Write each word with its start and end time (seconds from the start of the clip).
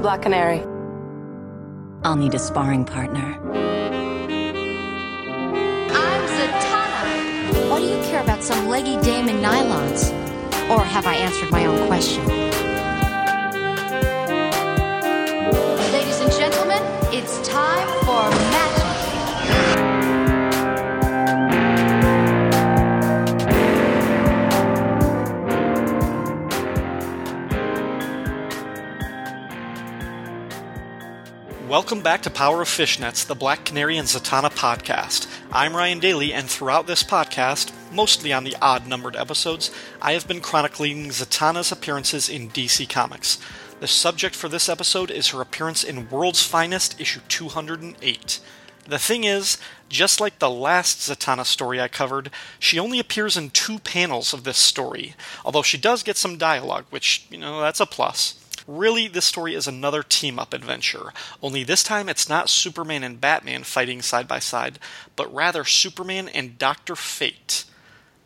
Black 0.00 0.22
Canary. 0.22 0.60
I'll 2.02 2.16
need 2.16 2.34
a 2.34 2.38
sparring 2.38 2.86
partner. 2.86 3.38
I'm 5.92 6.22
Zatanna. 6.36 7.70
Why 7.70 7.80
do 7.80 7.86
you 7.86 8.02
care 8.04 8.22
about 8.22 8.42
some 8.42 8.68
leggy 8.68 8.98
dame 9.02 9.28
in 9.28 9.36
nylons? 9.36 10.10
Or 10.70 10.82
have 10.84 11.06
I 11.06 11.14
answered 11.16 11.50
my 11.50 11.66
own 11.66 11.86
question? 11.86 12.26
Ladies 15.92 16.20
and 16.20 16.32
gentlemen, 16.32 16.82
it's 17.12 17.46
time 17.46 17.99
Welcome 31.70 32.00
back 32.00 32.22
to 32.22 32.30
Power 32.30 32.62
of 32.62 32.68
Fishnets, 32.68 33.24
the 33.24 33.36
Black 33.36 33.64
Canary 33.64 33.96
and 33.96 34.08
Zatanna 34.08 34.52
podcast. 34.52 35.28
I'm 35.52 35.76
Ryan 35.76 36.00
Daly, 36.00 36.32
and 36.32 36.50
throughout 36.50 36.88
this 36.88 37.04
podcast, 37.04 37.70
mostly 37.92 38.32
on 38.32 38.42
the 38.42 38.56
odd 38.60 38.88
numbered 38.88 39.14
episodes, 39.14 39.70
I 40.02 40.14
have 40.14 40.26
been 40.26 40.40
chronicling 40.40 41.10
Zatanna's 41.10 41.70
appearances 41.70 42.28
in 42.28 42.50
DC 42.50 42.88
Comics. 42.88 43.38
The 43.78 43.86
subject 43.86 44.34
for 44.34 44.48
this 44.48 44.68
episode 44.68 45.12
is 45.12 45.28
her 45.28 45.40
appearance 45.40 45.84
in 45.84 46.10
World's 46.10 46.42
Finest, 46.42 47.00
issue 47.00 47.20
208. 47.28 48.40
The 48.88 48.98
thing 48.98 49.22
is, 49.22 49.56
just 49.88 50.20
like 50.20 50.40
the 50.40 50.50
last 50.50 50.98
Zatanna 51.08 51.46
story 51.46 51.80
I 51.80 51.86
covered, 51.86 52.32
she 52.58 52.80
only 52.80 52.98
appears 52.98 53.36
in 53.36 53.50
two 53.50 53.78
panels 53.78 54.34
of 54.34 54.42
this 54.42 54.58
story, 54.58 55.14
although 55.44 55.62
she 55.62 55.78
does 55.78 56.02
get 56.02 56.16
some 56.16 56.36
dialogue, 56.36 56.86
which, 56.90 57.28
you 57.30 57.38
know, 57.38 57.60
that's 57.60 57.78
a 57.78 57.86
plus. 57.86 58.39
Really, 58.70 59.08
this 59.08 59.24
story 59.24 59.56
is 59.56 59.66
another 59.66 60.04
team 60.04 60.38
up 60.38 60.54
adventure, 60.54 61.12
only 61.42 61.64
this 61.64 61.82
time 61.82 62.08
it's 62.08 62.28
not 62.28 62.48
Superman 62.48 63.02
and 63.02 63.20
Batman 63.20 63.64
fighting 63.64 64.00
side 64.00 64.28
by 64.28 64.38
side, 64.38 64.78
but 65.16 65.34
rather 65.34 65.64
Superman 65.64 66.28
and 66.28 66.56
Dr. 66.56 66.94
Fate. 66.94 67.64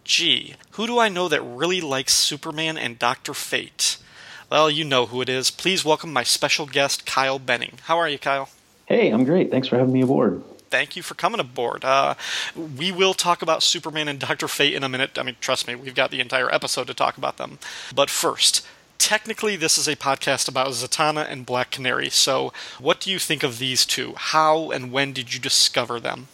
Gee, 0.05 0.57
who 0.73 0.87
do 0.87 0.99
I 0.99 1.09
know 1.09 1.29
that 1.31 1.41
really 1.41 1.81
likes 1.81 2.13
Superman 2.13 2.77
and 2.77 2.99
Dr. 2.99 3.33
Fate? 3.33 3.97
Well, 4.51 4.69
you 4.69 4.85
know 4.85 5.07
who 5.07 5.23
it 5.23 5.31
is. 5.31 5.51
Please 5.51 5.83
welcome 5.83 6.13
my 6.13 6.25
special 6.25 6.67
guest, 6.67 7.07
Kyle 7.07 7.39
Benning. 7.39 7.79
How 7.85 7.97
are 7.97 8.09
you, 8.11 8.19
Kyle? 8.19 8.51
Hey, 8.85 9.09
I'm 9.09 9.25
great. 9.25 9.51
Thanks 9.51 9.69
for 9.69 9.79
having 9.79 9.95
me 9.95 10.03
aboard. 10.03 10.43
Thank 10.69 10.95
you 10.95 11.03
for 11.03 11.15
coming 11.15 11.41
aboard. 11.41 11.87
Uh, 11.87 12.17
we 12.55 12.93
will 12.93 13.15
talk 13.15 13.41
about 13.41 13.63
Superman 13.63 14.09
and 14.09 14.21
Dr. 14.21 14.47
Fate 14.47 14.75
in 14.75 14.85
a 14.85 14.91
minute. 14.91 15.17
I 15.17 15.23
mean, 15.23 15.37
trust 15.41 15.67
me, 15.67 15.75
we've 15.75 15.95
got 15.95 16.11
the 16.11 16.21
entire 16.21 16.53
episode 16.53 16.87
to 16.89 16.95
talk 16.95 17.17
about 17.17 17.39
them. 17.39 17.59
But 17.95 18.11
first, 18.11 18.67
technically 18.99 19.57
this 19.57 19.79
is 19.79 19.89
a 19.89 19.97
podcast 19.97 20.49
about 20.49 20.69
Zatanna 20.69 21.31
and 21.31 21.47
Black 21.47 21.71
Canary. 21.71 22.11
So, 22.11 22.53
what 22.81 23.01
do 23.01 23.11
you 23.11 23.19
think 23.19 23.43
of 23.43 23.59
these 23.59 23.85
two? 23.87 24.15
How 24.17 24.71
and 24.71 24.93
when 24.93 25.13
did 25.13 25.35
you 25.35 25.41
discover 25.41 26.01
them? 26.01 26.29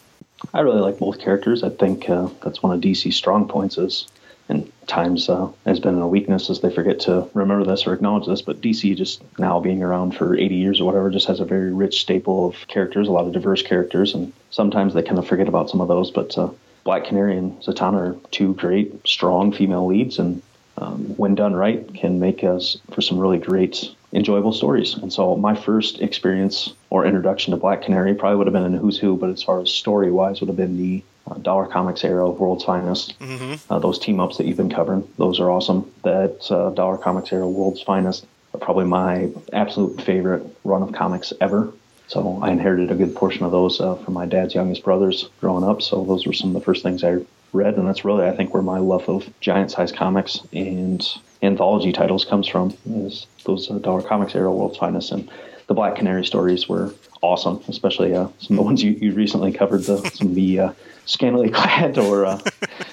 I 0.53 0.61
really 0.61 0.81
like 0.81 0.99
both 0.99 1.19
characters. 1.19 1.63
I 1.63 1.69
think 1.69 2.09
uh, 2.09 2.29
that's 2.43 2.63
one 2.63 2.73
of 2.75 2.81
DC's 2.81 3.15
strong 3.15 3.47
points 3.47 3.77
is, 3.77 4.07
and 4.49 4.71
times 4.87 5.29
uh, 5.29 5.49
has 5.65 5.79
been 5.79 5.99
a 5.99 6.07
weakness 6.07 6.49
as 6.49 6.61
they 6.61 6.73
forget 6.73 6.99
to 7.01 7.29
remember 7.33 7.63
this 7.63 7.85
or 7.85 7.93
acknowledge 7.93 8.27
this. 8.27 8.41
But 8.41 8.61
DC 8.61 8.95
just 8.97 9.21
now 9.37 9.59
being 9.59 9.83
around 9.83 10.15
for 10.15 10.35
80 10.35 10.55
years 10.55 10.81
or 10.81 10.85
whatever 10.85 11.09
just 11.09 11.27
has 11.27 11.39
a 11.39 11.45
very 11.45 11.71
rich 11.71 12.01
staple 12.01 12.47
of 12.47 12.67
characters, 12.67 13.07
a 13.07 13.11
lot 13.11 13.27
of 13.27 13.33
diverse 13.33 13.61
characters, 13.61 14.13
and 14.15 14.33
sometimes 14.49 14.93
they 14.93 15.03
kind 15.03 15.19
of 15.19 15.27
forget 15.27 15.47
about 15.47 15.69
some 15.69 15.81
of 15.81 15.87
those. 15.87 16.09
But 16.09 16.37
uh, 16.37 16.49
Black 16.83 17.05
Canary 17.05 17.37
and 17.37 17.59
Zatanna 17.61 17.93
are 17.93 18.17
two 18.31 18.55
great, 18.55 19.07
strong 19.07 19.51
female 19.51 19.85
leads, 19.85 20.17
and 20.17 20.41
um, 20.77 21.15
when 21.17 21.35
done 21.35 21.55
right, 21.55 21.93
can 21.93 22.19
make 22.19 22.43
us 22.43 22.77
for 22.91 23.01
some 23.01 23.19
really 23.19 23.37
great, 23.37 23.93
enjoyable 24.13 24.53
stories. 24.53 24.95
And 24.95 25.11
so, 25.11 25.35
my 25.35 25.55
first 25.55 26.01
experience 26.01 26.73
or 26.89 27.05
introduction 27.05 27.51
to 27.51 27.57
Black 27.57 27.81
Canary 27.81 28.13
probably 28.13 28.37
would 28.37 28.47
have 28.47 28.53
been 28.53 28.65
in 28.65 28.73
Who's 28.73 28.97
Who, 28.97 29.17
but 29.17 29.29
as 29.29 29.43
far 29.43 29.61
as 29.61 29.69
story 29.69 30.11
wise, 30.11 30.41
would 30.41 30.47
have 30.47 30.57
been 30.57 30.77
the 30.77 31.03
uh, 31.29 31.35
Dollar 31.35 31.67
Comics 31.67 32.03
era 32.03 32.27
of 32.27 32.39
World's 32.39 32.63
Finest. 32.63 33.17
Mm-hmm. 33.19 33.73
Uh, 33.73 33.79
those 33.79 33.99
team 33.99 34.19
ups 34.19 34.37
that 34.37 34.45
you've 34.45 34.57
been 34.57 34.71
covering, 34.71 35.07
those 35.17 35.39
are 35.39 35.51
awesome. 35.51 35.91
That 36.03 36.47
uh, 36.49 36.71
Dollar 36.71 36.97
Comics 36.97 37.31
era 37.31 37.47
World's 37.47 37.81
Finest 37.81 38.25
are 38.53 38.59
probably 38.59 38.85
my 38.85 39.29
absolute 39.53 40.01
favorite 40.01 40.43
run 40.63 40.83
of 40.83 40.93
comics 40.93 41.33
ever. 41.41 41.71
So 42.07 42.39
I 42.41 42.51
inherited 42.51 42.91
a 42.91 42.95
good 42.95 43.15
portion 43.15 43.45
of 43.45 43.51
those 43.51 43.79
uh, 43.79 43.95
from 43.95 44.13
my 44.13 44.25
dad's 44.25 44.53
youngest 44.53 44.83
brothers 44.83 45.29
growing 45.39 45.63
up. 45.63 45.81
So 45.81 46.03
those 46.03 46.25
were 46.25 46.33
some 46.33 46.49
of 46.49 46.53
the 46.55 46.65
first 46.65 46.83
things 46.83 47.03
I 47.03 47.19
read, 47.53 47.75
and 47.75 47.87
that's 47.87 48.05
really 48.05 48.25
I 48.27 48.35
think 48.35 48.53
where 48.53 48.63
my 48.63 48.79
love 48.79 49.07
of 49.09 49.29
giant 49.39 49.71
size 49.71 49.91
comics 49.91 50.39
and 50.53 51.05
anthology 51.41 51.91
titles 51.91 52.25
comes 52.25 52.47
from 52.47 52.75
is 52.89 53.27
those 53.45 53.69
uh, 53.69 53.77
Dollar 53.79 54.01
Comics 54.01 54.35
era 54.35 54.51
World's 54.51 54.77
Finest 54.77 55.11
and 55.11 55.29
the 55.67 55.73
Black 55.73 55.95
Canary 55.95 56.25
stories 56.25 56.67
were 56.67 56.93
awesome, 57.21 57.63
especially 57.69 58.13
uh, 58.13 58.27
some 58.39 58.55
of 58.55 58.57
the 58.57 58.61
ones 58.63 58.83
you, 58.83 58.91
you 58.91 59.13
recently 59.13 59.53
covered, 59.53 59.83
the, 59.83 59.97
some 60.09 60.27
of 60.27 60.35
the 60.35 60.59
uh, 60.59 60.73
scantily 61.05 61.49
clad 61.49 61.97
or 61.97 62.25
uh, 62.25 62.39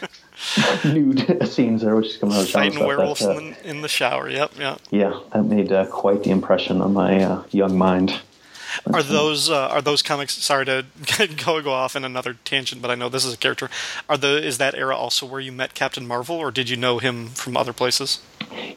nude 0.85 1.49
scenes 1.49 1.83
there, 1.83 1.97
which 1.97 2.07
is 2.07 2.17
coming 2.19 2.37
out 2.37 2.43
of 2.43 2.47
the 2.47 2.53
shower. 2.53 2.63
Fighting 2.63 2.79
stuff. 2.79 2.87
werewolves 2.87 3.21
That, 3.21 3.37
uh, 3.37 3.39
in, 3.39 3.51
the, 3.51 3.69
in 3.69 3.81
the 3.81 3.89
shower. 3.89 4.29
Yep, 4.29 4.53
yeah. 4.59 4.77
yeah, 4.91 5.21
that 5.33 5.43
made 5.45 5.73
uh, 5.73 5.87
quite 5.87 6.23
the 6.23 6.31
impression 6.31 6.81
on 6.81 6.93
my 6.93 7.23
uh, 7.23 7.43
young 7.51 7.77
mind. 7.77 8.21
Are 8.93 9.03
those 9.03 9.51
uh, 9.51 9.69
are 9.69 9.83
those 9.83 10.03
comics? 10.03 10.35
Sorry 10.35 10.65
to 10.67 10.87
go 11.45 11.61
go 11.61 11.73
off 11.73 11.97
in 11.97 12.05
another 12.05 12.37
tangent, 12.45 12.83
but 12.83 12.91
I 12.91 12.95
know 12.95 13.09
this 13.09 13.25
is 13.25 13.35
a 13.35 13.37
character. 13.37 13.69
Are 14.09 14.17
the 14.17 14.45
is 14.45 14.59
that 14.59 14.75
era 14.75 14.97
also 14.97 15.27
where 15.27 15.41
you 15.41 15.53
met 15.53 15.75
Captain 15.75 16.07
Marvel, 16.07 16.37
or 16.37 16.51
did 16.51 16.69
you 16.71 16.77
know 16.77 16.99
him 16.99 17.29
from 17.29 17.57
other 17.57 17.73
places? 17.73 18.21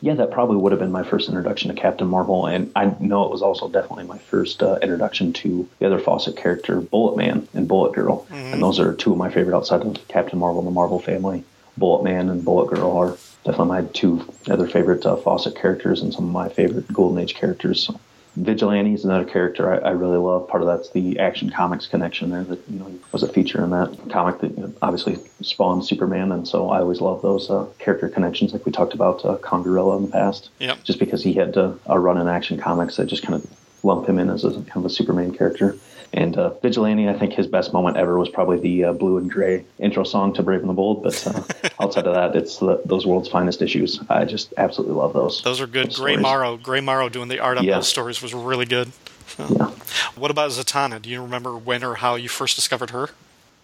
Yeah, 0.02 0.16
that 0.16 0.32
probably 0.32 0.58
would 0.58 0.72
have 0.72 0.80
been 0.80 0.92
my 0.92 1.04
first 1.04 1.30
introduction 1.30 1.74
to 1.74 1.80
Captain 1.80 2.08
Marvel, 2.08 2.46
and 2.46 2.72
I 2.76 2.96
know 3.00 3.24
it 3.24 3.32
was 3.32 3.42
also 3.42 3.70
definitely 3.70 4.06
my 4.06 4.18
first 4.18 4.62
uh, 4.64 4.80
introduction 4.82 5.32
to 5.34 5.68
the 5.80 5.86
other 5.86 6.00
Fawcett 6.00 6.36
character, 6.36 6.82
Bullet 6.82 7.18
Man 7.18 7.48
and 7.54 7.68
Bullet 7.68 7.94
Girl, 7.94 8.26
and 8.32 8.62
those 8.62 8.80
are 8.80 8.94
two 8.94 9.12
of 9.12 9.18
my 9.18 9.30
favorite 9.30 9.56
outside 9.56 9.82
of 9.82 10.08
Captain 10.08 10.40
Marvel 10.40 10.60
and 10.60 10.68
the 10.68 10.72
Marvel 10.72 11.00
family. 11.00 11.44
Bullet 11.78 12.04
Man 12.04 12.30
and 12.30 12.44
Bullet 12.44 12.74
Girl 12.74 12.92
are 12.98 13.18
definitely 13.46 13.68
my 13.68 13.82
two 13.94 14.28
other 14.50 14.68
favorite 14.68 15.06
uh, 15.06 15.16
Fawcett 15.16 15.56
characters 15.56 16.02
and 16.02 16.14
some 16.14 16.26
of 16.26 16.32
my 16.32 16.50
favorite 16.50 16.92
Golden 16.92 17.20
Age 17.20 17.36
characters. 17.36 17.84
So, 17.84 18.00
Vigilante 18.38 18.94
is 18.94 19.04
another 19.04 19.26
character 19.26 19.74
I, 19.74 19.90
I 19.90 19.92
really 19.92 20.18
love. 20.18 20.48
Part 20.48 20.64
of 20.64 20.68
that's 20.68 20.90
the 20.92 21.20
Action 21.20 21.50
Comics 21.50 21.86
connection 21.88 22.30
there 22.30 22.44
that 22.46 22.62
you 22.70 22.80
know 22.80 23.00
was 23.12 23.24
a 23.24 23.28
feature 23.28 23.62
in 23.62 23.72
that 23.72 23.98
comic 24.10 24.40
that 24.40 24.52
you 24.58 24.64
know, 24.64 24.74
obviously 24.82 25.18
spawned 25.42 25.86
Superman, 25.86 26.32
and 26.32 26.48
so 26.48 26.70
I 26.70 26.80
always 26.80 27.02
love 27.02 27.22
those 27.22 27.50
uh, 27.50 27.68
character 27.78 28.08
connections, 28.08 28.54
like 28.54 28.66
we 28.66 28.72
talked 28.72 28.94
about 28.94 29.26
uh, 29.26 29.36
in 29.36 30.06
the 30.06 30.10
past. 30.12 30.50
Yep. 30.60 30.84
Just 30.84 31.00
because 31.00 31.24
he 31.24 31.34
had 31.34 31.58
uh, 31.58 31.74
a 31.88 32.00
run 32.00 32.18
in 32.18 32.30
Action 32.30 32.58
Comics 32.58 32.96
that 32.96 33.08
just 33.08 33.24
kind 33.24 33.36
of 33.36 33.46
lump 33.84 34.08
him 34.08 34.18
in 34.18 34.30
as 34.30 34.46
a 34.46 34.52
kind 34.52 34.78
of 34.78 34.86
a 34.86 34.90
Superman 34.90 35.36
character. 35.36 35.76
And 36.14 36.38
uh, 36.38 36.50
Vigilante, 36.62 37.08
I 37.08 37.14
think 37.18 37.34
his 37.34 37.48
best 37.48 37.72
moment 37.72 37.96
ever 37.96 38.18
was 38.20 38.28
probably 38.28 38.60
the 38.60 38.86
uh, 38.86 38.94
Blue 38.94 39.18
and 39.18 39.32
Gray 39.32 39.64
intro 39.80 40.04
song 40.04 40.34
to 40.34 40.44
Brave 40.44 40.60
and 40.60 40.70
the 40.70 40.74
Bold. 40.74 41.04
But 41.04 41.26
uh, 41.26 41.70
outside 41.80 42.06
of 42.06 42.14
that, 42.16 42.36
it's 42.36 42.58
the, 42.58 42.82
those 42.86 43.06
world's 43.06 43.30
finest 43.30 43.62
issues. 43.62 44.00
I 44.10 44.26
just 44.26 44.54
absolutely 44.58 44.96
love 44.98 45.14
those. 45.14 45.42
Those 45.42 45.62
are 45.62 45.68
good. 45.68 45.88
Those 45.88 46.00
Gray 46.00 46.14
stories. 46.14 46.22
Morrow, 46.24 46.58
Gray 46.58 46.82
Morrow 46.82 47.08
doing 47.08 47.30
the 47.30 47.40
art 47.40 47.58
on 47.58 47.64
Yeah. 47.64 47.76
those 47.76 47.88
stories 47.88 48.22
was 48.22 48.34
really 48.34 48.66
good. 48.66 48.92
So. 49.28 49.48
Yeah. 49.50 49.72
What 50.18 50.32
about 50.32 50.52
Zatanna? 50.52 51.02
Do 51.02 51.10
you 51.10 51.22
remember 51.22 51.56
when 51.58 51.84
or 51.84 51.96
how 51.96 52.16
you 52.16 52.28
first 52.28 52.58
discovered 52.58 52.90
her? 52.90 53.10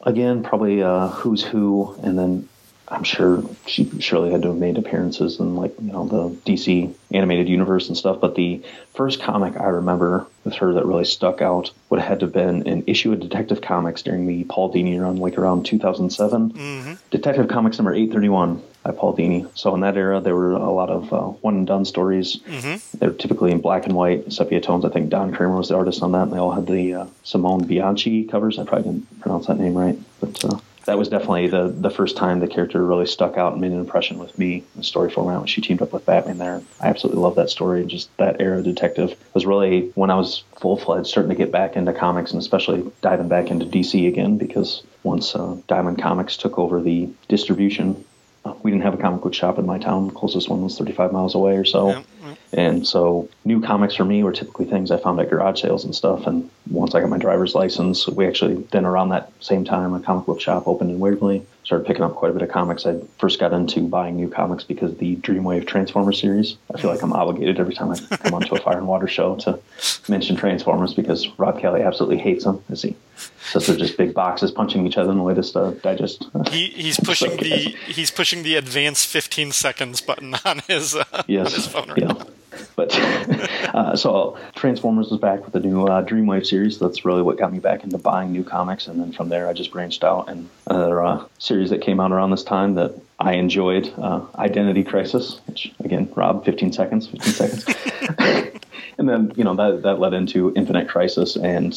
Again, 0.03 0.41
probably 0.43 0.81
uh, 0.81 1.09
Who's 1.09 1.43
Who, 1.43 1.95
and 2.01 2.17
then 2.17 2.47
I'm 2.89 3.03
sure 3.03 3.43
she 3.65 3.89
surely 3.99 4.31
had 4.31 4.43
to 4.43 4.49
have 4.49 4.57
made 4.57 4.77
appearances 4.77 5.39
in 5.39 5.55
like 5.55 5.75
you 5.81 5.91
know 5.91 6.07
the 6.07 6.51
DC 6.51 6.93
animated 7.11 7.49
universe 7.49 7.89
and 7.89 7.97
stuff. 7.97 8.21
But 8.21 8.35
the 8.35 8.61
first 8.93 9.21
comic 9.21 9.57
I 9.57 9.65
remember 9.65 10.25
with 10.45 10.55
her 10.55 10.73
that 10.73 10.85
really 10.85 11.05
stuck 11.05 11.41
out 11.41 11.71
would 11.89 11.99
have 11.99 12.07
had 12.07 12.19
to 12.21 12.25
have 12.27 12.33
been 12.33 12.67
an 12.67 12.83
issue 12.87 13.11
of 13.11 13.19
Detective 13.19 13.61
Comics 13.61 14.01
during 14.01 14.25
the 14.25 14.45
Paul 14.45 14.73
Dini 14.73 14.99
run, 15.01 15.17
like 15.17 15.37
around 15.37 15.65
2007. 15.65 16.51
Mm-hmm. 16.53 16.93
Detective 17.11 17.49
Comics 17.49 17.77
number 17.77 17.93
831 17.93 18.61
by 18.83 18.91
Paul 18.91 19.15
Dini. 19.17 19.49
So 19.57 19.75
in 19.75 19.81
that 19.81 19.97
era, 19.97 20.21
there 20.21 20.35
were 20.35 20.53
a 20.53 20.71
lot 20.71 20.89
of 20.89 21.11
uh, 21.11 21.23
one 21.41 21.55
and 21.55 21.67
done 21.67 21.83
stories. 21.83 22.37
Mm-hmm. 22.37 22.97
They're 22.97 23.11
typically 23.11 23.51
in 23.51 23.59
black 23.59 23.85
and 23.85 23.95
white, 23.95 24.31
sepia 24.31 24.61
tones. 24.61 24.85
I 24.85 24.89
think 24.89 25.09
Don 25.09 25.33
Kramer 25.33 25.57
was 25.57 25.69
the 25.69 25.75
artist 25.75 26.01
on 26.01 26.13
that, 26.13 26.23
and 26.23 26.33
they 26.33 26.37
all 26.37 26.51
had 26.51 26.67
the 26.67 26.93
uh, 26.93 27.07
Simone 27.23 27.67
Bianchi 27.67 28.23
covers. 28.23 28.57
I 28.57 28.63
probably 28.63 28.91
didn't 28.91 29.19
pronounce 29.19 29.47
that 29.47 29.59
name 29.59 29.73
right, 29.73 29.99
but 30.21 30.45
uh, 30.45 30.57
that 30.87 30.97
was 30.97 31.09
definitely 31.09 31.47
the 31.47 31.67
the 31.67 31.89
first 31.89 32.15
time 32.15 32.39
the 32.39 32.47
character 32.47 32.83
really 32.83 33.05
stuck 33.05 33.37
out 33.37 33.51
and 33.51 33.61
made 33.61 33.73
an 33.73 33.79
impression 33.79 34.17
with 34.17 34.37
me. 34.39 34.55
In 34.55 34.63
the 34.77 34.83
story 34.83 35.11
format 35.11 35.39
when 35.39 35.47
she 35.47 35.59
teamed 35.61 35.81
up 35.81 35.91
with 35.91 36.05
Batman 36.05 36.37
there, 36.37 36.61
I 36.81 36.87
absolutely 36.87 37.21
love 37.21 37.35
that 37.35 37.49
story. 37.49 37.81
And 37.81 37.89
just 37.89 38.15
that 38.17 38.39
era 38.39 38.63
detective 38.63 39.15
was 39.33 39.45
really 39.45 39.91
when 39.95 40.09
I 40.09 40.15
was 40.15 40.43
full 40.55 40.77
fledged 40.77 41.07
starting 41.07 41.29
to 41.29 41.35
get 41.35 41.51
back 41.51 41.75
into 41.75 41.91
comics 41.91 42.31
and 42.31 42.41
especially 42.41 42.89
diving 43.01 43.27
back 43.27 43.51
into 43.51 43.65
DC 43.65 44.07
again 44.07 44.37
because 44.37 44.81
once 45.03 45.35
uh, 45.35 45.57
Diamond 45.67 46.01
Comics 46.01 46.37
took 46.37 46.57
over 46.57 46.81
the 46.81 47.09
distribution. 47.27 48.05
uh, 48.45 48.53
We 48.63 48.71
didn't 48.71 48.83
have 48.83 48.93
a 48.93 48.97
comic 48.97 49.21
book 49.21 49.33
shop 49.33 49.59
in 49.59 49.65
my 49.65 49.79
town. 49.79 50.07
The 50.07 50.13
closest 50.13 50.49
one 50.49 50.63
was 50.63 50.77
35 50.77 51.11
miles 51.11 51.35
away 51.35 51.57
or 51.57 51.65
so 51.65 51.89
yeah. 51.89 52.03
And 52.53 52.87
so 52.87 53.29
new 53.45 53.61
comics 53.61 53.95
for 53.95 54.05
me 54.05 54.23
were 54.23 54.31
typically 54.31 54.65
things 54.65 54.89
I 54.89 54.97
found 54.97 55.19
at 55.19 55.29
garage 55.29 55.61
sales 55.61 55.83
and 55.83 55.93
stuff. 55.93 56.27
And 56.27 56.49
once 56.69 56.95
I 56.95 57.01
got 57.01 57.09
my 57.09 57.17
driver's 57.17 57.55
license, 57.55 58.07
we 58.07 58.25
actually 58.25 58.55
then 58.71 58.85
around 58.85 59.09
that 59.09 59.31
same 59.39 59.65
time 59.65 59.93
a 59.93 59.99
comic 59.99 60.25
book 60.25 60.39
shop 60.39 60.67
opened 60.67 60.91
in 60.91 60.99
Waverly. 60.99 61.45
Started 61.67 61.85
picking 61.85 62.03
up 62.03 62.15
quite 62.15 62.31
a 62.31 62.33
bit 62.33 62.43
of 62.43 62.47
comics. 62.47 62.85
I 62.85 62.97
first 63.19 63.41
got 63.41 63.51
into 63.51 63.81
buying 63.81 64.15
new 64.15 64.29
comics 64.29 64.63
because 64.63 64.95
the 64.99 65.17
Dreamwave 65.17 65.67
Transformers 65.67 66.17
series. 66.17 66.55
I 66.73 66.79
feel 66.79 66.89
like 66.89 67.01
I'm 67.01 67.11
obligated 67.11 67.59
every 67.59 67.73
time 67.73 67.91
I 67.91 67.97
come 67.97 68.35
onto 68.35 68.55
a 68.55 68.61
Fire 68.61 68.77
and 68.77 68.87
Water 68.87 69.05
show 69.05 69.35
to 69.35 69.59
mention 70.07 70.37
Transformers 70.37 70.93
because 70.93 71.27
Rob 71.37 71.59
Kelly 71.59 71.81
absolutely 71.81 72.19
hates 72.19 72.45
them. 72.45 72.63
As 72.69 72.83
he 72.83 72.95
says 73.41 73.67
they're 73.67 73.75
just 73.75 73.97
big 73.97 74.13
boxes 74.13 74.49
punching 74.49 74.87
each 74.87 74.97
other 74.97 75.11
in 75.11 75.17
the 75.17 75.23
latest 75.25 75.57
uh, 75.57 75.71
digest. 75.71 76.25
He, 76.49 76.67
he's 76.67 77.01
pushing 77.01 77.35
the 77.35 77.75
he's 77.87 78.11
pushing 78.11 78.43
the 78.43 78.55
advanced 78.55 79.05
15 79.07 79.51
seconds 79.51 79.99
button 79.99 80.35
on 80.45 80.59
his 80.69 80.95
uh, 80.95 81.23
yes, 81.27 81.47
on 81.47 81.51
his 81.51 81.67
phone 81.67 81.89
right 81.89 81.97
yeah. 81.97 82.07
now. 82.07 82.27
But 82.77 82.95
uh, 83.75 83.95
so 83.97 84.37
Transformers 84.55 85.09
was 85.09 85.19
back 85.19 85.43
with 85.43 85.51
the 85.51 85.59
new 85.59 85.85
uh, 85.87 86.05
Dreamwave 86.05 86.45
series. 86.45 86.77
That's 86.77 87.03
really 87.03 87.23
what 87.23 87.37
got 87.37 87.51
me 87.51 87.59
back 87.59 87.83
into 87.83 87.97
buying 87.97 88.31
new 88.31 88.43
comics, 88.43 88.87
and 88.87 89.01
then 89.01 89.11
from 89.11 89.29
there 89.29 89.49
I 89.49 89.53
just 89.53 89.71
branched 89.71 90.03
out. 90.03 90.29
And 90.29 90.47
another 90.67 91.03
uh, 91.03 91.25
series 91.39 91.71
that 91.71 91.81
came 91.81 91.99
out 91.99 92.11
around 92.11 92.29
this 92.29 92.43
time 92.43 92.75
that 92.75 92.93
I 93.19 93.33
enjoyed, 93.33 93.91
uh, 93.97 94.21
Identity 94.35 94.83
Crisis, 94.83 95.41
which 95.47 95.73
again, 95.83 96.07
Rob, 96.15 96.45
15 96.45 96.71
seconds, 96.71 97.07
15 97.07 97.33
seconds. 97.33 97.65
and 98.99 99.09
then 99.09 99.33
you 99.35 99.43
know 99.43 99.55
that 99.55 99.81
that 99.81 99.99
led 99.99 100.13
into 100.13 100.53
Infinite 100.55 100.87
Crisis, 100.87 101.35
and 101.35 101.73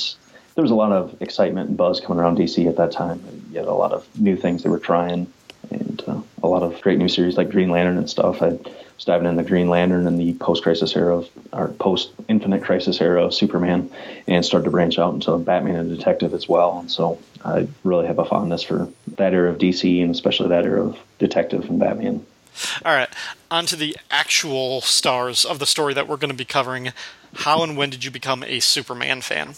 there 0.55 0.62
was 0.62 0.70
a 0.70 0.75
lot 0.75 0.93
of 0.93 1.17
excitement 1.23 1.70
and 1.70 1.79
buzz 1.79 1.99
coming 1.99 2.23
around 2.23 2.37
DC 2.37 2.69
at 2.69 2.76
that 2.76 2.93
time. 2.93 3.23
You 3.50 3.61
had 3.61 3.69
a 3.69 3.73
lot 3.73 3.93
of 3.93 4.06
new 4.20 4.37
things 4.37 4.64
they 4.64 4.69
were 4.69 4.79
trying, 4.79 5.32
and 5.70 6.02
uh, 6.06 6.20
a 6.43 6.49
lot 6.49 6.62
of 6.62 6.81
great 6.81 6.99
new 6.99 7.08
series 7.08 7.37
like 7.37 7.50
Green 7.50 7.70
Lantern 7.70 7.99
and 7.99 8.08
stuff. 8.08 8.43
I 8.43 8.50
was 8.50 9.05
diving 9.05 9.28
in 9.28 9.37
the 9.37 9.43
Green 9.43 9.69
Lantern 9.69 10.06
and 10.06 10.19
the 10.19 10.34
post-crisis 10.34 10.94
era, 10.96 11.19
of, 11.19 11.28
or 11.52 11.69
post-Infinite 11.69 12.62
Crisis 12.62 13.00
era 13.00 13.25
of 13.25 13.34
Superman, 13.34 13.90
and 14.26 14.44
started 14.44 14.64
to 14.64 14.70
branch 14.70 14.99
out 14.99 15.14
into 15.14 15.37
Batman 15.38 15.76
and 15.76 15.96
Detective 15.96 16.34
as 16.34 16.49
well. 16.49 16.78
And 16.81 16.90
so 16.90 17.19
I 17.44 17.69
really 17.84 18.06
have 18.06 18.19
a 18.19 18.25
fondness 18.25 18.62
for 18.62 18.88
that 19.17 19.34
era 19.34 19.50
of 19.50 19.58
DC 19.58 20.02
and 20.02 20.11
especially 20.11 20.49
that 20.49 20.64
era 20.64 20.84
of 20.84 20.99
Detective 21.19 21.69
and 21.69 21.78
Batman. 21.78 22.25
All 22.84 22.93
right, 22.93 23.08
on 23.50 23.67
to 23.67 23.76
the 23.76 23.96
actual 24.11 24.81
stars 24.81 25.44
of 25.44 25.58
the 25.61 25.67
story 25.67 25.94
that 25.94 26.08
we're 26.08 26.17
going 26.17 26.31
to 26.31 26.37
be 26.37 26.44
covering. 26.44 26.93
How 27.34 27.62
and 27.62 27.76
when 27.76 27.90
did 27.90 28.05
you 28.05 28.11
become 28.11 28.43
a 28.43 28.61
Superman 28.61 29.20
fan? 29.20 29.55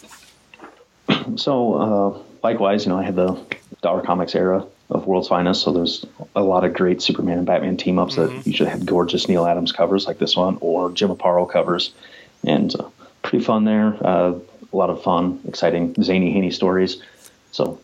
So 1.36 1.74
uh, 1.74 2.22
likewise, 2.42 2.84
you 2.84 2.90
know, 2.90 2.98
I 2.98 3.02
had 3.02 3.16
the 3.16 3.40
Dollar 3.80 4.02
Comics 4.02 4.34
era 4.34 4.66
of 4.92 5.06
World's 5.06 5.28
Finest, 5.28 5.62
so 5.62 5.72
there's 5.72 6.04
a 6.36 6.42
lot 6.42 6.64
of 6.64 6.74
great 6.74 7.02
Superman 7.02 7.38
and 7.38 7.46
Batman 7.46 7.76
team 7.76 7.98
ups 7.98 8.16
that 8.16 8.46
usually 8.46 8.70
had 8.70 8.86
gorgeous 8.86 9.28
Neal 9.28 9.46
Adams 9.46 9.72
covers 9.72 10.06
like 10.06 10.18
this 10.18 10.36
one, 10.36 10.58
or 10.60 10.90
Jim 10.92 11.10
Aparo 11.10 11.50
covers, 11.50 11.92
and 12.44 12.74
uh, 12.78 12.88
pretty 13.22 13.44
fun 13.44 13.64
there. 13.64 13.96
Uh, 14.00 14.34
a 14.72 14.76
lot 14.76 14.90
of 14.90 15.02
fun, 15.02 15.40
exciting, 15.46 15.94
zany, 16.02 16.32
Haney 16.32 16.50
stories. 16.50 17.02
So 17.50 17.78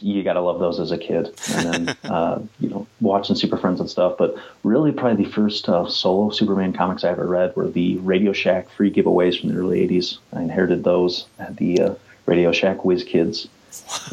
you 0.00 0.22
gotta 0.22 0.40
love 0.40 0.58
those 0.58 0.80
as 0.80 0.92
a 0.92 0.98
kid, 0.98 1.38
and 1.52 1.86
then 1.86 1.96
uh, 2.04 2.40
you 2.58 2.70
know 2.70 2.86
watching 3.00 3.36
Super 3.36 3.58
Friends 3.58 3.80
and 3.80 3.88
stuff. 3.88 4.16
But 4.18 4.36
really, 4.62 4.92
probably 4.92 5.24
the 5.24 5.30
first 5.30 5.68
uh, 5.68 5.88
solo 5.88 6.30
Superman 6.30 6.72
comics 6.72 7.04
I 7.04 7.10
ever 7.10 7.26
read 7.26 7.54
were 7.54 7.68
the 7.68 7.98
Radio 7.98 8.32
Shack 8.32 8.70
free 8.70 8.92
giveaways 8.92 9.38
from 9.38 9.50
the 9.50 9.56
early 9.56 9.86
'80s. 9.86 10.18
I 10.32 10.42
inherited 10.42 10.84
those. 10.84 11.26
at 11.38 11.56
the 11.56 11.80
uh, 11.80 11.94
Radio 12.26 12.52
Shack 12.52 12.84
Whiz 12.84 13.04
Kids, 13.04 13.48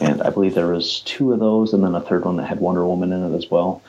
and 0.02 0.22
I 0.22 0.30
believe 0.30 0.56
there 0.56 0.68
was 0.68 1.02
two 1.02 1.34
of 1.34 1.40
those, 1.40 1.74
and 1.74 1.84
then 1.84 1.96
a 1.96 2.02
third 2.02 2.26
one 2.26 2.38
that 2.38 2.48
had 2.48 2.60
Wonder 2.60 2.86
Woman 2.86 3.12
in 3.12 3.34
it 3.34 3.36
as 3.36 3.50
well. 3.50 3.82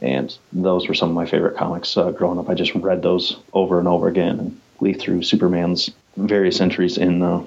And 0.00 0.36
those 0.52 0.88
were 0.88 0.94
some 0.94 1.10
of 1.10 1.14
my 1.14 1.26
favorite 1.26 1.56
comics 1.56 1.96
uh, 1.96 2.10
growing 2.10 2.38
up. 2.38 2.48
I 2.48 2.54
just 2.54 2.74
read 2.74 3.02
those 3.02 3.36
over 3.52 3.78
and 3.78 3.88
over 3.88 4.08
again 4.08 4.38
and 4.38 4.60
leafed 4.80 5.00
through 5.00 5.22
Superman's 5.22 5.90
various 6.16 6.60
entries 6.60 6.98
in 6.98 7.22
uh, 7.22 7.44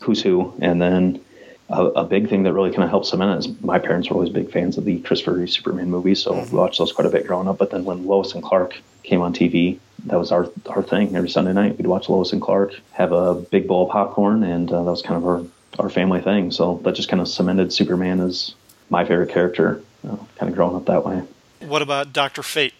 Who's 0.00 0.22
Who, 0.22 0.52
and 0.60 0.82
then 0.82 1.24
a, 1.70 1.82
a 1.82 2.04
big 2.04 2.28
thing 2.28 2.42
that 2.42 2.52
really 2.52 2.70
kind 2.70 2.82
of 2.82 2.90
helped 2.90 3.06
cement 3.06 3.44
it 3.44 3.48
is 3.48 3.60
my 3.62 3.78
parents 3.78 4.10
were 4.10 4.14
always 4.14 4.30
big 4.30 4.50
fans 4.50 4.76
of 4.76 4.84
the 4.84 5.00
Christopher 5.00 5.32
Reeve 5.32 5.50
Superman 5.50 5.90
movies, 5.90 6.22
so 6.22 6.34
we 6.34 6.58
watched 6.58 6.78
those 6.78 6.92
quite 6.92 7.06
a 7.06 7.10
bit 7.10 7.26
growing 7.26 7.48
up. 7.48 7.58
But 7.58 7.70
then 7.70 7.84
when 7.84 8.06
Lois 8.06 8.34
and 8.34 8.42
Clark 8.42 8.76
came 9.02 9.22
on 9.22 9.32
TV, 9.32 9.78
that 10.06 10.18
was 10.18 10.30
our 10.30 10.50
our 10.68 10.82
thing 10.82 11.16
every 11.16 11.30
Sunday 11.30 11.52
night. 11.52 11.78
We'd 11.78 11.86
watch 11.86 12.08
Lois 12.08 12.32
and 12.32 12.42
Clark, 12.42 12.74
have 12.92 13.12
a 13.12 13.34
big 13.34 13.66
bowl 13.66 13.84
of 13.86 13.90
popcorn, 13.90 14.42
and 14.42 14.70
uh, 14.70 14.82
that 14.82 14.90
was 14.90 15.02
kind 15.02 15.16
of 15.16 15.26
our 15.26 15.44
our 15.78 15.88
family 15.88 16.20
thing. 16.20 16.50
So 16.50 16.80
that 16.84 16.94
just 16.94 17.08
kind 17.08 17.20
of 17.20 17.28
cemented 17.28 17.72
Superman 17.72 18.20
as 18.20 18.54
my 18.90 19.04
favorite 19.04 19.30
character, 19.30 19.82
uh, 20.06 20.16
kind 20.36 20.50
of 20.50 20.54
growing 20.54 20.76
up 20.76 20.86
that 20.86 21.04
way. 21.04 21.22
What 21.60 21.82
about 21.82 22.12
Doctor 22.12 22.42
Fate? 22.42 22.74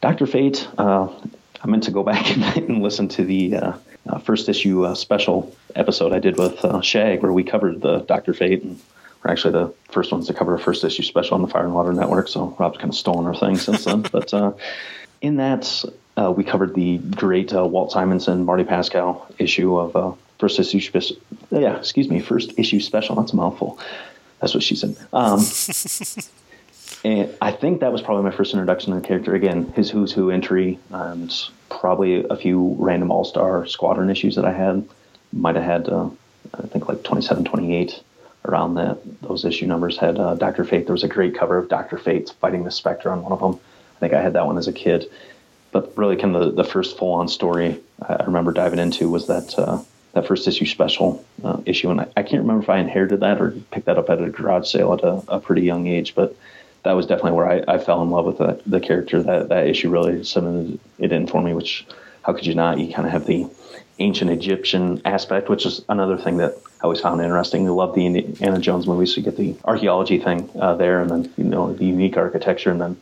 Doctor 0.00 0.26
Fate, 0.26 0.68
uh, 0.78 1.08
I 1.62 1.66
meant 1.66 1.84
to 1.84 1.90
go 1.90 2.02
back 2.12 2.36
and 2.56 2.82
listen 2.82 3.08
to 3.08 3.24
the 3.24 3.56
uh, 3.56 3.72
uh, 4.08 4.18
first 4.18 4.48
issue 4.48 4.84
uh, 4.84 4.94
special 4.94 5.54
episode 5.74 6.12
I 6.12 6.18
did 6.18 6.38
with 6.38 6.64
uh, 6.64 6.80
Shag, 6.80 7.22
where 7.22 7.32
we 7.32 7.44
covered 7.44 7.80
the 7.80 7.98
Doctor 8.00 8.34
Fate, 8.34 8.62
and 8.62 8.80
we're 9.22 9.30
actually 9.30 9.52
the 9.52 9.74
first 9.90 10.12
ones 10.12 10.26
to 10.28 10.34
cover 10.34 10.54
a 10.54 10.58
first 10.58 10.84
issue 10.84 11.02
special 11.02 11.34
on 11.34 11.42
the 11.42 11.48
Fire 11.48 11.64
and 11.64 11.74
Water 11.74 11.92
Network. 11.92 12.28
So 12.28 12.54
Rob's 12.58 12.78
kind 12.78 12.90
of 12.90 12.96
stolen 12.96 13.26
our 13.26 13.34
thing 13.34 13.56
since 13.56 13.84
then. 13.84 14.02
but 14.12 14.32
uh, 14.32 14.52
in 15.20 15.36
that, 15.36 15.84
uh, 16.16 16.32
we 16.36 16.44
covered 16.44 16.74
the 16.74 16.98
great 16.98 17.52
uh, 17.52 17.64
Walt 17.64 17.92
Simonson, 17.92 18.44
Marty 18.44 18.64
Pasko 18.64 19.22
issue 19.38 19.76
of 19.76 19.96
uh, 19.96 20.12
first 20.38 20.58
issue. 20.58 20.80
Spe- 20.80 21.18
yeah, 21.50 21.78
excuse 21.78 22.08
me, 22.08 22.20
first 22.20 22.58
issue 22.58 22.80
special. 22.80 23.16
That's 23.16 23.32
a 23.32 23.36
mouthful. 23.36 23.78
That's 24.40 24.54
what 24.54 24.62
she 24.62 24.76
said. 24.76 24.96
Um, 25.12 25.40
and 27.04 27.34
I 27.40 27.52
think 27.52 27.80
that 27.80 27.92
was 27.92 28.02
probably 28.02 28.24
my 28.24 28.36
first 28.36 28.52
introduction 28.52 28.92
to 28.92 29.00
the 29.00 29.06
character. 29.06 29.34
Again, 29.34 29.72
his 29.74 29.90
Who's 29.90 30.12
Who 30.12 30.30
entry, 30.30 30.78
and 30.90 31.32
probably 31.68 32.24
a 32.28 32.36
few 32.36 32.76
random 32.78 33.10
All 33.10 33.24
Star 33.24 33.66
Squadron 33.66 34.10
issues 34.10 34.36
that 34.36 34.44
I 34.44 34.52
had. 34.52 34.86
Might 35.32 35.56
have 35.56 35.64
had, 35.64 35.88
uh, 35.88 36.08
I 36.54 36.66
think, 36.68 36.88
like 36.88 37.02
27, 37.02 37.44
28 37.44 38.02
around 38.44 38.74
that. 38.74 38.98
Those 39.22 39.44
issue 39.44 39.66
numbers 39.66 39.98
had 39.98 40.18
uh, 40.18 40.34
Doctor 40.34 40.64
Fate. 40.64 40.86
There 40.86 40.92
was 40.92 41.02
a 41.02 41.08
great 41.08 41.36
cover 41.36 41.58
of 41.58 41.68
Doctor 41.68 41.98
Fate 41.98 42.32
fighting 42.40 42.64
the 42.64 42.70
Spectre 42.70 43.10
on 43.10 43.22
one 43.22 43.32
of 43.32 43.40
them. 43.40 43.58
I 43.96 43.98
think 43.98 44.12
I 44.12 44.22
had 44.22 44.34
that 44.34 44.46
one 44.46 44.58
as 44.58 44.68
a 44.68 44.72
kid. 44.72 45.10
But 45.72 45.96
really, 45.96 46.16
kind 46.16 46.36
of 46.36 46.56
the, 46.56 46.62
the 46.62 46.68
first 46.68 46.96
full 46.96 47.12
on 47.14 47.28
story 47.28 47.80
I 48.00 48.24
remember 48.24 48.52
diving 48.52 48.78
into 48.78 49.10
was 49.10 49.26
that 49.26 49.58
uh, 49.58 49.82
that 50.16 50.26
first 50.26 50.48
issue 50.48 50.64
special 50.64 51.24
uh, 51.44 51.60
issue, 51.66 51.90
and 51.90 52.00
I, 52.00 52.08
I, 52.16 52.22
can't 52.22 52.40
remember 52.40 52.62
if 52.62 52.70
I 52.70 52.78
inherited 52.78 53.20
that 53.20 53.38
or 53.38 53.50
picked 53.70 53.84
that 53.84 53.98
up 53.98 54.08
at 54.08 54.20
a 54.20 54.30
garage 54.30 54.66
sale 54.66 54.94
at 54.94 55.04
a, 55.04 55.22
a 55.28 55.38
pretty 55.38 55.60
young 55.60 55.86
age, 55.86 56.14
but 56.14 56.34
that 56.84 56.92
was 56.92 57.06
definitely 57.06 57.32
where 57.32 57.46
I, 57.46 57.74
I 57.74 57.78
fell 57.78 58.02
in 58.02 58.10
love 58.10 58.24
with 58.24 58.38
the, 58.38 58.58
the 58.66 58.80
character. 58.80 59.22
That 59.22 59.50
that 59.50 59.66
issue 59.66 59.90
really 59.90 60.24
cemented 60.24 60.80
it 60.98 61.12
in 61.12 61.26
for 61.26 61.42
me. 61.42 61.52
Which 61.52 61.86
how 62.22 62.32
could 62.32 62.46
you 62.46 62.54
not? 62.54 62.80
You 62.80 62.92
kind 62.94 63.06
of 63.06 63.12
have 63.12 63.26
the 63.26 63.46
ancient 63.98 64.30
Egyptian 64.30 65.02
aspect, 65.04 65.50
which 65.50 65.66
is 65.66 65.84
another 65.90 66.16
thing 66.16 66.38
that 66.38 66.54
I 66.80 66.84
always 66.84 67.00
found 67.00 67.20
interesting. 67.20 67.66
I 67.66 67.70
love 67.70 67.94
the 67.94 68.06
Indiana 68.06 68.58
Jones 68.58 68.86
movies. 68.86 69.14
So 69.14 69.18
you 69.18 69.22
get 69.22 69.36
the 69.36 69.54
archaeology 69.66 70.18
thing 70.18 70.48
uh, 70.58 70.76
there, 70.76 71.02
and 71.02 71.10
then 71.10 71.32
you 71.36 71.44
know 71.44 71.74
the 71.74 71.84
unique 71.84 72.16
architecture, 72.16 72.70
and 72.70 72.80
then 72.80 72.96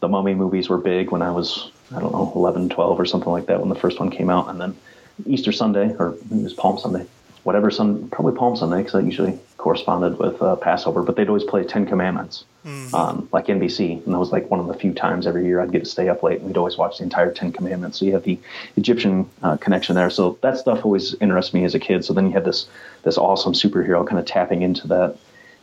the 0.00 0.08
Mummy 0.08 0.34
movies 0.34 0.68
were 0.68 0.78
big 0.78 1.12
when 1.12 1.22
I 1.22 1.30
was 1.30 1.70
I 1.94 2.00
don't 2.00 2.10
know 2.10 2.32
11, 2.34 2.70
12 2.70 2.98
or 2.98 3.06
something 3.06 3.30
like 3.30 3.46
that 3.46 3.60
when 3.60 3.68
the 3.68 3.76
first 3.76 4.00
one 4.00 4.10
came 4.10 4.30
out, 4.30 4.48
and 4.48 4.60
then 4.60 4.76
Easter 5.24 5.52
Sunday 5.52 5.94
or 5.98 6.14
it 6.14 6.42
was 6.42 6.52
Palm 6.52 6.78
Sunday, 6.78 7.06
whatever 7.44 7.70
Sun, 7.70 8.08
probably 8.10 8.36
Palm 8.36 8.56
Sunday 8.56 8.78
because 8.78 8.92
that 8.92 9.04
usually 9.04 9.38
corresponded 9.56 10.18
with 10.18 10.40
uh, 10.42 10.56
Passover. 10.56 11.02
But 11.02 11.16
they'd 11.16 11.28
always 11.28 11.44
play 11.44 11.64
Ten 11.64 11.86
Commandments 11.86 12.44
mm-hmm. 12.64 12.94
on 12.94 13.28
like 13.32 13.46
NBC, 13.46 14.04
and 14.04 14.14
that 14.14 14.18
was 14.18 14.32
like 14.32 14.50
one 14.50 14.60
of 14.60 14.66
the 14.66 14.74
few 14.74 14.92
times 14.92 15.26
every 15.26 15.44
year 15.46 15.60
I'd 15.60 15.72
get 15.72 15.84
to 15.84 15.90
stay 15.90 16.08
up 16.08 16.22
late 16.22 16.38
and 16.38 16.46
we'd 16.46 16.56
always 16.56 16.76
watch 16.76 16.98
the 16.98 17.04
entire 17.04 17.32
Ten 17.32 17.52
Commandments. 17.52 17.98
So 17.98 18.04
you 18.04 18.12
have 18.12 18.24
the 18.24 18.38
Egyptian 18.76 19.28
uh, 19.42 19.56
connection 19.56 19.94
there. 19.94 20.10
So 20.10 20.38
that 20.42 20.58
stuff 20.58 20.84
always 20.84 21.14
interests 21.14 21.54
me 21.54 21.64
as 21.64 21.74
a 21.74 21.78
kid. 21.78 22.04
So 22.04 22.12
then 22.12 22.26
you 22.26 22.32
had 22.32 22.44
this 22.44 22.66
this 23.02 23.16
awesome 23.16 23.54
superhero 23.54 24.06
kind 24.06 24.18
of 24.18 24.26
tapping 24.26 24.62
into 24.62 24.86
that 24.88 25.16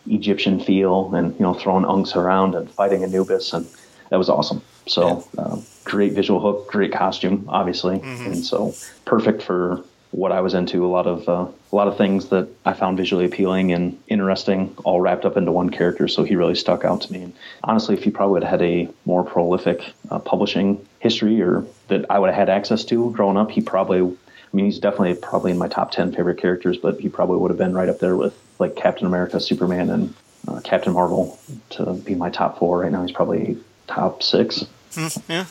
Egyptian 0.10 0.60
feel 0.60 1.14
and 1.16 1.34
you 1.36 1.44
know 1.44 1.54
throwing 1.54 1.86
ankhs 1.86 2.16
around 2.16 2.56
and 2.56 2.70
fighting 2.72 3.04
Anubis, 3.04 3.54
and 3.54 3.68
that 4.14 4.20
was 4.20 4.30
awesome. 4.30 4.62
So. 4.88 5.28
Yeah. 5.34 5.42
Uh, 5.44 5.58
great 5.84 6.14
visual 6.14 6.40
hook, 6.40 6.72
great 6.72 6.94
costume, 6.94 7.46
obviously, 7.50 7.98
mm-hmm. 8.00 8.26
and 8.26 8.46
so 8.46 8.74
perfect 9.04 9.44
for 9.44 9.84
what 10.12 10.32
I 10.32 10.40
was 10.40 10.54
into. 10.54 10.86
A 10.86 10.88
lot 10.88 11.08
of 11.08 11.28
uh, 11.28 11.46
a 11.72 11.76
lot 11.76 11.90
of 11.90 11.98
things 11.98 12.30
that 12.30 12.48
I 12.66 12.74
found 12.74 12.98
visually 12.98 13.26
appealing 13.26 13.74
and 13.74 14.00
interesting, 14.08 14.74
all 14.86 15.02
wrapped 15.02 15.26
up 15.26 15.36
into 15.36 15.52
one 15.52 15.70
character. 15.70 16.08
So 16.08 16.24
he 16.24 16.38
really 16.38 16.56
stuck 16.56 16.86
out 16.86 17.02
to 17.02 17.12
me. 17.12 17.24
And 17.24 17.34
honestly, 17.66 17.96
if 17.96 18.04
he 18.04 18.12
probably 18.12 18.34
would 18.36 18.44
have 18.44 18.62
had 18.62 18.62
a 18.62 18.90
more 19.06 19.26
prolific 19.26 19.94
uh, 20.10 20.20
publishing 20.20 20.84
history, 21.00 21.42
or 21.42 21.66
that 21.90 22.06
I 22.10 22.18
would 22.18 22.30
have 22.30 22.40
had 22.48 22.50
access 22.50 22.86
to 22.86 23.12
growing 23.12 23.38
up, 23.38 23.52
he 23.52 23.62
probably. 23.62 24.00
I 24.02 24.56
mean, 24.56 24.66
he's 24.66 24.80
definitely 24.80 25.16
probably 25.16 25.52
in 25.52 25.58
my 25.58 25.68
top 25.68 25.92
ten 25.92 26.14
favorite 26.14 26.38
characters, 26.38 26.78
but 26.78 27.00
he 27.00 27.10
probably 27.10 27.38
would 27.40 27.52
have 27.52 27.58
been 27.58 27.74
right 27.74 27.90
up 27.90 28.00
there 28.00 28.16
with 28.16 28.38
like 28.58 28.78
Captain 28.78 29.06
America, 29.06 29.40
Superman, 29.40 29.90
and 29.90 30.14
uh, 30.48 30.62
Captain 30.62 30.94
Marvel 30.94 31.38
to 31.72 31.94
be 31.94 32.16
my 32.16 32.30
top 32.30 32.60
four. 32.60 32.80
Right 32.80 32.92
now, 32.92 33.02
he's 33.02 33.12
probably 33.12 33.58
top 33.88 34.24
six. 34.24 34.66
Mm, 34.96 35.22
yeah, 35.28 35.46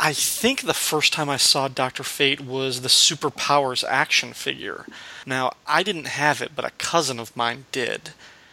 I 0.00 0.12
think 0.12 0.62
the 0.62 0.74
first 0.74 1.12
time 1.12 1.28
I 1.28 1.36
saw 1.36 1.68
Dr. 1.68 2.02
Fate 2.02 2.40
was 2.40 2.80
the 2.80 2.88
Superpowers 2.88 3.84
action 3.88 4.32
figure. 4.32 4.86
Now, 5.26 5.52
I 5.66 5.82
didn't 5.82 6.06
have 6.06 6.40
it, 6.42 6.52
but 6.56 6.64
a 6.64 6.70
cousin 6.78 7.18
of 7.20 7.36
mine 7.36 7.66
did. 7.72 8.10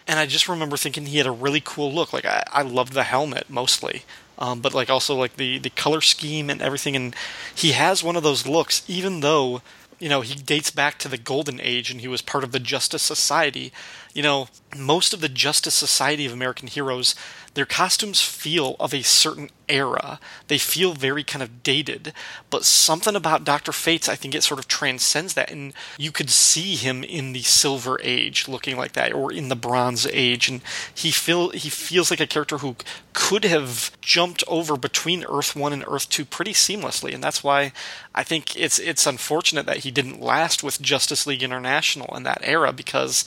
And 0.08 0.20
I 0.20 0.26
just 0.28 0.48
remember 0.48 0.78
thinking 0.78 1.08
he 1.08 1.18
had 1.18 1.26
a 1.28 1.32
really 1.32 1.62
cool 1.64 1.92
look. 1.92 2.14
Like, 2.14 2.26
I, 2.26 2.44
I 2.52 2.62
loved 2.62 2.94
the 2.94 3.04
helmet 3.04 3.50
mostly. 3.50 4.04
um, 4.38 4.60
but 4.62 4.74
like 4.74 4.90
also 4.90 5.16
like 5.16 5.38
the 5.38 5.58
the 5.60 5.70
color 5.70 6.02
scheme 6.02 6.50
and 6.50 6.62
everything. 6.62 6.96
And 6.96 7.16
he 7.54 7.72
has 7.72 8.04
one 8.04 8.16
of 8.16 8.24
those 8.24 8.46
looks, 8.48 8.84
even 8.88 9.22
though 9.22 9.62
you 10.00 10.10
know 10.10 10.22
he 10.22 10.36
dates 10.36 10.72
back 10.72 10.98
to 11.00 11.08
the 11.08 11.18
golden 11.18 11.60
age 11.62 11.90
and 11.92 12.02
he 12.02 12.08
was 12.08 12.22
part 12.22 12.44
of 12.44 12.52
the 12.52 12.60
Justice 12.60 13.02
Society. 13.02 13.72
You 14.16 14.24
know, 14.24 14.48
most 14.76 15.14
of 15.14 15.22
the 15.22 15.30
Justice 15.30 15.76
Society 15.76 16.26
of 16.26 16.34
American 16.34 16.68
heroes 16.68 17.14
their 17.56 17.66
costumes 17.66 18.22
feel 18.22 18.76
of 18.82 18.94
a 18.94 19.02
certain 19.02 19.50
era. 19.70 20.20
They 20.50 20.58
feel 20.58 20.94
very 20.94 21.24
kind 21.24 21.42
of 21.42 21.64
dated, 21.64 22.12
but 22.50 22.66
something 22.66 23.16
about 23.16 23.46
Dr. 23.46 23.72
Fate's, 23.72 24.10
I 24.10 24.16
think 24.16 24.36
it 24.36 24.44
sort 24.44 24.60
of 24.60 24.68
transcends 24.68 25.34
that. 25.36 25.50
And 25.50 25.74
you 25.98 26.12
could 26.12 26.30
see 26.30 26.76
him 26.76 27.02
in 27.02 27.32
the 27.32 27.44
Silver 27.44 27.98
Age 28.04 28.50
looking 28.50 28.76
like 28.76 28.92
that, 28.92 29.14
or 29.14 29.32
in 29.32 29.48
the 29.48 29.56
Bronze 29.56 30.06
Age. 30.08 30.50
And 30.50 30.62
he 30.94 31.12
feel 31.12 31.52
he 31.52 31.70
feels 31.70 32.12
like 32.12 32.20
a 32.20 32.28
character 32.28 32.58
who 32.58 32.76
could 33.14 33.46
have 33.46 33.90
jumped 34.02 34.44
over 34.50 34.76
between 34.76 35.24
Earth 35.24 35.56
1 35.56 35.72
and 35.72 35.86
Earth 35.88 36.10
2 36.10 36.26
pretty 36.26 36.52
seamlessly. 36.52 37.14
And 37.14 37.24
that's 37.24 37.42
why 37.42 37.72
I 38.14 38.24
think 38.24 38.58
it's 38.58 38.80
it's 38.80 39.08
unfortunate 39.08 39.66
that 39.66 39.80
he 39.80 39.92
didn't 39.92 40.22
last 40.22 40.62
with 40.62 40.82
Justice 40.82 41.26
League 41.26 41.42
International 41.42 42.14
in 42.18 42.24
that 42.24 42.42
era 42.44 42.74
because 42.74 43.24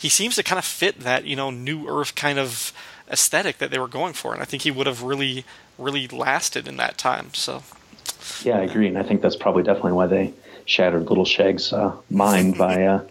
he 0.00 0.08
seems 0.08 0.34
to 0.36 0.42
kind 0.42 0.58
of 0.58 0.64
fit 0.64 1.00
that, 1.00 1.24
you 1.26 1.36
know, 1.36 1.50
new 1.50 1.86
Earth 1.86 2.14
kind 2.14 2.38
of 2.38 2.72
aesthetic 3.10 3.58
that 3.58 3.70
they 3.70 3.78
were 3.78 3.88
going 3.88 4.14
for, 4.14 4.32
and 4.32 4.40
I 4.40 4.46
think 4.46 4.62
he 4.62 4.70
would 4.70 4.86
have 4.86 5.02
really, 5.02 5.44
really 5.76 6.08
lasted 6.08 6.66
in 6.66 6.78
that 6.78 6.96
time. 6.96 7.34
So, 7.34 7.62
yeah, 8.42 8.56
I 8.58 8.62
agree, 8.62 8.88
and 8.88 8.96
I 8.96 9.02
think 9.02 9.20
that's 9.20 9.36
probably 9.36 9.62
definitely 9.62 9.92
why 9.92 10.06
they 10.06 10.32
shattered 10.64 11.08
Little 11.08 11.26
Shag's 11.26 11.72
uh, 11.72 11.94
mind 12.08 12.56
by 12.56 12.84
uh, 12.84 13.04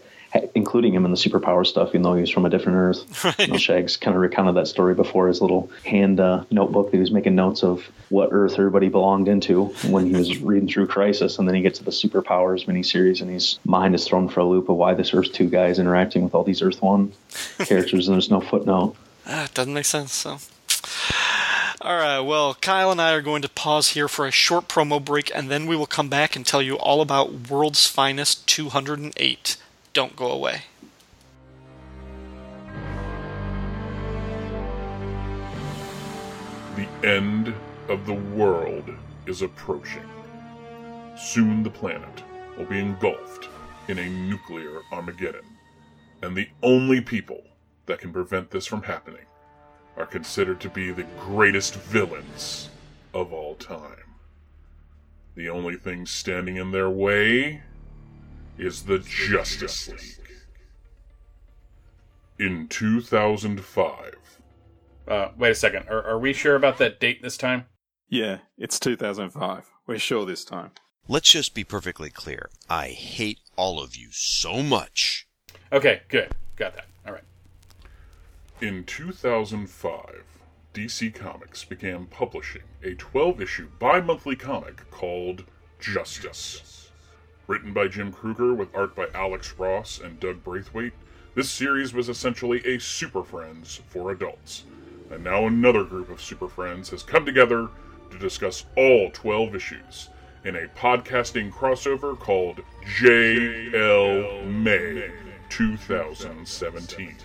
including 0.60 0.94
him 0.94 1.04
in 1.04 1.10
the 1.10 1.16
superpower 1.16 1.66
stuff, 1.66 1.88
even 1.88 2.02
though 2.02 2.14
he 2.14 2.20
was 2.20 2.30
from 2.30 2.44
a 2.44 2.50
different 2.50 2.76
Earth. 2.76 3.24
Right. 3.30 3.38
Little 3.38 3.58
Shag's 3.58 3.96
kind 3.96 4.14
of 4.16 4.22
recounted 4.22 4.56
that 4.56 4.66
story 4.66 4.94
before 4.94 5.28
his 5.28 5.40
little 5.42 5.70
hand 5.84 6.20
uh, 6.20 6.44
notebook 6.50 6.90
that 6.90 6.96
he 6.96 7.00
was 7.00 7.10
making 7.10 7.34
notes 7.34 7.62
of 7.62 7.84
what 8.08 8.30
Earth 8.32 8.54
everybody 8.54 8.88
belonged 8.88 9.28
into 9.28 9.66
when 9.88 10.06
he 10.06 10.12
was 10.12 10.38
reading 10.42 10.68
through 10.68 10.86
Crisis, 10.86 11.38
and 11.38 11.46
then 11.46 11.54
he 11.54 11.62
gets 11.62 11.78
to 11.78 11.84
the 11.84 11.90
superpowers 11.90 12.66
miniseries, 12.66 13.20
and 13.20 13.30
his 13.30 13.58
mind 13.64 13.94
is 13.94 14.06
thrown 14.06 14.28
for 14.28 14.40
a 14.40 14.44
loop 14.44 14.68
of 14.68 14.76
why 14.76 14.94
this 14.94 15.12
Earth 15.12 15.32
Two 15.32 15.48
guy 15.48 15.66
is 15.66 15.78
interacting 15.78 16.24
with 16.24 16.34
all 16.34 16.44
these 16.44 16.62
Earth 16.62 16.80
One 16.82 17.12
characters, 17.58 18.08
and 18.08 18.14
there's 18.14 18.30
no 18.30 18.40
footnote. 18.40 18.96
Ah, 19.26 19.44
it 19.44 19.54
doesn't 19.54 19.74
make 19.74 19.84
sense. 19.84 20.12
So. 20.12 20.38
All 21.82 21.96
right, 21.96 22.20
well, 22.20 22.54
Kyle 22.54 22.90
and 22.90 23.00
I 23.00 23.12
are 23.12 23.22
going 23.22 23.40
to 23.40 23.48
pause 23.48 23.88
here 23.88 24.06
for 24.06 24.26
a 24.26 24.30
short 24.30 24.68
promo 24.68 25.02
break, 25.02 25.30
and 25.34 25.50
then 25.50 25.66
we 25.66 25.76
will 25.76 25.86
come 25.86 26.08
back 26.10 26.36
and 26.36 26.44
tell 26.44 26.60
you 26.60 26.76
all 26.76 27.00
about 27.00 27.48
World's 27.48 27.86
Finest 27.86 28.46
208. 28.46 29.56
Don't 29.92 30.14
go 30.14 30.30
away. 30.30 30.62
The 36.76 36.86
end 37.02 37.52
of 37.88 38.06
the 38.06 38.14
world 38.14 38.88
is 39.26 39.42
approaching. 39.42 40.08
Soon 41.16 41.64
the 41.64 41.70
planet 41.70 42.22
will 42.56 42.66
be 42.66 42.78
engulfed 42.78 43.48
in 43.88 43.98
a 43.98 44.08
nuclear 44.08 44.82
Armageddon, 44.92 45.44
and 46.22 46.36
the 46.36 46.48
only 46.62 47.00
people 47.00 47.42
that 47.86 47.98
can 47.98 48.12
prevent 48.12 48.50
this 48.50 48.66
from 48.66 48.84
happening 48.84 49.24
are 49.96 50.06
considered 50.06 50.60
to 50.60 50.70
be 50.70 50.92
the 50.92 51.06
greatest 51.18 51.74
villains 51.74 52.70
of 53.12 53.32
all 53.32 53.56
time. 53.56 54.14
The 55.34 55.48
only 55.48 55.74
thing 55.76 56.06
standing 56.06 56.56
in 56.56 56.70
their 56.70 56.90
way 56.90 57.62
is 58.60 58.82
the 58.82 58.98
Justice 58.98 59.88
League. 59.88 60.16
In 62.38 62.68
2005. 62.68 64.18
Uh, 65.08 65.28
wait 65.36 65.50
a 65.50 65.54
second. 65.54 65.88
Are, 65.88 66.02
are 66.02 66.18
we 66.18 66.32
sure 66.32 66.54
about 66.54 66.78
that 66.78 67.00
date 67.00 67.22
this 67.22 67.36
time? 67.36 67.66
Yeah, 68.08 68.38
it's 68.58 68.78
2005. 68.78 69.66
We're 69.86 69.98
sure 69.98 70.24
this 70.24 70.44
time. 70.44 70.70
Let's 71.08 71.30
just 71.30 71.54
be 71.54 71.64
perfectly 71.64 72.10
clear. 72.10 72.50
I 72.68 72.88
hate 72.88 73.40
all 73.56 73.82
of 73.82 73.96
you 73.96 74.08
so 74.12 74.62
much. 74.62 75.26
Okay, 75.72 76.02
good. 76.08 76.32
Got 76.56 76.74
that. 76.76 76.86
All 77.06 77.12
right. 77.12 77.24
In 78.60 78.84
2005, 78.84 80.24
DC 80.74 81.14
Comics 81.14 81.64
began 81.64 82.06
publishing 82.06 82.62
a 82.82 82.94
12 82.94 83.40
issue 83.40 83.68
bi 83.78 84.00
monthly 84.00 84.36
comic 84.36 84.88
called 84.90 85.44
Justice. 85.80 86.79
Written 87.50 87.72
by 87.72 87.88
Jim 87.88 88.12
Krueger 88.12 88.54
with 88.54 88.72
art 88.76 88.94
by 88.94 89.08
Alex 89.12 89.54
Ross 89.58 89.98
and 89.98 90.20
Doug 90.20 90.44
Braithwaite, 90.44 90.92
this 91.34 91.50
series 91.50 91.92
was 91.92 92.08
essentially 92.08 92.64
a 92.64 92.78
Super 92.78 93.24
Friends 93.24 93.80
for 93.88 94.12
adults. 94.12 94.62
And 95.10 95.24
now 95.24 95.48
another 95.48 95.82
group 95.82 96.10
of 96.10 96.22
Super 96.22 96.46
Friends 96.46 96.90
has 96.90 97.02
come 97.02 97.26
together 97.26 97.68
to 98.12 98.18
discuss 98.20 98.66
all 98.76 99.10
12 99.12 99.56
issues 99.56 100.10
in 100.44 100.54
a 100.54 100.68
podcasting 100.78 101.50
crossover 101.50 102.16
called 102.16 102.60
JL 102.84 104.46
May 104.46 105.10
2017. 105.48 107.16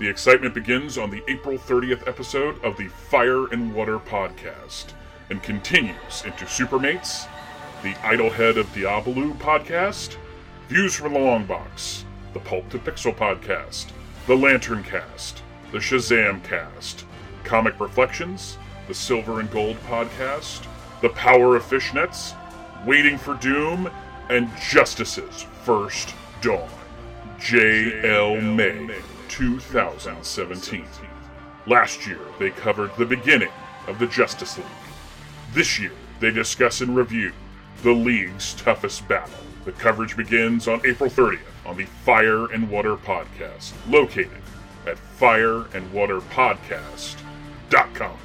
The 0.00 0.08
excitement 0.08 0.54
begins 0.54 0.98
on 0.98 1.10
the 1.10 1.22
April 1.28 1.58
30th 1.58 2.08
episode 2.08 2.60
of 2.64 2.76
the 2.76 2.88
Fire 2.88 3.46
and 3.52 3.72
Water 3.72 4.00
podcast 4.00 4.94
and 5.30 5.40
continues 5.44 6.24
into 6.24 6.44
Supermates, 6.44 7.28
the 7.84 7.94
Idol-Head 8.02 8.56
of 8.56 8.66
Diabolu 8.68 9.36
podcast, 9.36 10.16
Views 10.70 10.94
from 10.94 11.12
the 11.12 11.18
Long 11.18 11.44
Box, 11.44 12.06
the 12.32 12.40
Pulp 12.40 12.70
to 12.70 12.78
Pixel 12.78 13.14
podcast, 13.14 13.90
the 14.26 14.34
Lantern 14.34 14.82
Cast, 14.82 15.42
the 15.70 15.76
Shazam 15.76 16.42
Cast, 16.44 17.04
Comic 17.44 17.78
Reflections, 17.78 18.56
the 18.88 18.94
Silver 18.94 19.38
and 19.40 19.50
Gold 19.50 19.76
podcast, 19.86 20.66
the 21.02 21.10
Power 21.10 21.56
of 21.56 21.62
Fishnets, 21.62 22.34
Waiting 22.86 23.18
for 23.18 23.34
Doom, 23.34 23.90
and 24.30 24.50
Justice's 24.70 25.42
First 25.64 26.14
Dawn. 26.40 26.68
J.L. 27.38 28.40
May. 28.40 28.94
2017. 29.28 30.86
Last 31.66 32.06
year, 32.06 32.20
they 32.38 32.50
covered 32.50 32.96
the 32.96 33.04
beginning 33.04 33.50
of 33.88 33.98
the 33.98 34.06
Justice 34.06 34.56
League. 34.56 34.66
This 35.52 35.78
year, 35.78 35.92
they 36.20 36.30
discuss 36.30 36.80
and 36.80 36.96
review 36.96 37.32
the 37.82 37.92
League's 37.92 38.54
toughest 38.54 39.06
battle. 39.08 39.34
The 39.64 39.72
coverage 39.72 40.16
begins 40.16 40.68
on 40.68 40.80
April 40.84 41.10
30th 41.10 41.40
on 41.66 41.76
the 41.76 41.86
Fire 41.86 42.46
and 42.52 42.70
Water 42.70 42.94
Podcast, 42.96 43.72
located 43.88 44.30
at 44.86 44.96
fireandwaterpodcast.com. 45.18 48.18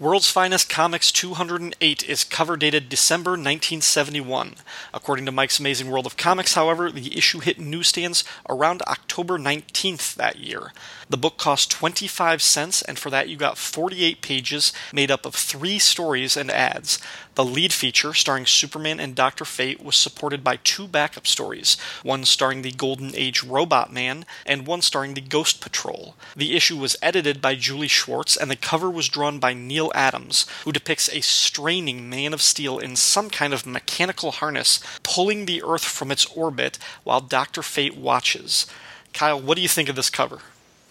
World's 0.00 0.30
Finest 0.30 0.70
Comics 0.70 1.12
208 1.12 2.08
is 2.08 2.24
cover 2.24 2.56
dated 2.56 2.88
December 2.88 3.32
1971. 3.32 4.54
According 4.94 5.26
to 5.26 5.30
Mike's 5.30 5.60
Amazing 5.60 5.90
World 5.90 6.06
of 6.06 6.16
Comics, 6.16 6.54
however, 6.54 6.90
the 6.90 7.18
issue 7.18 7.40
hit 7.40 7.60
newsstands 7.60 8.24
around 8.48 8.80
October 8.88 9.38
19th 9.38 10.14
that 10.14 10.38
year. 10.38 10.72
The 11.10 11.16
book 11.16 11.38
cost 11.38 11.72
25 11.72 12.40
cents, 12.40 12.82
and 12.82 12.96
for 12.96 13.10
that 13.10 13.28
you 13.28 13.36
got 13.36 13.58
48 13.58 14.22
pages 14.22 14.72
made 14.92 15.10
up 15.10 15.26
of 15.26 15.34
three 15.34 15.80
stories 15.80 16.36
and 16.36 16.52
ads. 16.52 17.00
The 17.34 17.44
lead 17.44 17.72
feature, 17.72 18.14
starring 18.14 18.46
Superman 18.46 19.00
and 19.00 19.16
Dr. 19.16 19.44
Fate, 19.44 19.82
was 19.82 19.96
supported 19.96 20.44
by 20.44 20.60
two 20.62 20.86
backup 20.86 21.26
stories, 21.26 21.76
one 22.04 22.24
starring 22.24 22.62
the 22.62 22.70
Golden 22.70 23.12
Age 23.16 23.42
Robot 23.42 23.92
Man, 23.92 24.24
and 24.46 24.68
one 24.68 24.82
starring 24.82 25.14
the 25.14 25.20
Ghost 25.20 25.60
Patrol. 25.60 26.14
The 26.36 26.54
issue 26.54 26.76
was 26.76 26.96
edited 27.02 27.42
by 27.42 27.56
Julie 27.56 27.88
Schwartz, 27.88 28.36
and 28.36 28.48
the 28.48 28.54
cover 28.54 28.88
was 28.88 29.08
drawn 29.08 29.40
by 29.40 29.52
Neal 29.52 29.90
Adams, 29.96 30.46
who 30.62 30.70
depicts 30.70 31.08
a 31.08 31.22
straining 31.22 32.08
Man 32.08 32.32
of 32.32 32.40
Steel 32.40 32.78
in 32.78 32.94
some 32.94 33.30
kind 33.30 33.52
of 33.52 33.66
mechanical 33.66 34.30
harness 34.30 34.78
pulling 35.02 35.46
the 35.46 35.60
Earth 35.64 35.84
from 35.84 36.12
its 36.12 36.26
orbit 36.26 36.78
while 37.02 37.20
Dr. 37.20 37.62
Fate 37.62 37.96
watches. 37.96 38.66
Kyle, 39.12 39.40
what 39.40 39.56
do 39.56 39.62
you 39.62 39.68
think 39.68 39.88
of 39.88 39.96
this 39.96 40.08
cover? 40.08 40.38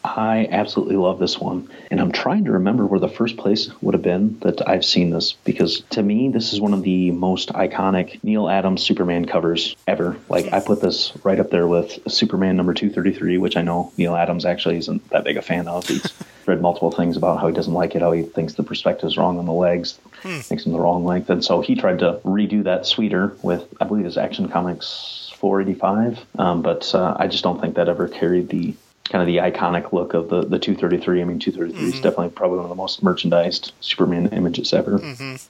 I 0.04 0.48
absolutely 0.50 0.96
love 0.96 1.20
this 1.20 1.40
one. 1.40 1.70
And 1.92 2.00
I'm 2.00 2.12
trying 2.12 2.46
to 2.46 2.54
remember 2.54 2.86
where 2.86 3.00
the 3.00 3.10
first 3.10 3.38
place 3.38 3.70
would 3.82 3.94
have 3.94 4.04
been 4.04 4.40
that 4.40 4.68
I've 4.68 4.86
seen 4.86 5.10
this 5.10 5.34
because 5.34 5.82
to 5.92 6.02
me, 6.02 6.30
this 6.30 6.54
is 6.54 6.62
one 6.62 6.74
of 6.74 6.84
the 6.84 7.12
most 7.12 7.50
iconic 7.50 8.24
Neal 8.24 8.50
Adams 8.50 8.82
Superman 8.82 9.26
covers 9.26 9.76
ever. 9.88 10.16
Like, 10.30 10.54
I 10.54 10.62
put 10.62 10.82
this 10.82 11.12
right 11.24 11.40
up 11.40 11.50
there 11.50 11.68
with 11.68 12.00
Superman 12.12 12.56
number 12.56 12.74
233, 12.74 13.38
which 13.38 13.58
I 13.58 13.62
know 13.62 13.92
Neal 13.98 14.16
Adams 14.16 14.46
actually 14.46 14.78
isn't 14.78 15.10
that 15.10 15.26
big 15.26 15.38
a 15.38 15.42
fan 15.42 15.68
of. 15.68 15.88
He's 15.88 16.14
read 16.46 16.62
multiple 16.62 16.92
things 16.92 17.18
about 17.18 17.40
how 17.40 17.48
he 17.48 17.54
doesn't 17.54 17.74
like 17.74 17.96
it, 17.96 18.02
how 18.02 18.12
he 18.12 18.24
thinks 18.24 18.54
the 18.54 18.64
perspective 18.64 19.08
is 19.08 19.18
wrong 19.18 19.38
on 19.38 19.46
the 19.46 19.54
legs, 19.54 20.00
hmm. 20.24 20.40
makes 20.50 20.64
them 20.64 20.72
the 20.74 20.80
wrong 20.80 21.04
length. 21.04 21.30
And 21.30 21.44
so 21.44 21.62
he 21.62 21.76
tried 21.76 22.00
to 22.00 22.22
redo 22.24 22.64
that 22.64 22.86
sweeter 22.86 23.36
with, 23.42 23.68
I 23.82 23.86
believe, 23.86 24.06
his 24.06 24.18
Action 24.18 24.48
Comics 24.48 25.32
485. 25.36 26.26
Um, 26.38 26.62
but 26.62 26.94
uh, 26.96 27.16
I 27.20 27.28
just 27.28 27.44
don't 27.44 27.60
think 27.60 27.76
that 27.76 27.90
ever 27.90 28.08
carried 28.08 28.50
the 28.50 28.76
kind 29.10 29.22
of 29.22 29.28
the 29.28 29.38
iconic 29.38 29.92
look 29.92 30.14
of 30.14 30.30
the, 30.30 30.42
the 30.42 30.60
233. 30.60 31.22
I 31.22 31.26
mean, 31.26 31.40
233 31.40 31.88
is 31.88 31.94
definitely 32.02 32.30
probably 32.30 32.58
one 32.58 32.66
of 32.66 32.70
the 32.70 32.76
most 32.76 33.02
merchandised 33.04 33.74
Superman 33.82 34.28
images 34.28 34.72
ever. 34.74 34.98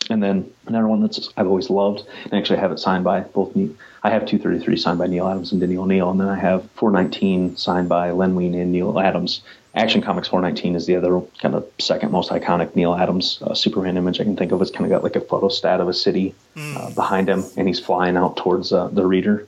And 0.09 0.23
then 0.23 0.49
another 0.65 0.87
one 0.87 1.01
that's 1.01 1.29
I've 1.37 1.47
always 1.47 1.69
loved, 1.69 2.07
and 2.23 2.33
actually 2.33 2.57
I 2.57 2.61
have 2.61 2.71
it 2.71 2.79
signed 2.79 3.03
by 3.03 3.21
both 3.21 3.55
me. 3.55 3.75
I 4.01 4.09
have 4.11 4.25
233 4.25 4.77
signed 4.77 4.97
by 4.97 5.07
Neal 5.07 5.27
Adams 5.27 5.51
and 5.51 5.59
Denny 5.59 5.75
O'Neil, 5.77 6.09
and 6.09 6.19
then 6.19 6.29
I 6.29 6.39
have 6.39 6.69
419 6.71 7.57
signed 7.57 7.89
by 7.89 8.11
Len 8.11 8.33
Wein 8.35 8.55
and 8.55 8.71
Neal 8.71 8.97
Adams. 8.99 9.41
Action 9.75 10.01
Comics 10.01 10.27
419 10.29 10.75
is 10.75 10.87
the 10.87 10.95
other 10.95 11.21
kind 11.41 11.53
of 11.53 11.69
second 11.79 12.11
most 12.11 12.31
iconic 12.31 12.75
Neal 12.75 12.95
Adams 12.95 13.39
uh, 13.43 13.53
Superman 13.53 13.97
image 13.97 14.19
I 14.19 14.23
can 14.23 14.35
think 14.35 14.51
of. 14.51 14.61
It's 14.61 14.71
kind 14.71 14.85
of 14.85 14.89
got 14.89 15.03
like 15.03 15.15
a 15.15 15.21
photostat 15.21 15.79
of 15.79 15.87
a 15.87 15.93
city 15.93 16.33
uh, 16.57 16.91
behind 16.95 17.29
him, 17.29 17.43
and 17.55 17.67
he's 17.67 17.79
flying 17.79 18.17
out 18.17 18.37
towards 18.37 18.73
uh, 18.73 18.87
the 18.87 19.05
reader. 19.05 19.47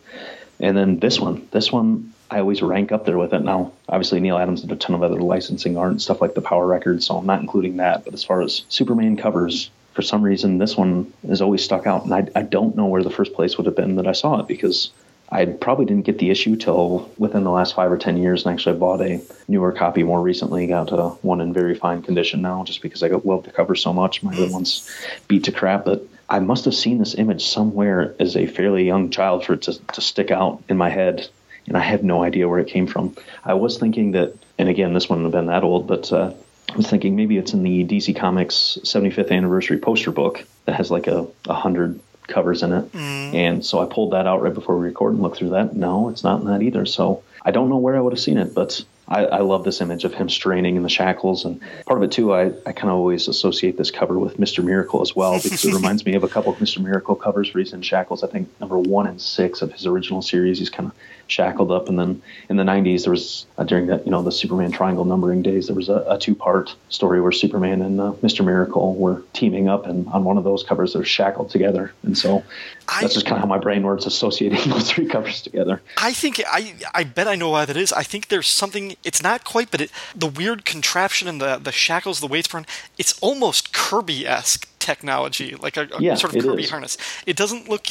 And 0.59 0.77
then 0.77 0.99
this 0.99 1.19
one, 1.19 1.47
this 1.51 1.71
one, 1.71 2.10
I 2.31 2.39
always 2.39 2.61
rank 2.61 2.93
up 2.93 3.05
there 3.05 3.17
with 3.17 3.33
it. 3.33 3.43
Now, 3.43 3.73
obviously, 3.89 4.21
Neal 4.21 4.37
Adams 4.37 4.61
did 4.61 4.71
a 4.71 4.77
ton 4.77 4.95
of 4.95 5.03
other 5.03 5.19
licensing 5.19 5.75
art 5.75 5.91
and 5.91 6.01
stuff 6.01 6.21
like 6.21 6.33
the 6.33 6.41
Power 6.41 6.65
Records, 6.65 7.05
so 7.05 7.17
I'm 7.17 7.25
not 7.25 7.41
including 7.41 7.77
that. 7.77 8.05
But 8.05 8.13
as 8.13 8.23
far 8.23 8.41
as 8.41 8.63
Superman 8.69 9.17
covers, 9.17 9.69
for 9.93 10.01
some 10.01 10.21
reason, 10.21 10.57
this 10.57 10.77
one 10.77 11.11
has 11.27 11.41
always 11.41 11.61
stuck 11.61 11.85
out, 11.85 12.05
and 12.05 12.13
I, 12.13 12.29
I 12.33 12.43
don't 12.43 12.77
know 12.77 12.85
where 12.85 13.03
the 13.03 13.09
first 13.09 13.33
place 13.33 13.57
would 13.57 13.65
have 13.65 13.75
been 13.75 13.97
that 13.97 14.07
I 14.07 14.13
saw 14.13 14.39
it 14.39 14.47
because 14.47 14.91
I 15.29 15.43
probably 15.45 15.83
didn't 15.83 16.05
get 16.05 16.19
the 16.19 16.29
issue 16.29 16.55
till 16.55 17.11
within 17.17 17.43
the 17.43 17.51
last 17.51 17.75
five 17.75 17.91
or 17.91 17.97
ten 17.97 18.15
years, 18.15 18.45
and 18.45 18.53
actually 18.53 18.77
I 18.77 18.79
bought 18.79 19.01
a 19.01 19.21
newer 19.49 19.73
copy 19.73 20.03
more 20.03 20.21
recently. 20.21 20.67
Got 20.67 20.89
one 21.25 21.41
in 21.41 21.51
very 21.51 21.75
fine 21.75 22.01
condition 22.01 22.41
now, 22.41 22.63
just 22.63 22.81
because 22.81 23.03
I 23.03 23.09
got 23.09 23.25
love 23.25 23.43
the 23.43 23.51
cover 23.51 23.75
so 23.75 23.91
much. 23.91 24.23
My 24.23 24.33
other 24.33 24.49
one's 24.49 24.89
beat 25.27 25.43
to 25.45 25.51
crap, 25.51 25.83
but 25.83 26.07
I 26.29 26.39
must 26.39 26.63
have 26.63 26.75
seen 26.75 26.97
this 26.97 27.15
image 27.15 27.45
somewhere 27.45 28.15
as 28.17 28.37
a 28.37 28.47
fairly 28.47 28.85
young 28.85 29.09
child 29.09 29.43
for 29.43 29.53
it 29.55 29.63
to, 29.63 29.77
to 29.87 29.99
stick 29.99 30.31
out 30.31 30.63
in 30.69 30.77
my 30.77 30.89
head, 30.89 31.27
and 31.71 31.77
I 31.77 31.85
have 31.85 32.03
no 32.03 32.21
idea 32.21 32.49
where 32.49 32.59
it 32.59 32.67
came 32.67 32.85
from. 32.85 33.15
I 33.45 33.53
was 33.53 33.77
thinking 33.77 34.11
that, 34.11 34.33
and 34.57 34.67
again, 34.67 34.93
this 34.93 35.07
wouldn't 35.07 35.23
have 35.23 35.31
been 35.31 35.45
that 35.45 35.63
old, 35.63 35.87
but 35.87 36.11
uh, 36.11 36.33
I 36.69 36.75
was 36.75 36.89
thinking 36.89 37.15
maybe 37.15 37.37
it's 37.37 37.53
in 37.53 37.63
the 37.63 37.85
DC 37.85 38.13
Comics 38.13 38.77
75th 38.83 39.31
anniversary 39.31 39.77
poster 39.77 40.11
book 40.11 40.45
that 40.65 40.75
has 40.75 40.91
like 40.91 41.07
a, 41.07 41.25
a 41.47 41.53
hundred 41.53 42.01
covers 42.27 42.61
in 42.61 42.73
it. 42.73 42.93
And 42.93 43.65
so 43.65 43.79
I 43.79 43.85
pulled 43.85 44.11
that 44.11 44.27
out 44.27 44.41
right 44.41 44.53
before 44.53 44.77
we 44.77 44.85
record 44.87 45.13
and 45.13 45.21
looked 45.21 45.37
through 45.37 45.51
that. 45.51 45.73
No, 45.73 46.09
it's 46.09 46.25
not 46.25 46.41
in 46.41 46.47
that 46.47 46.61
either. 46.61 46.85
So 46.85 47.23
I 47.41 47.51
don't 47.51 47.69
know 47.69 47.77
where 47.77 47.95
I 47.95 48.01
would 48.01 48.11
have 48.11 48.19
seen 48.19 48.37
it, 48.37 48.53
but 48.53 48.83
I, 49.07 49.25
I 49.25 49.39
love 49.39 49.65
this 49.65 49.81
image 49.81 50.05
of 50.05 50.13
him 50.13 50.29
straining 50.29 50.77
in 50.77 50.83
the 50.83 50.89
shackles. 50.89 51.43
And 51.43 51.59
part 51.85 51.99
of 51.99 52.03
it, 52.03 52.13
too, 52.13 52.33
I, 52.33 52.53
I 52.65 52.71
kind 52.71 52.89
of 52.89 52.95
always 52.95 53.27
associate 53.27 53.77
this 53.77 53.91
cover 53.91 54.17
with 54.17 54.37
Mr. 54.37 54.63
Miracle 54.63 55.01
as 55.01 55.13
well, 55.13 55.41
because 55.41 55.65
it 55.65 55.73
reminds 55.73 56.05
me 56.05 56.15
of 56.15 56.23
a 56.23 56.29
couple 56.29 56.53
of 56.53 56.59
Mr. 56.59 56.81
Miracle 56.81 57.15
covers 57.15 57.53
where 57.53 57.61
he's 57.61 57.73
in 57.73 57.81
shackles. 57.81 58.23
I 58.23 58.27
think 58.27 58.47
number 58.61 58.77
one 58.77 59.07
and 59.07 59.19
six 59.19 59.61
of 59.61 59.73
his 59.73 59.85
original 59.85 60.21
series, 60.21 60.59
he's 60.59 60.69
kind 60.69 60.87
of 60.87 60.95
shackled 61.31 61.71
up. 61.71 61.87
And 61.89 61.97
then 61.97 62.21
in 62.49 62.57
the 62.57 62.63
90s, 62.63 63.03
there 63.03 63.11
was, 63.11 63.45
uh, 63.57 63.63
during 63.63 63.87
that, 63.87 64.05
you 64.05 64.11
know, 64.11 64.21
the 64.21 64.31
Superman 64.31 64.71
triangle 64.71 65.05
numbering 65.05 65.41
days, 65.41 65.67
there 65.67 65.75
was 65.75 65.87
a, 65.89 66.03
a 66.07 66.19
two 66.19 66.35
part 66.35 66.75
story 66.89 67.21
where 67.21 67.31
Superman 67.31 67.81
and 67.81 67.99
uh, 68.01 68.11
Mr. 68.21 68.43
Miracle 68.45 68.95
were 68.95 69.23
teaming 69.33 69.69
up. 69.69 69.85
And 69.85 70.07
on 70.09 70.23
one 70.25 70.37
of 70.37 70.43
those 70.43 70.63
covers, 70.63 70.93
they're 70.93 71.05
shackled 71.05 71.49
together. 71.49 71.93
And 72.03 72.17
so 72.17 72.43
I- 72.89 73.01
that's 73.01 73.13
just 73.13 73.25
kind 73.25 73.37
of 73.37 73.41
how 73.41 73.47
my 73.47 73.57
brain 73.57 73.83
works, 73.83 74.05
associating 74.05 74.59
those 74.69 74.89
three 74.91 75.07
covers 75.07 75.41
together. 75.41 75.81
I 75.97 76.11
think 76.13 76.41
I 76.47 76.73
I 76.93 77.03
bet 77.05 77.27
I 77.27 77.35
know 77.35 77.49
why 77.49 77.63
that 77.65 77.77
is. 77.77 77.93
I 77.93 78.03
think 78.03 78.27
there's 78.27 78.47
something. 78.47 78.95
It's 79.03 79.23
not 79.23 79.43
quite, 79.45 79.71
but 79.71 79.79
it, 79.81 79.91
the 80.15 80.27
weird 80.27 80.65
contraption 80.65 81.27
and 81.29 81.39
the 81.39 81.57
the 81.57 81.71
shackles, 81.71 82.19
the 82.19 82.27
weights 82.27 82.49
burn. 82.49 82.65
It's 82.97 83.17
almost 83.21 83.71
Kirby 83.73 84.27
esque 84.27 84.67
technology, 84.79 85.55
like 85.55 85.77
a, 85.77 85.87
a 85.93 86.01
Yeah, 86.01 86.15
sort 86.15 86.35
of 86.35 86.43
Kirby 86.43 86.63
is. 86.63 86.69
harness. 86.69 86.97
It 87.25 87.37
doesn't 87.37 87.69
look 87.69 87.87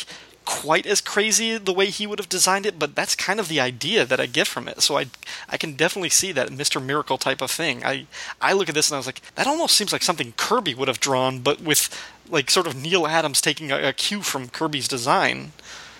quite 0.50 0.84
as 0.84 1.00
crazy 1.00 1.58
the 1.58 1.72
way 1.72 1.86
he 1.86 2.08
would 2.08 2.18
have 2.18 2.28
designed 2.28 2.66
it, 2.66 2.76
but 2.76 2.96
that's 2.96 3.14
kind 3.14 3.38
of 3.38 3.46
the 3.46 3.60
idea 3.60 4.04
that 4.04 4.18
I 4.18 4.26
get 4.26 4.48
from 4.48 4.66
it. 4.66 4.82
So 4.82 4.98
I 4.98 5.06
I 5.48 5.56
can 5.56 5.74
definitely 5.74 6.10
see 6.10 6.32
that 6.32 6.48
Mr. 6.48 6.84
Miracle 6.84 7.18
type 7.18 7.40
of 7.40 7.52
thing. 7.52 7.84
I 7.84 8.08
I 8.40 8.52
look 8.52 8.68
at 8.68 8.74
this 8.74 8.90
and 8.90 8.96
I 8.96 8.98
was 8.98 9.06
like, 9.06 9.22
that 9.36 9.46
almost 9.46 9.76
seems 9.76 9.92
like 9.92 10.02
something 10.02 10.34
Kirby 10.36 10.74
would 10.74 10.88
have 10.88 10.98
drawn, 10.98 11.38
but 11.38 11.60
with 11.60 11.88
like 12.28 12.50
sort 12.50 12.66
of 12.66 12.74
Neal 12.74 13.06
Adams 13.06 13.40
taking 13.40 13.70
a, 13.70 13.88
a 13.88 13.92
cue 13.92 14.22
from 14.22 14.48
Kirby's 14.48 14.88
design. 14.88 15.52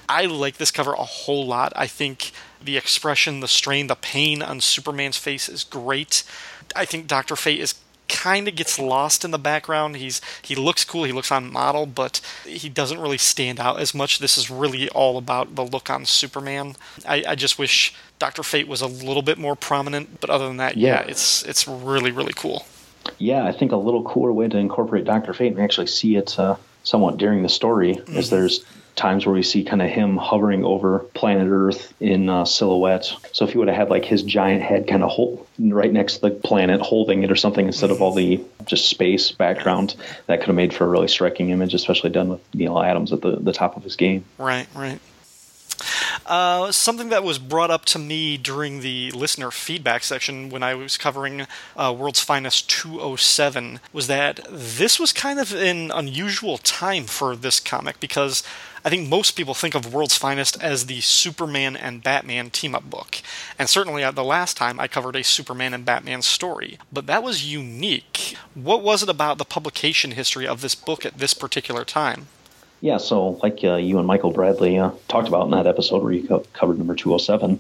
I 0.09 0.27
like 0.27 0.57
this 0.57 0.73
cover 0.73 0.95
a 0.95 1.05
whole 1.05 1.47
lot. 1.47 1.73
I 1.77 1.87
think 1.87 2.33
the 2.61 2.77
expression, 2.77 3.39
the 3.39 3.47
strain, 3.47 3.87
the 3.87 3.95
pain 3.95 4.43
on 4.43 4.61
Superman's 4.61 5.17
face 5.17 5.49
is 5.49 5.63
great. 5.63 6.25
I 6.75 6.85
think 6.85 7.07
Doctor 7.07 7.37
Fate 7.37 7.61
is 7.61 7.77
kind 8.23 8.49
of 8.49 8.55
gets 8.55 8.79
lost 8.79 9.25
in 9.25 9.31
the 9.31 9.39
background. 9.39 9.97
He's 9.97 10.21
he 10.43 10.55
looks 10.55 10.85
cool, 10.85 11.05
he 11.05 11.13
looks 11.13 11.33
on 11.33 11.51
model, 11.51 11.87
but 11.87 12.21
he 12.45 12.69
doesn't 12.69 13.01
really 13.01 13.19
stand 13.19 13.59
out 13.59 13.81
as 13.81 13.95
much. 13.95 14.19
This 14.19 14.37
is 14.37 14.51
really 14.51 14.89
all 14.91 15.17
about 15.17 15.55
the 15.55 15.65
look 15.65 15.89
on 15.89 16.05
Superman. 16.05 16.77
I, 17.09 17.25
I 17.29 17.35
just 17.35 17.59
wish 17.59 17.95
Doctor 18.19 18.43
Fate 18.43 18.69
was 18.69 18.83
a 18.83 18.87
little 18.87 19.23
bit 19.23 19.39
more 19.39 19.57
prominent, 19.57 20.21
but 20.21 20.29
other 20.29 20.47
than 20.47 20.59
that, 20.59 20.77
yeah, 20.77 21.01
Yeah. 21.03 21.11
it's 21.11 21.43
it's 21.45 21.67
really 21.67 22.11
really 22.11 22.35
cool. 22.35 22.67
Yeah, 23.19 23.45
I 23.47 23.53
think 23.53 23.73
a 23.73 23.77
little 23.77 24.03
cooler 24.03 24.33
way 24.33 24.49
to 24.49 24.59
incorporate 24.59 25.05
Doctor 25.05 25.33
Fate 25.33 25.53
and 25.53 25.61
actually 25.61 25.87
see 25.87 26.17
it 26.17 26.39
uh, 26.39 26.57
somewhat 26.83 27.17
during 27.17 27.43
the 27.43 27.49
story 27.49 27.93
is 28.09 28.29
there's 28.29 28.65
times 28.97 29.27
where 29.27 29.35
we 29.35 29.43
see 29.43 29.65
kind 29.65 29.83
of 29.83 29.89
him 29.89 30.17
hovering 30.17 30.65
over 30.65 31.01
planet 31.01 31.49
Earth 31.51 31.93
in 32.01 32.29
uh, 32.29 32.45
silhouette. 32.45 33.15
So 33.33 33.47
if 33.47 33.55
you 33.55 33.61
would 33.61 33.69
have 33.69 33.77
had 33.77 33.91
like 33.91 34.05
his 34.05 34.23
giant 34.23 34.63
head 34.63 34.87
kind 34.87 35.03
of 35.03 35.11
hold, 35.11 35.47
right 35.59 35.93
next 35.93 36.17
to 36.17 36.21
the 36.23 36.31
planet 36.31 36.81
holding 36.81 37.23
it 37.23 37.31
or 37.31 37.37
something 37.37 37.67
instead 37.67 37.91
of 37.91 38.03
all 38.03 38.13
the 38.13 38.43
just 38.65 38.89
space 38.89 39.33
background, 39.33 39.95
that 40.27 40.41
could 40.41 40.49
have 40.49 40.57
made 40.57 40.75
for 40.75 40.85
a 40.85 40.89
really 40.89 41.09
striking 41.09 41.51
image, 41.51 41.75
especially 41.75 42.11
done 42.11 42.29
with 42.29 42.55
Neal 42.55 42.81
Adams 42.81 43.13
at 43.13 43.23
the, 43.23 43.37
the 43.37 43.53
top 43.53 43.77
of 43.77 43.85
his 43.85 43.97
game. 43.97 44.25
Right, 44.39 44.67
right. 44.75 45.01
Uh, 46.27 46.71
something 46.71 47.09
that 47.09 47.25
was 47.25 47.39
brought 47.39 47.71
up 47.71 47.85
to 47.87 47.99
me 47.99 48.37
during 48.37 48.81
the 48.81 49.11
listener 49.11 49.51
feedback 49.51 50.05
section 50.05 50.51
when 50.51 50.63
I 50.63 50.75
was 50.75 50.97
covering 50.97 51.47
uh, 51.77 51.95
World's 51.97 52.21
Finest 52.21 52.71
207 52.71 53.81
was 53.93 54.07
that 54.07 54.41
this 54.49 55.01
was 55.01 55.13
kind 55.13 55.41
of 55.41 55.53
an 55.53 55.91
unusual 55.91 56.59
time 56.59 57.05
for 57.05 57.35
this 57.35 57.59
comic 57.59 57.99
because 58.01 58.43
I 58.85 58.91
think 58.91 59.09
most 59.09 59.33
people 59.33 59.55
think 59.55 59.75
of 59.75 59.93
World's 59.93 60.17
Finest 60.17 60.63
as 60.63 60.87
the 60.87 61.01
Superman 61.01 61.77
and 61.77 62.03
Batman 62.03 62.51
team 62.51 62.75
up 62.75 62.89
book. 62.89 63.19
And 63.59 63.69
certainly 63.69 64.03
uh, 64.03 64.11
the 64.11 64.25
last 64.25 64.57
time 64.57 64.81
I 64.81 64.89
covered 64.89 65.17
a 65.17 65.25
Superman 65.25 65.75
and 65.75 65.85
Batman 65.85 66.23
story. 66.23 66.79
But 66.93 67.07
that 67.07 67.23
was 67.23 67.53
unique. 67.53 68.37
What 68.55 68.83
was 68.83 69.03
it 69.03 69.09
about 69.09 69.39
the 69.39 69.45
publication 69.45 70.13
history 70.13 70.47
of 70.47 70.63
this 70.63 70.75
book 70.75 71.05
at 71.05 71.19
this 71.19 71.35
particular 71.35 71.85
time? 71.85 72.29
Yeah, 72.81 72.97
so 72.97 73.39
like 73.43 73.61
uh, 73.63 73.77
you 73.77 73.99
and 73.99 74.07
Michael 74.07 74.31
Bradley 74.31 74.79
uh, 74.79 74.93
talked 75.09 75.29
about 75.29 75.45
in 75.45 75.51
that 75.51 75.67
episode 75.67 76.03
where 76.03 76.13
you 76.13 76.27
co- 76.27 76.47
covered 76.55 76.79
number 76.79 76.95
207, 76.95 77.59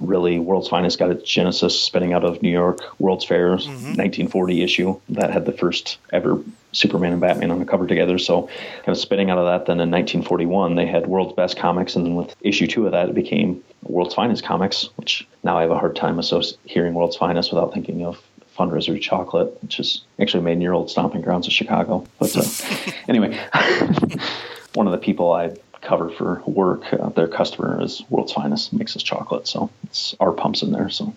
really 0.00 0.40
World's 0.40 0.68
Finest 0.68 0.98
got 0.98 1.10
its 1.10 1.22
genesis 1.22 1.80
spinning 1.80 2.12
out 2.12 2.24
of 2.24 2.42
New 2.42 2.50
York 2.50 2.80
World's 2.98 3.24
Fair's 3.24 3.68
1940 3.68 4.62
issue 4.62 5.00
that 5.10 5.30
had 5.30 5.46
the 5.46 5.52
first 5.52 5.98
ever 6.12 6.42
Superman 6.76 7.12
and 7.12 7.20
Batman 7.20 7.50
on 7.50 7.58
the 7.58 7.64
cover 7.64 7.86
together. 7.86 8.18
So 8.18 8.42
kind 8.42 8.88
of 8.88 8.98
spinning 8.98 9.30
out 9.30 9.38
of 9.38 9.46
that, 9.46 9.66
then 9.66 9.80
in 9.80 9.90
1941 9.90 10.74
they 10.74 10.86
had 10.86 11.06
World's 11.06 11.34
Best 11.34 11.56
Comics, 11.56 11.96
and 11.96 12.04
then 12.04 12.14
with 12.14 12.36
issue 12.40 12.66
two 12.66 12.86
of 12.86 12.92
that 12.92 13.08
it 13.08 13.14
became 13.14 13.64
World's 13.82 14.14
Finest 14.14 14.44
Comics, 14.44 14.90
which 14.96 15.26
now 15.42 15.56
I 15.58 15.62
have 15.62 15.70
a 15.70 15.78
hard 15.78 15.96
time 15.96 16.16
associ- 16.16 16.56
hearing 16.64 16.94
World's 16.94 17.16
Finest 17.16 17.52
without 17.52 17.72
thinking 17.72 18.04
of 18.04 18.22
fundraiser 18.56 19.00
chocolate, 19.00 19.56
which 19.62 19.80
is 19.80 20.02
actually 20.20 20.42
made 20.42 20.52
in 20.52 20.60
your 20.60 20.74
old 20.74 20.90
stomping 20.90 21.22
grounds 21.22 21.46
of 21.46 21.52
Chicago. 21.52 22.06
But 22.18 22.36
uh, 22.36 22.92
anyway, 23.08 23.38
one 24.74 24.86
of 24.86 24.92
the 24.92 24.98
people 24.98 25.32
I 25.32 25.56
cover 25.80 26.10
for 26.10 26.42
work, 26.46 26.92
uh, 26.92 27.10
their 27.10 27.28
customer 27.28 27.82
is 27.82 28.02
World's 28.10 28.32
Finest, 28.32 28.72
makes 28.72 28.96
us 28.96 29.02
chocolate. 29.02 29.46
So 29.46 29.70
it's 29.84 30.14
our 30.20 30.32
pumps 30.32 30.62
in 30.62 30.72
there. 30.72 30.90
So 30.90 31.14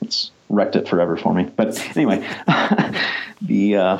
it's 0.00 0.30
wrecked 0.48 0.76
it 0.76 0.88
forever 0.88 1.16
for 1.16 1.34
me. 1.34 1.44
But 1.44 1.96
anyway, 1.96 2.26
the 3.42 3.76
uh, 3.76 3.98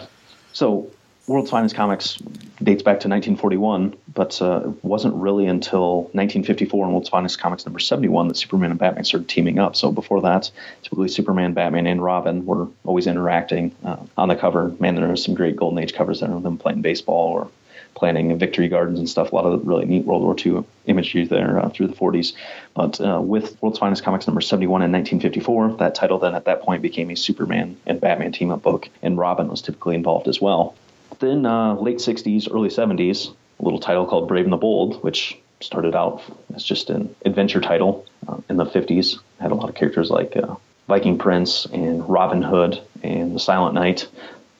so 0.52 0.90
World's 1.28 1.50
Finest 1.50 1.76
Comics 1.76 2.18
dates 2.62 2.82
back 2.82 3.00
to 3.00 3.08
1941, 3.08 3.94
but 4.12 4.42
uh, 4.42 4.62
it 4.64 4.84
wasn't 4.84 5.14
really 5.14 5.46
until 5.46 6.02
1954 6.12 6.86
in 6.86 6.92
World's 6.92 7.08
Finest 7.08 7.38
Comics 7.38 7.64
number 7.64 7.78
71 7.78 8.26
that 8.28 8.36
Superman 8.36 8.70
and 8.70 8.80
Batman 8.80 9.04
started 9.04 9.28
teaming 9.28 9.60
up. 9.60 9.76
So 9.76 9.92
before 9.92 10.22
that, 10.22 10.50
typically 10.82 11.08
Superman, 11.08 11.52
Batman, 11.52 11.86
and 11.86 12.02
Robin 12.02 12.44
were 12.44 12.66
always 12.84 13.06
interacting 13.06 13.72
uh, 13.84 13.98
on 14.16 14.28
the 14.28 14.36
cover. 14.36 14.74
Man, 14.80 14.96
there 14.96 15.12
are 15.12 15.16
some 15.16 15.34
great 15.34 15.54
Golden 15.54 15.78
Age 15.78 15.94
covers 15.94 16.20
there 16.20 16.32
of 16.32 16.42
them 16.42 16.58
playing 16.58 16.82
baseball 16.82 17.32
or 17.32 17.48
planning 17.94 18.36
victory 18.36 18.68
gardens 18.68 18.98
and 18.98 19.08
stuff. 19.08 19.30
A 19.30 19.34
lot 19.34 19.44
of 19.44 19.64
really 19.64 19.84
neat 19.84 20.04
World 20.04 20.22
War 20.22 20.34
II 20.36 20.64
imagery 20.86 21.24
there 21.24 21.60
uh, 21.60 21.68
through 21.68 21.86
the 21.86 21.94
40s. 21.94 22.32
But 22.74 23.00
uh, 23.00 23.20
with 23.20 23.60
World's 23.62 23.78
Finest 23.78 24.02
Comics 24.02 24.26
number 24.26 24.40
71 24.40 24.82
in 24.82 24.90
1954, 24.90 25.76
that 25.76 25.94
title 25.94 26.18
then 26.18 26.34
at 26.34 26.46
that 26.46 26.62
point 26.62 26.82
became 26.82 27.10
a 27.10 27.16
Superman 27.16 27.76
and 27.86 28.00
Batman 28.00 28.32
team 28.32 28.50
up 28.50 28.62
book, 28.62 28.88
and 29.02 29.16
Robin 29.16 29.46
was 29.46 29.62
typically 29.62 29.94
involved 29.94 30.26
as 30.26 30.40
well. 30.40 30.74
Then 31.22 31.46
uh, 31.46 31.76
late 31.76 31.98
60s, 31.98 32.52
early 32.52 32.68
70s, 32.68 33.32
a 33.60 33.62
little 33.62 33.78
title 33.78 34.06
called 34.06 34.26
Brave 34.26 34.42
and 34.42 34.52
the 34.52 34.56
Bold, 34.56 35.04
which 35.04 35.38
started 35.60 35.94
out 35.94 36.20
as 36.52 36.64
just 36.64 36.90
an 36.90 37.14
adventure 37.24 37.60
title 37.60 38.04
uh, 38.26 38.38
in 38.50 38.56
the 38.56 38.66
50s. 38.66 39.20
Had 39.38 39.52
a 39.52 39.54
lot 39.54 39.68
of 39.68 39.76
characters 39.76 40.10
like 40.10 40.36
uh, 40.36 40.56
Viking 40.88 41.16
Prince 41.18 41.64
and 41.66 42.06
Robin 42.08 42.42
Hood 42.42 42.82
and 43.04 43.36
the 43.36 43.38
Silent 43.38 43.72
Knight. 43.72 44.08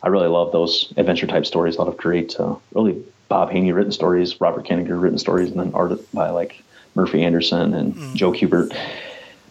I 0.05 0.09
really 0.09 0.29
love 0.29 0.53
those 0.53 0.92
adventure 0.96 1.27
type 1.27 1.46
stories. 1.46 1.75
A 1.75 1.79
lot 1.81 1.88
of 1.88 1.96
great, 1.96 2.38
uh, 2.38 2.55
really 2.72 3.05
Bob 3.29 3.51
Haney 3.51 3.72
written 3.72 3.90
stories, 3.90 4.40
Robert 4.40 4.64
Kanigher 4.64 5.03
written 5.03 5.18
stories, 5.18 5.51
and 5.51 5.59
then 5.59 5.72
art 5.75 5.98
by 6.12 6.31
like 6.31 6.62
Murphy 6.94 7.25
Anderson 7.25 7.75
and 7.75 8.16
Joe 8.16 8.31
Kubert. 8.31 8.72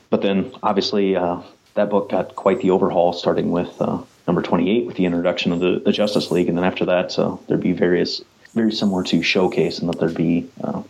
But 0.09 0.21
then 0.21 0.53
obviously, 0.63 1.17
uh, 1.17 1.41
that 1.73 1.89
book 1.89 2.09
got 2.09 2.37
quite 2.37 2.61
the 2.61 2.71
overhaul, 2.71 3.11
starting 3.11 3.51
with 3.51 3.81
uh, 3.81 4.01
number 4.27 4.41
28 4.41 4.85
with 4.85 4.95
the 4.95 5.05
introduction 5.05 5.51
of 5.51 5.59
the, 5.59 5.81
the 5.83 5.91
Justice 5.91 6.31
League, 6.31 6.49
and 6.49 6.57
then 6.57 6.65
after 6.65 6.85
that, 6.85 7.17
uh, 7.17 7.37
there'd 7.47 7.61
be 7.61 7.73
various 7.73 8.21
very 8.53 8.71
similar 8.71 9.03
to 9.03 9.23
Showcase, 9.23 9.79
and 9.79 9.89
that 9.89 9.99
there'd 9.99 10.15
be 10.15 10.49
uh, 10.63 10.83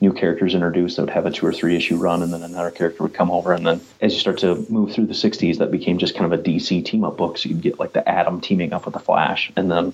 new 0.00 0.12
characters 0.12 0.54
introduced 0.54 0.96
that 0.96 1.02
would 1.02 1.10
have 1.10 1.26
a 1.26 1.30
two 1.30 1.46
or 1.46 1.52
three 1.52 1.76
issue 1.76 1.96
run, 1.96 2.22
and 2.22 2.32
then 2.32 2.42
another 2.42 2.70
character 2.70 3.02
would 3.02 3.14
come 3.14 3.30
over. 3.30 3.52
And 3.52 3.66
then 3.66 3.80
as 4.00 4.12
you 4.12 4.20
start 4.20 4.38
to 4.38 4.66
move 4.68 4.92
through 4.92 5.06
the 5.06 5.14
60s, 5.14 5.58
that 5.58 5.70
became 5.70 5.98
just 5.98 6.14
kind 6.14 6.30
of 6.30 6.38
a 6.38 6.42
DC 6.42 6.84
team 6.84 7.04
up 7.04 7.16
book. 7.16 7.38
So 7.38 7.48
you'd 7.48 7.62
get 7.62 7.78
like 7.78 7.92
the 7.92 8.06
Atom 8.08 8.40
teaming 8.40 8.72
up 8.72 8.84
with 8.84 8.94
the 8.94 9.00
Flash. 9.00 9.50
And 9.56 9.70
then 9.70 9.92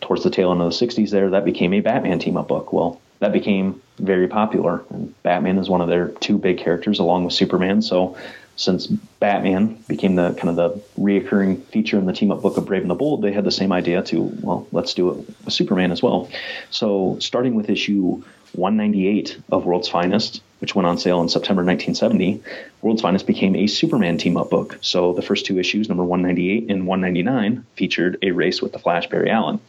towards 0.00 0.24
the 0.24 0.30
tail 0.30 0.50
end 0.50 0.60
of 0.60 0.76
the 0.76 0.86
60s, 0.86 1.10
there, 1.10 1.30
that 1.30 1.44
became 1.44 1.72
a 1.72 1.80
Batman 1.80 2.18
team 2.18 2.36
up 2.36 2.48
book. 2.48 2.72
Well, 2.72 3.00
that 3.20 3.32
became 3.32 3.80
very 3.98 4.26
popular. 4.26 4.82
And 4.90 5.14
Batman 5.22 5.58
is 5.58 5.70
one 5.70 5.80
of 5.80 5.88
their 5.88 6.08
two 6.08 6.38
big 6.38 6.58
characters 6.58 6.98
along 6.98 7.24
with 7.24 7.34
Superman. 7.34 7.80
So 7.80 8.16
since 8.56 8.86
Batman 8.86 9.82
became 9.88 10.14
the 10.14 10.34
kind 10.34 10.48
of 10.48 10.56
the 10.56 10.70
reoccurring 11.00 11.62
feature 11.64 11.98
in 11.98 12.06
the 12.06 12.12
team 12.12 12.30
up 12.30 12.42
book 12.42 12.56
of 12.56 12.66
Brave 12.66 12.82
and 12.82 12.90
the 12.90 12.94
Bold, 12.94 13.22
they 13.22 13.32
had 13.32 13.44
the 13.44 13.50
same 13.50 13.72
idea 13.72 14.02
to, 14.02 14.22
well, 14.40 14.66
let's 14.72 14.94
do 14.94 15.10
it 15.10 15.16
with 15.44 15.52
Superman 15.52 15.90
as 15.92 16.02
well. 16.02 16.30
So 16.70 17.18
starting 17.20 17.54
with 17.54 17.70
issue 17.70 18.22
198 18.52 19.38
of 19.50 19.64
World's 19.64 19.88
Finest, 19.88 20.42
which 20.60 20.74
went 20.74 20.86
on 20.86 20.98
sale 20.98 21.20
in 21.20 21.28
September 21.28 21.64
1970, 21.64 22.42
World's 22.80 23.02
Finest 23.02 23.26
became 23.26 23.56
a 23.56 23.66
Superman 23.66 24.18
team 24.18 24.36
up 24.36 24.50
book. 24.50 24.78
So 24.80 25.12
the 25.12 25.22
first 25.22 25.46
two 25.46 25.58
issues, 25.58 25.88
number 25.88 26.04
198 26.04 26.70
and 26.70 26.86
199, 26.86 27.66
featured 27.74 28.18
a 28.22 28.30
race 28.30 28.62
with 28.62 28.72
the 28.72 28.78
Flash 28.78 29.08
Barry 29.08 29.30
Allen. 29.30 29.60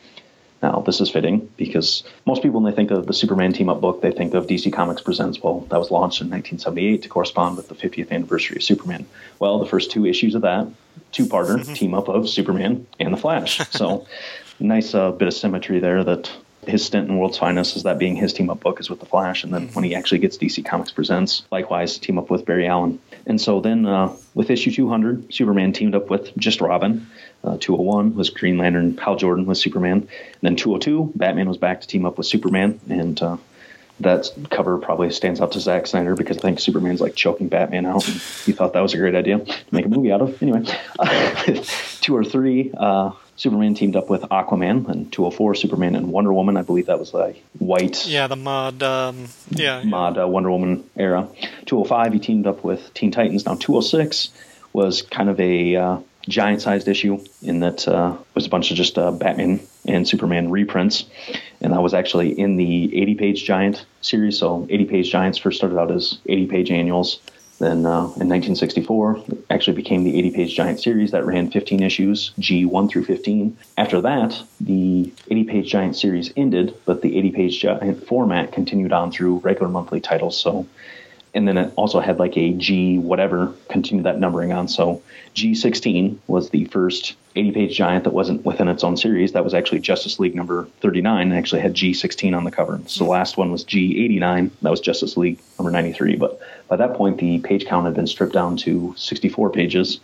Now, 0.64 0.82
this 0.86 1.02
is 1.02 1.10
fitting 1.10 1.50
because 1.58 2.04
most 2.26 2.42
people, 2.42 2.60
when 2.60 2.72
they 2.72 2.76
think 2.76 2.92
of 2.92 3.06
the 3.08 3.14
Superman 3.14 3.54
team 3.54 3.70
up 3.70 3.82
book, 3.82 4.02
they 4.02 4.12
think 4.12 4.34
of 4.34 4.48
DC 4.48 4.72
Comics 4.74 5.02
Presents. 5.02 5.42
Well, 5.42 5.60
that 5.70 5.78
was 5.78 5.92
launched 5.92 6.22
in 6.22 6.28
1978 6.30 7.04
to 7.04 7.10
correspond 7.10 7.58
with 7.58 7.68
the 7.68 7.76
50th 7.76 8.12
anniversary 8.12 8.58
of 8.58 8.64
Superman. 8.64 9.06
Well, 9.40 9.60
the 9.60 9.66
first 9.66 9.92
two 9.92 10.06
issues 10.06 10.34
of 10.34 10.42
that, 10.42 10.68
two 11.12 11.26
parter 11.26 11.64
team 11.76 11.94
up 11.94 12.08
of 12.08 12.30
Superman 12.30 12.88
and 13.00 13.14
the 13.14 13.18
Flash. 13.18 13.60
So, 13.70 14.08
nice 14.60 14.96
uh, 14.96 15.12
bit 15.12 15.28
of 15.28 15.34
symmetry 15.34 15.80
there 15.80 16.04
that 16.04 16.32
his 16.68 16.86
stint 16.86 17.10
in 17.10 17.18
World's 17.18 17.38
Finest 17.38 17.76
is 17.76 17.84
that 17.84 18.00
being 18.00 18.16
his 18.16 18.34
team 18.34 18.50
up 18.50 18.60
book 18.62 18.80
is 18.80 18.90
with 18.90 19.00
the 19.00 19.06
Flash, 19.06 19.44
and 19.44 19.54
then 19.54 19.68
when 19.70 19.84
he 19.84 19.96
actually 19.96 20.20
gets 20.20 20.38
DC 20.38 20.66
Comics 20.66 20.92
Presents, 20.92 21.44
likewise 21.52 21.98
team 21.98 22.18
up 22.18 22.30
with 22.30 22.46
Barry 22.46 22.68
Allen. 22.68 23.00
And 23.26 23.40
so 23.40 23.60
then 23.60 23.86
uh, 23.86 24.16
with 24.34 24.50
issue 24.50 24.72
200, 24.72 25.34
Superman 25.34 25.74
teamed 25.74 25.96
up 25.96 26.10
with 26.10 26.36
just 26.38 26.62
Robin. 26.62 27.08
Uh, 27.46 27.58
201 27.60 28.16
was 28.16 28.32
Green 28.32 28.58
Lantern, 28.58 28.98
Hal 28.98 29.16
Jordan 29.16 29.46
was 29.46 29.62
Superman. 29.62 29.98
And 30.00 30.42
then 30.42 30.56
202, 30.56 31.14
Batman 31.16 31.48
was 31.48 31.58
back 31.58 31.82
to 31.82 31.88
team 31.88 32.06
up 32.06 32.18
with 32.18 32.26
Superman, 32.26 32.80
and 32.90 33.22
uh, 33.22 33.38
that 34.00 34.30
cover 34.50 34.78
probably 34.78 35.10
stands 35.12 35.40
out 35.40 35.54
to 35.54 35.60
Zack 35.60 35.88
Snyder 35.88 36.16
because 36.16 36.38
I 36.38 36.42
think 36.42 36.60
Superman's 36.60 37.02
like 37.02 37.16
choking 37.16 37.48
Batman 37.48 37.86
out. 37.86 38.08
And 38.08 38.16
he 38.46 38.52
thought 38.52 38.74
that 38.74 38.82
was 38.82 38.94
a 38.94 38.98
great 38.98 39.16
idea 39.16 39.40
to 39.40 39.56
make 39.72 39.86
a 39.86 39.90
movie 39.90 40.12
out 40.12 40.22
of. 40.22 40.42
Anyway, 40.42 40.66
or 42.10 42.24
three, 42.24 42.72
uh, 42.76 43.12
Superman 43.38 43.76
teamed 43.76 43.96
up 43.96 44.10
with 44.10 44.22
Aquaman, 44.24 44.90
and 44.90 45.12
204 45.12 45.56
Superman 45.56 45.96
and 45.96 46.12
Wonder 46.12 46.34
Woman. 46.34 46.58
I 46.58 46.62
believe 46.62 46.88
that 46.88 47.00
was 47.00 47.12
the 47.12 47.36
white 47.60 48.08
Yeah, 48.08 48.28
the 48.28 48.36
mod. 48.36 48.82
Um, 48.84 49.28
yeah, 49.50 49.84
mod 49.84 50.18
uh, 50.18 50.28
Wonder 50.28 50.52
Woman 50.52 50.90
era. 50.96 51.28
205 51.66 52.14
he 52.14 52.20
teamed 52.20 52.48
up 52.48 52.64
with 52.64 52.94
Teen 52.94 53.12
Titans. 53.12 53.46
Now 53.46 53.56
206 53.56 54.30
was 54.74 55.02
kind 55.04 55.30
of 55.30 55.40
a 55.40 55.76
uh, 56.28 56.30
giant-sized 56.30 56.88
issue 56.88 57.24
in 57.42 57.60
that 57.60 57.88
uh, 57.88 58.16
was 58.34 58.46
a 58.46 58.50
bunch 58.50 58.72
of 58.72 58.78
just 58.78 58.98
uh, 58.98 59.12
Batman 59.12 59.60
and 59.88 60.08
Superman 60.08 60.50
reprints, 60.52 61.06
and 61.62 61.74
that 61.74 61.82
was 61.82 61.94
actually 61.94 62.38
in 62.38 62.56
the 62.56 62.90
80-page 62.90 63.44
Giant 63.44 63.86
series. 64.02 64.40
So 64.40 64.68
80-page 64.68 65.12
Giants 65.12 65.38
first 65.38 65.58
started 65.58 65.80
out 65.80 65.92
as 65.92 66.20
80-page 66.28 66.72
annuals. 66.72 67.20
Then 67.60 67.86
uh, 67.86 68.12
in 68.20 68.28
1964, 68.28 69.18
it 69.28 69.46
actually 69.50 69.76
became 69.76 70.04
the 70.04 70.18
80 70.18 70.32
page 70.32 70.56
Giant 70.56 70.80
series 70.80 71.12
that 71.12 71.26
ran 71.26 71.50
15 71.50 71.82
issues, 71.84 72.34
G1 72.40 72.90
through 72.90 73.06
15. 73.06 73.58
After 73.78 74.02
that, 74.02 74.42
the 74.60 75.14
80 75.30 75.44
page 75.46 75.72
Giant 75.72 75.96
series 75.96 76.34
ended, 76.36 76.76
but 76.86 77.02
the 77.02 77.18
80 77.18 77.32
page 77.32 77.60
Giant 77.62 78.06
format 78.06 78.52
continued 78.52 78.92
on 78.92 79.12
through 79.12 79.38
regular 79.38 79.70
monthly 79.70 80.02
titles. 80.02 80.38
So, 80.38 80.68
and 81.36 81.48
then 81.48 81.58
it 81.58 81.74
also 81.76 82.00
had 82.00 82.18
like 82.18 82.38
a 82.38 82.54
G 82.54 82.98
whatever, 82.98 83.54
continued 83.70 84.06
that 84.06 84.20
numbering 84.20 84.54
on. 84.54 84.68
So, 84.68 85.04
G16 85.36 86.18
was 86.28 86.50
the 86.50 86.64
first 86.66 87.16
80 87.36 87.52
page 87.52 87.78
Giant 87.78 88.06
that 88.06 88.14
wasn't 88.14 88.46
within 88.46 88.70
its 88.70 88.86
own 88.86 88.96
series. 88.96 89.34
That 89.34 89.44
was 89.44 89.54
actually 89.54 89.80
Justice 89.80 90.18
League 90.18 90.34
number 90.34 90.66
39 90.80 91.30
and 91.30 91.38
actually 91.38 91.60
had 91.60 91.74
G16 91.74 92.36
on 92.36 92.46
the 92.46 92.52
cover. 92.52 92.80
So, 92.88 93.04
the 93.04 93.10
last 93.10 93.38
one 93.38 93.52
was 93.52 93.66
G89. 93.66 94.50
That 94.62 94.72
was 94.72 94.80
Justice 94.80 95.18
League 95.18 95.40
number 95.60 95.72
93. 95.72 96.16
But 96.16 96.40
by 96.70 96.78
that 96.78 96.96
point, 96.96 97.18
the 97.18 97.40
page 97.40 97.66
count 97.66 97.86
had 97.86 97.96
been 97.96 98.08
stripped 98.08 98.34
down 98.34 98.56
to 98.58 98.96
64 98.98 99.52
pages. 99.52 100.00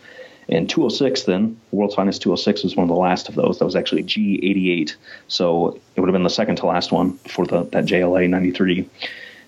And 0.48 0.68
206, 0.68 1.22
then, 1.22 1.58
World's 1.70 1.94
Finest 1.94 2.20
206 2.22 2.64
was 2.64 2.76
one 2.76 2.84
of 2.84 2.88
the 2.88 2.94
last 2.94 3.28
of 3.28 3.36
those. 3.36 3.58
That 3.58 3.64
was 3.64 3.76
actually 3.76 4.02
G88. 4.02 4.96
So 5.28 5.80
it 5.96 6.00
would 6.00 6.08
have 6.08 6.12
been 6.12 6.24
the 6.24 6.30
second 6.30 6.56
to 6.56 6.66
last 6.66 6.92
one 6.92 7.12
before 7.22 7.46
the, 7.46 7.62
that 7.64 7.84
JLA 7.84 8.28
93. 8.28 8.88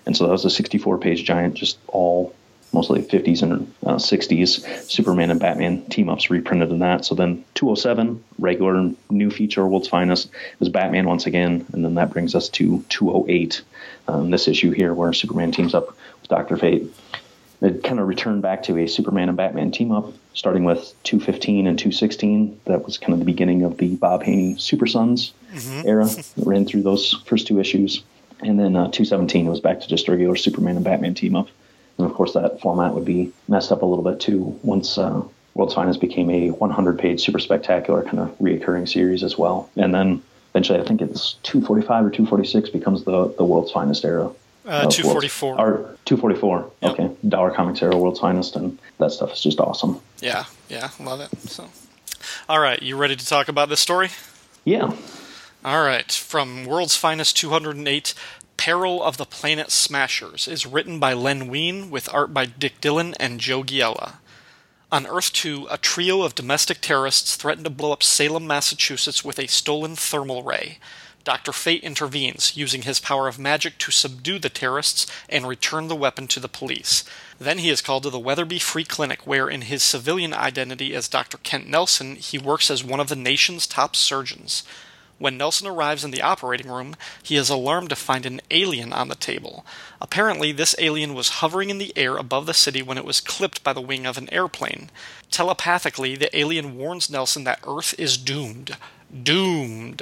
And 0.05 0.15
so 0.15 0.25
that 0.25 0.31
was 0.31 0.45
a 0.45 0.49
64 0.49 0.97
page 0.99 1.23
giant, 1.23 1.55
just 1.55 1.77
all 1.87 2.33
mostly 2.75 3.01
50s 3.01 3.41
and 3.41 3.73
uh, 3.85 3.95
60s 3.95 4.89
Superman 4.89 5.31
and 5.31 5.39
Batman 5.39 5.83
team 5.85 6.09
ups 6.09 6.29
reprinted 6.29 6.69
in 6.69 6.79
that. 6.79 7.05
So 7.05 7.15
then 7.15 7.43
207, 7.55 8.23
regular 8.37 8.91
new 9.09 9.31
feature, 9.31 9.65
World's 9.65 9.87
Finest, 9.87 10.29
was 10.59 10.69
Batman 10.69 11.07
once 11.07 11.25
again. 11.25 11.65
And 11.73 11.83
then 11.83 11.95
that 11.95 12.11
brings 12.11 12.35
us 12.35 12.49
to 12.49 12.83
208, 12.89 13.61
um, 14.07 14.29
this 14.29 14.47
issue 14.47 14.71
here 14.71 14.93
where 14.93 15.13
Superman 15.13 15.51
teams 15.51 15.73
up 15.73 15.87
with 16.21 16.29
Dr. 16.29 16.57
Fate. 16.57 16.93
It 17.61 17.83
kind 17.83 17.99
of 17.99 18.07
returned 18.07 18.41
back 18.41 18.63
to 18.63 18.77
a 18.77 18.87
Superman 18.87 19.29
and 19.29 19.37
Batman 19.37 19.71
team 19.71 19.91
up, 19.91 20.11
starting 20.33 20.65
with 20.65 20.93
215 21.03 21.67
and 21.67 21.79
216. 21.79 22.59
That 22.65 22.83
was 22.85 22.97
kind 22.97 23.13
of 23.13 23.19
the 23.19 23.25
beginning 23.25 23.63
of 23.63 23.77
the 23.77 23.95
Bob 23.95 24.21
Haney 24.23 24.57
Super 24.57 24.85
Sons 24.85 25.33
era 25.85 26.05
that 26.05 26.45
ran 26.45 26.65
through 26.65 26.83
those 26.83 27.13
first 27.25 27.47
two 27.47 27.59
issues. 27.59 28.03
And 28.41 28.59
then 28.59 28.75
uh, 28.75 28.91
217 28.91 29.47
was 29.47 29.59
back 29.59 29.79
to 29.81 29.87
just 29.87 30.07
regular 30.07 30.35
Superman 30.35 30.75
and 30.75 30.83
Batman 30.85 31.13
team 31.13 31.35
up. 31.35 31.47
And 31.97 32.05
of 32.05 32.13
course, 32.13 32.33
that 32.33 32.59
format 32.61 32.93
would 32.93 33.05
be 33.05 33.31
messed 33.47 33.71
up 33.71 33.81
a 33.81 33.85
little 33.85 34.03
bit 34.03 34.19
too 34.19 34.59
once 34.63 34.97
uh, 34.97 35.21
World's 35.53 35.73
Finest 35.73 36.01
became 36.01 36.29
a 36.29 36.49
100 36.51 36.99
page 36.99 37.21
super 37.23 37.39
spectacular 37.39 38.03
kind 38.03 38.19
of 38.19 38.37
reoccurring 38.39 38.89
series 38.89 39.23
as 39.23 39.37
well. 39.37 39.69
And 39.77 39.93
then 39.95 40.21
eventually, 40.51 40.79
I 40.79 40.83
think 40.83 41.01
it's 41.01 41.33
245 41.43 42.05
or 42.05 42.09
246 42.09 42.69
becomes 42.71 43.05
the, 43.05 43.33
the 43.37 43.45
World's 43.45 43.71
Finest 43.71 44.03
era. 44.03 44.29
Uh, 44.65 44.87
244. 44.89 45.55
World's- 45.55 45.61
Or 45.61 45.97
244. 46.05 46.71
Yep. 46.81 46.91
Okay. 46.91 47.15
Dollar 47.29 47.51
Comics 47.51 47.81
era, 47.81 47.95
World's 47.95 48.19
Finest. 48.19 48.55
And 48.57 48.77
that 48.97 49.11
stuff 49.11 49.31
is 49.31 49.39
just 49.41 49.59
awesome. 49.61 50.01
Yeah, 50.19 50.45
yeah, 50.69 50.89
love 50.99 51.21
it. 51.21 51.29
So, 51.49 51.69
all 52.49 52.59
right, 52.59 52.81
you 52.81 52.97
ready 52.97 53.15
to 53.15 53.25
talk 53.25 53.47
about 53.47 53.69
this 53.69 53.79
story? 53.79 54.09
Yeah. 54.65 54.91
All 55.65 55.83
right, 55.83 56.11
from 56.11 56.65
World's 56.65 56.95
Finest 56.95 57.35
208, 57.37 58.13
Peril 58.55 59.01
of 59.01 59.17
the 59.17 59.25
Planet 59.25 59.71
Smashers 59.71 60.47
is 60.47 60.67
written 60.67 60.99
by 60.99 61.13
Len 61.13 61.47
Wein 61.47 61.89
with 61.89 62.07
art 62.13 62.31
by 62.31 62.45
Dick 62.45 62.79
Dillon 62.81 63.15
and 63.19 63.39
Joe 63.39 63.63
Giella. 63.63 64.17
On 64.91 65.07
Earth 65.07 65.33
2, 65.33 65.65
a 65.71 65.79
trio 65.79 66.21
of 66.21 66.35
domestic 66.35 66.81
terrorists 66.81 67.35
threaten 67.35 67.63
to 67.63 67.71
blow 67.71 67.91
up 67.91 68.03
Salem, 68.03 68.45
Massachusetts 68.45 69.25
with 69.25 69.39
a 69.39 69.47
stolen 69.47 69.95
thermal 69.95 70.43
ray. 70.43 70.77
Dr. 71.23 71.51
Fate 71.51 71.83
intervenes, 71.83 72.55
using 72.55 72.83
his 72.83 72.99
power 72.99 73.27
of 73.27 73.39
magic 73.39 73.79
to 73.79 73.91
subdue 73.91 74.37
the 74.37 74.49
terrorists 74.49 75.07
and 75.27 75.47
return 75.47 75.87
the 75.87 75.95
weapon 75.95 76.27
to 76.27 76.39
the 76.39 76.47
police. 76.47 77.03
Then 77.39 77.57
he 77.57 77.71
is 77.71 77.81
called 77.81 78.03
to 78.03 78.11
the 78.11 78.19
Weatherby 78.19 78.59
Free 78.59 78.83
Clinic, 78.83 79.25
where, 79.25 79.49
in 79.49 79.61
his 79.61 79.81
civilian 79.81 80.31
identity 80.31 80.93
as 80.93 81.07
Dr. 81.07 81.39
Kent 81.39 81.67
Nelson, 81.67 82.17
he 82.17 82.37
works 82.37 82.69
as 82.69 82.83
one 82.83 82.99
of 82.99 83.09
the 83.09 83.15
nation's 83.15 83.65
top 83.65 83.95
surgeons. 83.95 84.61
When 85.17 85.37
Nelson 85.37 85.67
arrives 85.67 86.03
in 86.03 86.11
the 86.11 86.21
operating 86.21 86.69
room, 86.69 86.95
he 87.23 87.37
is 87.37 87.49
alarmed 87.49 87.89
to 87.89 87.95
find 87.95 88.25
an 88.25 88.41
alien 88.51 88.91
on 88.91 89.07
the 89.07 89.15
table. 89.15 89.65
Apparently, 90.01 90.51
this 90.51 90.75
alien 90.77 91.13
was 91.13 91.39
hovering 91.39 91.69
in 91.69 91.77
the 91.77 91.93
air 91.97 92.17
above 92.17 92.45
the 92.45 92.53
city 92.53 92.81
when 92.81 92.97
it 92.97 93.05
was 93.05 93.21
clipped 93.21 93.63
by 93.63 93.71
the 93.71 93.81
wing 93.81 94.05
of 94.05 94.17
an 94.17 94.31
airplane. 94.33 94.89
Telepathically, 95.31 96.15
the 96.15 96.35
alien 96.37 96.75
warns 96.77 97.09
Nelson 97.09 97.45
that 97.45 97.61
Earth 97.65 97.95
is 97.97 98.17
doomed. 98.17 98.75
Doomed. 99.23 100.01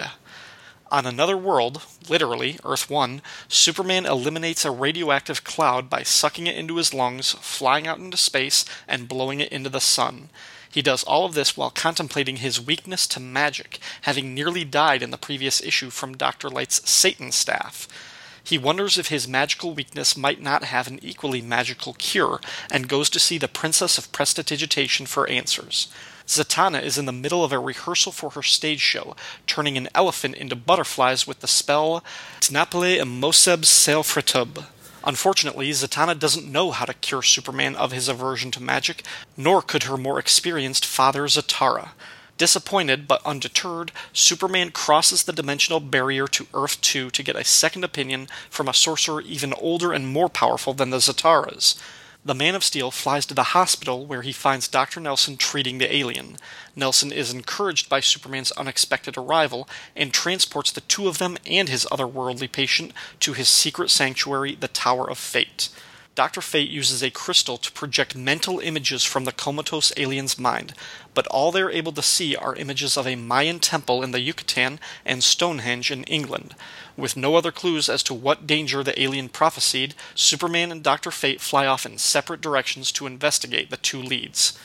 On 0.92 1.06
another 1.06 1.38
world, 1.38 1.82
literally, 2.10 2.60
Earth 2.64 2.90
1, 2.90 3.22
Superman 3.48 4.06
eliminates 4.06 4.66
a 4.66 4.72
radioactive 4.72 5.44
cloud 5.44 5.90
by 5.90 6.04
sucking 6.04 6.48
it 6.48 6.56
into 6.56 6.78
his 6.78 6.94
lungs, 6.94 7.32
flying 7.34 7.88
out 7.88 7.98
into 8.00 8.18
space, 8.18 8.66
and 8.88 9.08
blowing 9.08 9.40
it 9.40 9.52
into 9.52 9.70
the 9.70 9.80
sun. 9.80 10.30
He 10.74 10.82
does 10.82 11.04
all 11.04 11.26
of 11.26 11.36
this 11.36 11.56
while 11.56 11.70
contemplating 11.70 12.38
his 12.38 12.60
weakness 12.60 13.06
to 13.10 13.20
magic, 13.20 13.78
having 14.02 14.34
nearly 14.34 14.66
died 14.66 15.04
in 15.04 15.12
the 15.12 15.20
previous 15.20 15.62
issue 15.62 15.92
from 15.92 16.18
Dr. 16.18 16.50
Light's 16.50 16.90
Satan 16.90 17.32
staff. 17.32 17.88
He 18.44 18.58
wonders 18.58 18.98
if 18.98 19.10
his 19.10 19.28
magical 19.28 19.76
weakness 19.76 20.18
might 20.18 20.42
not 20.42 20.64
have 20.64 20.88
an 20.88 20.98
equally 21.04 21.44
magical 21.44 21.94
cure, 21.94 22.42
and 22.72 22.90
goes 22.90 23.12
to 23.12 23.20
see 23.20 23.38
the 23.38 23.48
Princess 23.48 24.00
of 24.00 24.12
Prestidigitation 24.12 25.06
for 25.06 25.30
answers. 25.30 25.90
Zatanna 26.26 26.82
is 26.82 26.98
in 26.98 27.06
the 27.06 27.12
middle 27.12 27.44
of 27.44 27.52
a 27.52 27.60
rehearsal 27.60 28.12
for 28.12 28.32
her 28.32 28.42
stage 28.42 28.82
show, 28.82 29.16
turning 29.46 29.78
an 29.78 29.90
elephant 29.94 30.34
into 30.34 30.56
butterflies 30.56 31.28
with 31.28 31.42
the 31.42 31.48
spell 31.48 32.04
Tnapele 32.42 33.00
Moseb 33.04 33.64
Selfretub. 33.64 34.66
Unfortunately, 35.04 35.70
Zatanna 35.72 36.18
doesn't 36.18 36.50
know 36.50 36.72
how 36.72 36.86
to 36.86 36.94
cure 36.94 37.22
Superman 37.22 37.76
of 37.76 37.92
his 37.92 38.08
aversion 38.08 38.52
to 38.52 38.64
magic, 38.64 39.04
nor 39.36 39.62
could 39.62 39.84
her 39.84 39.98
more 39.98 40.18
experienced 40.18 40.86
father 40.86 41.24
Zatara. 41.24 41.90
Disappointed 42.38 43.08
but 43.08 43.26
undeterred, 43.26 43.92
Superman 44.12 44.72
crosses 44.72 45.24
the 45.24 45.34
dimensional 45.34 45.80
barrier 45.80 46.28
to 46.30 46.48
Earth 46.54 46.82
2 46.82 47.12
to 47.12 47.24
get 47.24 47.36
a 47.36 47.44
second 47.44 47.84
opinion 47.84 48.28
from 48.50 48.68
a 48.68 48.74
sorcerer 48.74 49.22
even 49.22 49.54
older 49.54 49.94
and 49.94 50.08
more 50.08 50.30
powerful 50.30 50.74
than 50.74 50.90
the 50.90 50.98
Zataras. 50.98 51.76
The 52.26 52.34
Man 52.34 52.56
of 52.56 52.64
Steel 52.64 52.90
flies 52.90 53.26
to 53.26 53.34
the 53.34 53.52
hospital 53.52 54.06
where 54.06 54.22
he 54.22 54.32
finds 54.32 54.70
Dr. 54.70 55.02
Nelson 55.02 55.36
treating 55.36 55.78
the 55.78 55.94
alien. 55.94 56.38
Nelson 56.74 57.12
is 57.12 57.34
encouraged 57.34 57.90
by 57.90 58.00
Superman's 58.00 58.54
unexpected 58.54 59.18
arrival 59.18 59.68
and 59.94 60.14
transports 60.14 60.72
the 60.72 60.80
two 60.80 61.10
of 61.10 61.18
them 61.18 61.38
and 61.46 61.68
his 61.68 61.86
otherworldly 61.92 62.50
patient 62.50 62.94
to 63.20 63.34
his 63.34 63.50
secret 63.50 63.90
sanctuary, 63.90 64.56
the 64.56 64.70
Tower 64.70 65.10
of 65.10 65.18
Fate. 65.18 65.68
Dr. 66.16 66.40
Fate 66.42 66.70
uses 66.70 67.04
a 67.04 67.10
crystal 67.10 67.58
to 67.58 67.72
project 67.72 68.16
mental 68.16 68.60
images 68.60 69.04
from 69.04 69.26
the 69.26 69.32
comatose 69.34 69.92
alien's 69.98 70.40
mind, 70.40 70.74
but 71.14 71.28
all 71.28 71.52
they're 71.52 71.72
able 71.72 71.92
to 71.92 72.04
see 72.04 72.36
are 72.38 72.56
images 72.56 72.96
of 72.96 73.06
a 73.06 73.16
Mayan 73.16 73.60
temple 73.60 74.02
in 74.02 74.12
the 74.12 74.22
Yucatan 74.22 74.80
and 75.06 75.24
Stonehenge 75.24 75.92
in 75.92 76.04
England. 76.04 76.56
With 76.96 77.18
no 77.18 77.36
other 77.36 77.52
clues 77.52 77.90
as 77.90 78.04
to 78.04 78.14
what 78.14 78.46
danger 78.46 78.84
the 78.84 79.00
alien 79.02 79.30
prophesied, 79.30 79.96
Superman 80.14 80.72
and 80.72 80.84
Dr. 80.84 81.10
Fate 81.10 81.42
fly 81.42 81.66
off 81.66 81.86
in 81.86 81.98
separate 81.98 82.42
directions 82.42 82.92
to 82.94 83.08
investigate 83.08 83.70
the 83.70 83.78
two 83.78 84.02
leads. 84.02 84.58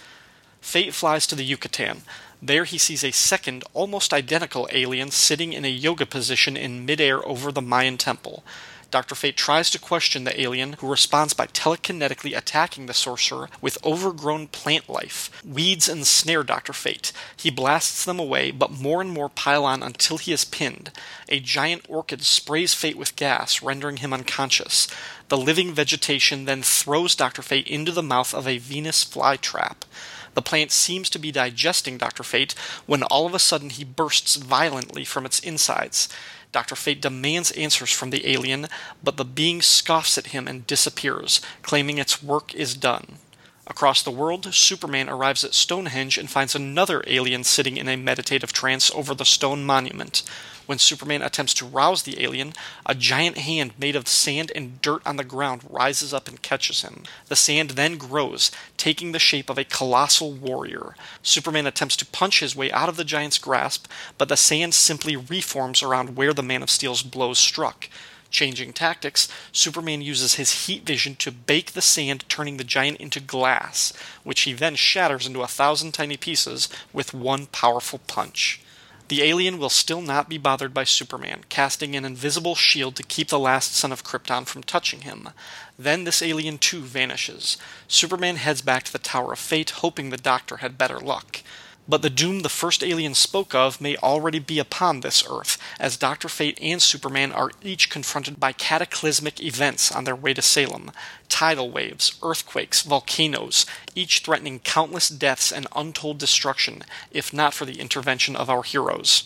Fate 0.60 0.92
flies 0.92 1.26
to 1.28 1.34
the 1.34 1.44
Yucatan. 1.44 2.02
There 2.42 2.64
he 2.64 2.78
sees 2.78 3.02
a 3.02 3.10
second, 3.10 3.64
almost 3.72 4.12
identical 4.12 4.68
alien 4.70 5.10
sitting 5.10 5.52
in 5.52 5.64
a 5.64 5.68
yoga 5.68 6.06
position 6.06 6.56
in 6.56 6.84
midair 6.84 7.26
over 7.26 7.50
the 7.50 7.62
Mayan 7.62 7.96
temple. 7.96 8.44
Dr. 8.90 9.14
Fate 9.14 9.37
tries 9.37 9.70
to 9.70 9.79
question 9.79 10.24
the 10.24 10.40
alien, 10.40 10.74
who 10.74 10.90
responds 10.90 11.35
by 11.35 11.46
telekinetically 11.48 12.37
attacking 12.37 12.87
the 12.87 12.94
sorcerer 12.94 13.51
with 13.61 13.85
overgrown 13.85 14.46
plant 14.48 14.88
life. 14.88 15.31
Weeds 15.44 15.88
ensnare 15.88 16.42
Dr. 16.42 16.72
Fate. 16.72 17.12
He 17.37 17.51
blasts 17.51 18.05
them 18.05 18.18
away, 18.18 18.51
but 18.51 18.70
more 18.70 19.03
and 19.03 19.11
more 19.11 19.29
pile 19.29 19.66
on 19.66 19.83
until 19.83 20.16
he 20.16 20.33
is 20.33 20.46
pinned. 20.46 20.90
A 21.29 21.38
giant 21.38 21.85
orchid 21.88 22.22
sprays 22.22 22.72
Fate 22.72 22.96
with 22.96 23.16
gas, 23.16 23.62
rendering 23.62 23.98
him 23.98 24.14
unconscious. 24.14 24.88
The 25.29 25.37
living 25.37 25.74
vegetation 25.74 26.46
then 26.46 26.62
throws 26.62 27.14
Dr. 27.14 27.42
Fate 27.42 27.66
into 27.66 27.92
the 27.92 28.03
mouth 28.03 28.33
of 28.33 28.48
a 28.48 28.57
Venus 28.57 29.05
flytrap. 29.05 29.83
The 30.33 30.42
plant 30.42 30.70
seems 30.70 31.11
to 31.11 31.18
be 31.18 31.33
digesting 31.33 31.98
Dr. 31.98 32.22
Fate 32.22 32.55
when 32.87 33.03
all 33.03 33.27
of 33.27 33.35
a 33.35 33.38
sudden 33.38 33.70
he 33.70 33.85
bursts 33.85 34.37
violently 34.37 35.05
from 35.05 35.27
its 35.27 35.40
insides. 35.40 36.09
Dr. 36.50 36.74
Fate 36.74 37.02
demands 37.02 37.50
answers 37.52 37.90
from 37.92 38.11
the 38.11 38.26
alien, 38.26 38.68
but 39.02 39.16
the 39.16 39.24
being 39.24 39.61
scoffs 39.61 40.16
at 40.16 40.28
him 40.28 40.48
and 40.48 40.66
disappears, 40.66 41.40
claiming 41.62 41.98
its 41.98 42.22
work 42.22 42.54
is 42.54 42.74
done. 42.74 43.18
Across 43.66 44.02
the 44.02 44.11
world, 44.11 44.52
Superman 44.54 45.11
arrives 45.11 45.44
at 45.44 45.52
Stonehenge 45.52 46.16
and 46.16 46.30
finds 46.30 46.54
another 46.54 47.04
alien 47.06 47.44
sitting 47.44 47.76
in 47.76 47.87
a 47.87 47.96
meditative 47.96 48.52
trance 48.52 48.90
over 48.92 49.14
the 49.14 49.26
stone 49.26 49.62
monument. 49.62 50.22
When 50.68 50.78
Superman 50.78 51.22
attempts 51.22 51.54
to 51.54 51.66
rouse 51.66 52.02
the 52.02 52.22
alien, 52.22 52.52
a 52.85 52.94
giant 52.94 53.38
hand 53.38 53.72
made 53.78 53.96
of 53.96 54.07
sand 54.07 54.52
and 54.54 54.83
dirt 54.83 55.00
on 55.07 55.16
the 55.16 55.24
ground 55.24 55.62
rises 55.70 56.12
up 56.12 56.28
and 56.28 56.42
catches 56.42 56.83
him. 56.83 57.04
The 57.28 57.37
sand 57.37 57.70
then 57.70 57.96
grows, 57.96 58.50
taking 58.76 59.12
the 59.12 59.18
shape 59.18 59.48
of 59.48 59.57
a 59.57 59.64
colossal 59.64 60.31
warrior. 60.31 60.94
Superman 61.22 61.66
attempts 61.66 61.96
to 61.96 62.07
punch 62.07 62.40
his 62.40 62.54
way 62.54 62.70
out 62.70 62.90
of 62.90 62.98
the 62.98 63.04
giant's 63.04 63.38
grasp, 63.38 63.87
but 64.18 64.28
the 64.28 64.37
sand 64.37 64.74
simply 64.74 65.16
reforms 65.16 65.83
around 65.83 66.16
where 66.16 66.35
the 66.35 66.42
Man 66.42 66.62
of 66.62 66.68
Steel's 66.68 67.02
blows 67.02 67.38
struck. 67.38 67.88
Changing 68.31 68.74
tactics, 68.74 69.26
Superman 69.52 70.02
uses 70.02 70.35
his 70.35 70.66
heat 70.66 70.85
vision 70.85 71.16
to 71.16 71.33
bake 71.33 71.72
the 71.72 71.81
sand, 71.81 72.26
turning 72.28 72.59
the 72.59 72.62
giant 72.62 72.98
into 72.98 73.20
glass, 73.20 73.94
which 74.22 74.42
he 74.42 74.52
then 74.52 74.76
shatters 74.76 75.26
into 75.26 75.40
a 75.40 75.46
thousand 75.46 75.92
tiny 75.92 76.18
pieces 76.18 76.68
with 76.92 77.14
one 77.14 77.46
powerful 77.46 78.00
punch. 78.07 78.61
The 79.09 79.23
alien 79.23 79.59
will 79.59 79.71
still 79.71 80.03
not 80.03 80.29
be 80.29 80.37
bothered 80.37 80.75
by 80.75 80.85
Superman, 80.85 81.44
casting 81.49 81.97
an 81.97 82.05
invisible 82.05 82.55
shield 82.55 82.94
to 82.97 83.03
keep 83.03 83.29
the 83.29 83.38
last 83.38 83.75
son 83.75 83.90
of 83.90 84.05
Krypton 84.05 84.47
from 84.47 84.62
touching 84.62 85.01
him. 85.01 85.31
Then 85.79 86.05
this 86.05 86.21
alien 86.21 86.59
too 86.59 86.83
vanishes. 86.83 87.57
Superman 87.87 88.37
heads 88.37 88.61
back 88.61 88.85
to 88.85 88.92
the 88.92 88.99
Tower 88.99 89.33
of 89.33 89.38
Fate, 89.38 89.71
hoping 89.71 90.11
the 90.11 90.18
Doctor 90.18 90.59
had 90.59 90.77
better 90.77 90.99
luck. 90.99 91.40
But 91.88 92.03
the 92.03 92.11
doom 92.11 92.40
the 92.40 92.51
first 92.51 92.85
alien 92.85 93.14
spoke 93.14 93.55
of 93.55 93.81
may 93.81 93.96
already 93.96 94.38
be 94.38 94.59
upon 94.59 95.01
this 95.01 95.24
Earth, 95.29 95.57
as 95.81 95.96
Dr. 95.96 96.29
Fate 96.29 96.59
and 96.61 96.83
Superman 96.83 97.33
are 97.33 97.51
each 97.62 97.88
confronted 97.88 98.38
by 98.38 98.53
cataclysmic 98.53 99.40
events 99.40 99.90
on 99.90 100.05
their 100.05 100.14
way 100.14 100.35
to 100.35 100.42
Salem 100.42 100.90
tidal 101.31 101.70
waves, 101.70 102.18
earthquakes, 102.22 102.83
volcanoes, 102.83 103.64
each 103.94 104.20
threatening 104.20 104.59
countless 104.59 105.09
deaths 105.09 105.51
and 105.53 105.66
untold 105.74 106.18
destruction, 106.18 106.83
if 107.11 107.33
not 107.33 107.55
for 107.55 107.64
the 107.64 107.81
intervention 107.81 108.35
of 108.37 108.51
our 108.51 108.62
heroes. 108.62 109.24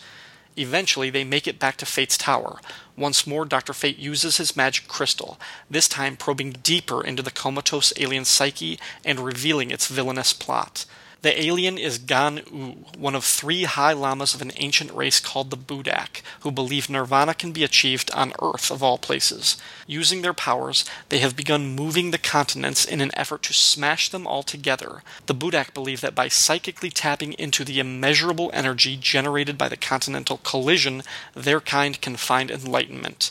Eventually, 0.57 1.11
they 1.11 1.25
make 1.25 1.47
it 1.47 1.59
back 1.59 1.77
to 1.79 1.87
Fate's 1.87 2.19
tower. 2.19 2.61
Once 2.97 3.27
more, 3.27 3.45
Dr. 3.45 3.73
Fate 3.73 3.99
uses 3.99 4.37
his 4.37 4.57
magic 4.57 4.87
crystal, 4.87 5.39
this 5.71 5.89
time 5.89 6.17
probing 6.17 6.51
deeper 6.63 7.03
into 7.03 7.23
the 7.23 7.31
comatose 7.31 7.93
alien 7.99 8.25
psyche 8.25 8.79
and 9.05 9.21
revealing 9.21 9.71
its 9.71 9.87
villainous 9.87 10.33
plot. 10.33 10.85
The 11.23 11.41
alien 11.41 11.79
is 11.79 11.99
Gan 11.99 12.43
U, 12.53 12.85
one 12.99 13.15
of 13.15 13.25
three 13.25 13.63
high 13.63 13.93
lamas 13.93 14.35
of 14.35 14.43
an 14.43 14.51
ancient 14.57 14.93
race 14.93 15.21
called 15.21 15.51
the 15.51 15.57
Budak, 15.57 16.21
who 16.41 16.51
believe 16.51 16.91
nirvana 16.91 17.33
can 17.33 17.53
be 17.53 17.63
achieved 17.63 18.11
on 18.11 18.33
Earth 18.43 18.73
of 18.73 18.83
all 18.83 18.99
places. 18.99 19.57
Using 19.87 20.23
their 20.23 20.35
powers, 20.35 20.85
they 21.11 21.21
have 21.21 21.37
begun 21.37 21.77
moving 21.77 22.11
the 22.11 22.19
continents 22.19 22.85
in 22.85 23.01
an 23.01 23.13
effort 23.15 23.45
to 23.45 23.53
smash 23.53 24.09
them 24.09 24.27
all 24.27 24.43
together. 24.43 25.05
The 25.27 25.35
Budak 25.35 25.73
believe 25.73 26.01
that 26.01 26.17
by 26.17 26.27
psychically 26.27 26.91
tapping 26.91 27.35
into 27.35 27.65
the 27.65 27.79
immeasurable 27.79 28.51
energy 28.53 28.97
generated 28.97 29.57
by 29.57 29.69
the 29.69 29.77
continental 29.77 30.39
collision, 30.39 31.05
their 31.35 31.61
kind 31.61 32.01
can 32.01 32.17
find 32.17 32.51
enlightenment. 32.51 33.31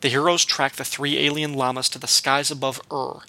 The 0.00 0.08
heroes 0.08 0.46
track 0.46 0.76
the 0.76 0.84
three 0.84 1.18
alien 1.18 1.52
lamas 1.52 1.90
to 1.90 1.98
the 1.98 2.06
skies 2.06 2.50
above 2.50 2.80
Ur. 2.90 3.20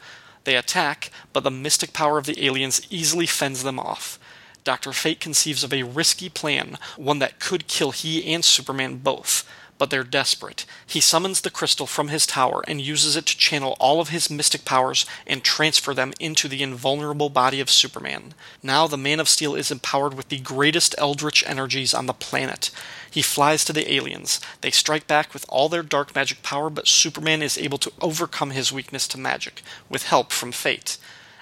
They 0.50 0.56
attack, 0.56 1.12
but 1.32 1.44
the 1.44 1.52
mystic 1.52 1.94
power 1.94 2.18
of 2.18 2.26
the 2.26 2.44
aliens 2.44 2.82
easily 2.90 3.28
fends 3.28 3.62
them 3.62 3.80
off. 3.80 4.18
Dr. 4.64 4.94
Fate 4.94 5.20
conceives 5.20 5.64
of 5.64 5.72
a 5.72 5.84
risky 5.84 6.28
plan, 6.28 6.80
one 6.98 7.20
that 7.20 7.40
could 7.40 7.68
kill 7.68 7.92
he 7.92 8.34
and 8.34 8.44
Superman 8.44 8.98
both. 8.98 9.48
But 9.80 9.90
they're 9.90 10.04
desperate. 10.04 10.66
He 10.86 11.00
summons 11.00 11.42
the 11.42 11.50
crystal 11.50 11.88
from 11.88 12.10
his 12.10 12.28
tower 12.28 12.64
and 12.68 12.80
uses 12.80 13.16
it 13.16 13.26
to 13.28 13.38
channel 13.38 13.78
all 13.80 14.00
of 14.02 14.10
his 14.10 14.30
mystic 14.30 14.66
powers 14.66 15.06
and 15.26 15.42
transfer 15.42 15.94
them 15.94 16.14
into 16.20 16.48
the 16.48 16.62
invulnerable 16.62 17.30
body 17.30 17.60
of 17.60 17.72
Superman. 17.72 18.36
Now 18.62 18.86
the 18.86 18.98
Man 18.98 19.22
of 19.22 19.30
Steel 19.30 19.56
is 19.56 19.72
empowered 19.72 20.14
with 20.14 20.30
the 20.30 20.40
greatest 20.40 20.94
eldritch 20.98 21.44
energies 21.48 21.94
on 21.94 22.06
the 22.06 22.14
planet. 22.14 22.70
He 23.10 23.22
flies 23.22 23.64
to 23.66 23.74
the 23.74 23.92
aliens. 23.92 24.42
They 24.62 24.70
strike 24.70 25.08
back 25.08 25.34
with 25.34 25.46
all 25.48 25.70
their 25.70 25.82
dark 25.82 26.14
magic 26.14 26.44
power, 26.44 26.70
but 26.70 26.88
Superman 26.88 27.42
is 27.42 27.58
able 27.58 27.78
to 27.80 27.94
overcome 28.02 28.52
his 28.52 28.72
weakness 28.74 29.08
to 29.08 29.18
magic, 29.18 29.64
with 29.90 30.04
help 30.04 30.32
from 30.32 30.52
Fate. 30.52 30.98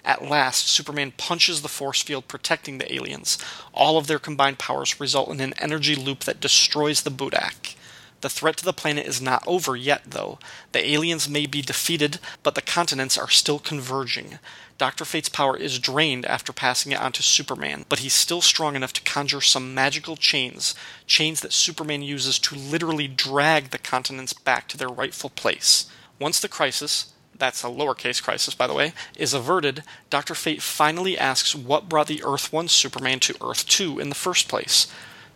At 0.06 0.24
last, 0.24 0.70
Superman 0.70 1.12
punches 1.18 1.62
the 1.62 1.68
force 1.68 2.02
field 2.02 2.30
protecting 2.30 2.78
the 2.78 2.94
aliens. 2.94 3.38
All 3.74 3.98
of 3.98 4.08
their 4.08 4.20
combined 4.20 4.60
powers 4.60 5.02
result 5.02 5.30
in 5.30 5.42
an 5.42 5.54
energy 5.58 5.96
loop 5.96 6.22
that 6.22 6.40
destroys 6.40 7.02
the 7.02 7.12
Budak. 7.12 7.76
The 8.22 8.30
threat 8.30 8.58
to 8.58 8.66
the 8.66 8.74
planet 8.74 9.06
is 9.06 9.22
not 9.22 9.44
over 9.46 9.76
yet, 9.76 10.02
though. 10.08 10.40
The 10.72 10.86
aliens 10.90 11.30
may 11.30 11.46
be 11.46 11.62
defeated, 11.62 12.20
but 12.42 12.56
the 12.56 12.62
continents 12.62 13.18
are 13.18 13.30
still 13.30 13.60
converging. 13.60 14.40
Dr. 14.80 15.06
Fate's 15.06 15.30
power 15.30 15.56
is 15.56 15.80
drained 15.80 16.26
after 16.26 16.52
passing 16.52 16.92
it 16.92 17.00
on 17.00 17.12
to 17.14 17.24
Superman, 17.24 17.86
but 17.90 18.00
he's 18.00 18.14
still 18.14 18.42
strong 18.42 18.76
enough 18.76 18.94
to 18.94 19.02
conjure 19.02 19.42
some 19.42 19.74
magical 19.74 20.16
chains, 20.16 20.74
chains 21.06 21.42
that 21.42 21.54
Superman 21.54 22.02
uses 22.02 22.40
to 22.40 22.56
literally 22.56 23.08
drag 23.08 23.70
the 23.70 23.78
continents 23.78 24.34
back 24.34 24.68
to 24.70 24.78
their 24.78 24.90
rightful 24.90 25.30
place. 25.30 25.90
Once 26.20 26.40
the 26.40 26.48
crisis, 26.48 27.14
that's 27.38 27.64
a 27.64 27.68
lowercase 27.68 28.22
crisis, 28.22 28.56
by 28.56 28.66
the 28.66 28.74
way, 28.74 28.94
is 29.16 29.34
averted, 29.34 29.84
Dr. 30.10 30.34
Fate 30.34 30.62
finally 30.62 31.18
asks 31.18 31.56
what 31.56 31.90
brought 31.90 32.08
the 32.08 32.24
Earth 32.24 32.52
1 32.52 32.68
Superman 32.68 33.20
to 33.22 33.36
Earth 33.42 33.68
2 33.68 34.00
in 34.00 34.10
the 34.10 34.16
first 34.16 34.48
place. 34.48 34.88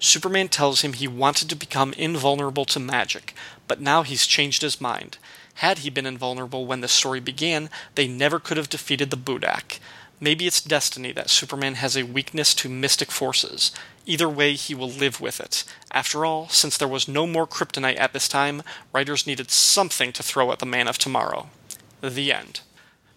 Superman 0.03 0.47
tells 0.47 0.81
him 0.81 0.93
he 0.93 1.07
wanted 1.07 1.47
to 1.49 1.55
become 1.55 1.93
invulnerable 1.93 2.65
to 2.65 2.79
magic, 2.79 3.35
but 3.67 3.79
now 3.79 4.01
he's 4.01 4.25
changed 4.25 4.63
his 4.63 4.81
mind. 4.81 5.19
Had 5.55 5.79
he 5.79 5.91
been 5.91 6.07
invulnerable 6.07 6.65
when 6.65 6.81
the 6.81 6.87
story 6.87 7.19
began, 7.19 7.69
they 7.93 8.07
never 8.07 8.39
could 8.39 8.57
have 8.57 8.67
defeated 8.67 9.11
the 9.11 9.15
Budak. 9.15 9.77
Maybe 10.19 10.47
it's 10.47 10.59
destiny 10.59 11.11
that 11.11 11.29
Superman 11.29 11.75
has 11.75 11.95
a 11.95 12.01
weakness 12.01 12.55
to 12.55 12.67
mystic 12.67 13.11
forces. 13.11 13.71
Either 14.07 14.27
way, 14.27 14.53
he 14.53 14.73
will 14.73 14.89
live 14.89 15.21
with 15.21 15.39
it. 15.39 15.63
After 15.91 16.25
all, 16.25 16.49
since 16.49 16.77
there 16.77 16.87
was 16.87 17.07
no 17.07 17.27
more 17.27 17.45
kryptonite 17.45 17.99
at 17.99 18.11
this 18.11 18.27
time, 18.27 18.63
writers 18.91 19.27
needed 19.27 19.51
something 19.51 20.11
to 20.13 20.23
throw 20.23 20.51
at 20.51 20.57
the 20.57 20.65
man 20.65 20.87
of 20.87 20.97
tomorrow. 20.97 21.49
The 22.01 22.33
end. 22.33 22.61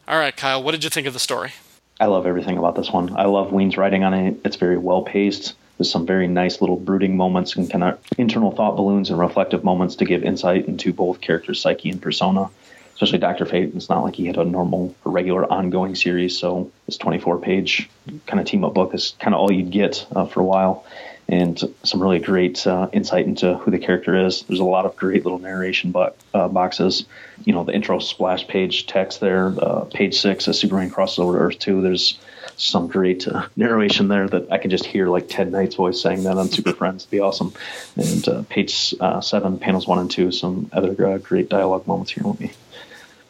All 0.06 0.18
right, 0.18 0.36
Kyle, 0.36 0.62
what 0.62 0.72
did 0.72 0.84
you 0.84 0.90
think 0.90 1.06
of 1.06 1.14
the 1.14 1.18
story? 1.18 1.52
I 1.98 2.06
love 2.06 2.26
everything 2.26 2.58
about 2.58 2.76
this 2.76 2.90
one. 2.90 3.16
I 3.16 3.24
love 3.24 3.52
Wein's 3.52 3.78
writing 3.78 4.04
on 4.04 4.12
it. 4.12 4.36
It's 4.44 4.56
very 4.56 4.76
well 4.76 5.00
paced. 5.00 5.54
There's 5.78 5.90
some 5.90 6.06
very 6.06 6.28
nice 6.28 6.60
little 6.60 6.76
brooding 6.76 7.16
moments 7.16 7.56
and 7.56 7.70
kind 7.70 7.84
of 7.84 7.98
internal 8.16 8.52
thought 8.52 8.76
balloons 8.76 9.10
and 9.10 9.18
reflective 9.18 9.64
moments 9.64 9.96
to 9.96 10.04
give 10.04 10.22
insight 10.22 10.66
into 10.66 10.92
both 10.92 11.20
characters' 11.20 11.60
psyche 11.60 11.90
and 11.90 12.00
persona. 12.00 12.48
especially 12.94 13.18
Doctor 13.18 13.44
Fate. 13.44 13.72
It's 13.74 13.88
not 13.88 14.04
like 14.04 14.14
he 14.14 14.26
had 14.26 14.36
a 14.36 14.44
normal, 14.44 14.94
or 15.04 15.10
regular, 15.10 15.50
ongoing 15.52 15.96
series. 15.96 16.38
So 16.38 16.70
this 16.86 16.96
24 16.96 17.38
page 17.38 17.90
kind 18.26 18.40
of 18.40 18.46
team 18.46 18.64
up 18.64 18.74
book 18.74 18.94
is 18.94 19.14
kind 19.18 19.34
of 19.34 19.40
all 19.40 19.50
you'd 19.50 19.70
get 19.70 20.06
uh, 20.14 20.26
for 20.26 20.40
a 20.40 20.44
while 20.44 20.84
and 21.28 21.60
some 21.82 22.02
really 22.02 22.18
great 22.18 22.66
uh, 22.66 22.88
insight 22.92 23.26
into 23.26 23.54
who 23.56 23.70
the 23.70 23.78
character 23.78 24.26
is. 24.26 24.42
There's 24.42 24.60
a 24.60 24.64
lot 24.64 24.84
of 24.84 24.94
great 24.96 25.24
little 25.24 25.38
narration 25.38 25.90
bo- 25.90 26.14
uh, 26.34 26.48
boxes. 26.48 27.06
You 27.44 27.54
know, 27.54 27.64
the 27.64 27.72
intro 27.72 27.98
splash 27.98 28.46
page 28.46 28.86
text 28.86 29.20
there, 29.20 29.54
uh, 29.58 29.84
page 29.86 30.20
six, 30.20 30.46
as 30.48 30.58
Superman 30.58 30.90
crosses 30.90 31.18
over 31.18 31.38
to 31.38 31.44
Earth 31.44 31.58
2. 31.58 31.80
There's 31.80 32.18
some 32.56 32.86
great 32.86 33.26
uh, 33.26 33.46
narration 33.56 34.08
there 34.08 34.28
that 34.28 34.50
I 34.52 34.58
can 34.58 34.70
just 34.70 34.84
hear 34.84 35.08
like 35.08 35.28
Ted 35.28 35.50
Knight's 35.50 35.74
voice 35.74 36.00
saying 36.00 36.24
that 36.24 36.36
on 36.36 36.48
Super 36.48 36.72
Friends. 36.74 37.04
It'd 37.04 37.10
be 37.10 37.20
awesome. 37.20 37.52
And 37.96 38.28
uh, 38.28 38.42
page 38.48 38.94
uh, 39.00 39.20
seven, 39.20 39.58
panels 39.58 39.86
one 39.86 39.98
and 39.98 40.10
two, 40.10 40.32
some 40.32 40.70
other 40.72 40.94
great 41.18 41.48
dialogue 41.48 41.86
moments 41.86 42.12
here. 42.12 42.24
Let 42.24 42.40
me. 42.40 42.52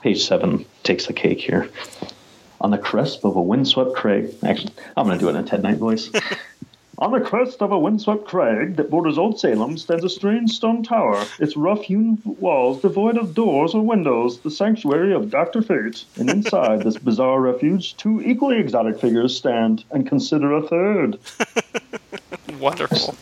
Page 0.00 0.24
seven 0.24 0.66
takes 0.82 1.06
the 1.06 1.12
cake 1.12 1.40
here. 1.40 1.70
On 2.60 2.70
the 2.70 2.78
crest 2.78 3.24
of 3.24 3.36
a 3.36 3.42
windswept 3.42 3.94
crag. 3.94 4.34
Actually, 4.42 4.72
I'm 4.96 5.06
going 5.06 5.18
to 5.18 5.22
do 5.22 5.28
it 5.28 5.36
in 5.36 5.44
a 5.44 5.46
Ted 5.46 5.62
Knight 5.62 5.78
voice. 5.78 6.10
On 6.98 7.10
the 7.10 7.20
crest 7.20 7.60
of 7.60 7.72
a 7.72 7.78
windswept 7.78 8.24
crag 8.24 8.76
that 8.76 8.90
borders 8.90 9.18
Old 9.18 9.40
Salem 9.40 9.76
stands 9.78 10.04
a 10.04 10.08
strange 10.08 10.52
stone 10.52 10.82
tower, 10.82 11.24
its 11.40 11.56
rough 11.56 11.82
hewn 11.82 12.20
walls 12.24 12.82
devoid 12.82 13.16
of 13.16 13.34
doors 13.34 13.74
or 13.74 13.82
windows, 13.82 14.38
the 14.40 14.50
sanctuary 14.50 15.12
of 15.12 15.30
Dr. 15.30 15.60
Fate. 15.60 16.04
And 16.16 16.30
inside 16.30 16.82
this 16.82 16.96
bizarre 16.98 17.40
refuge, 17.40 17.96
two 17.96 18.20
equally 18.20 18.58
exotic 18.58 19.00
figures 19.00 19.36
stand 19.36 19.84
and 19.90 20.06
consider 20.06 20.52
a 20.52 20.62
third. 20.62 21.18
Wonderful. 22.60 23.16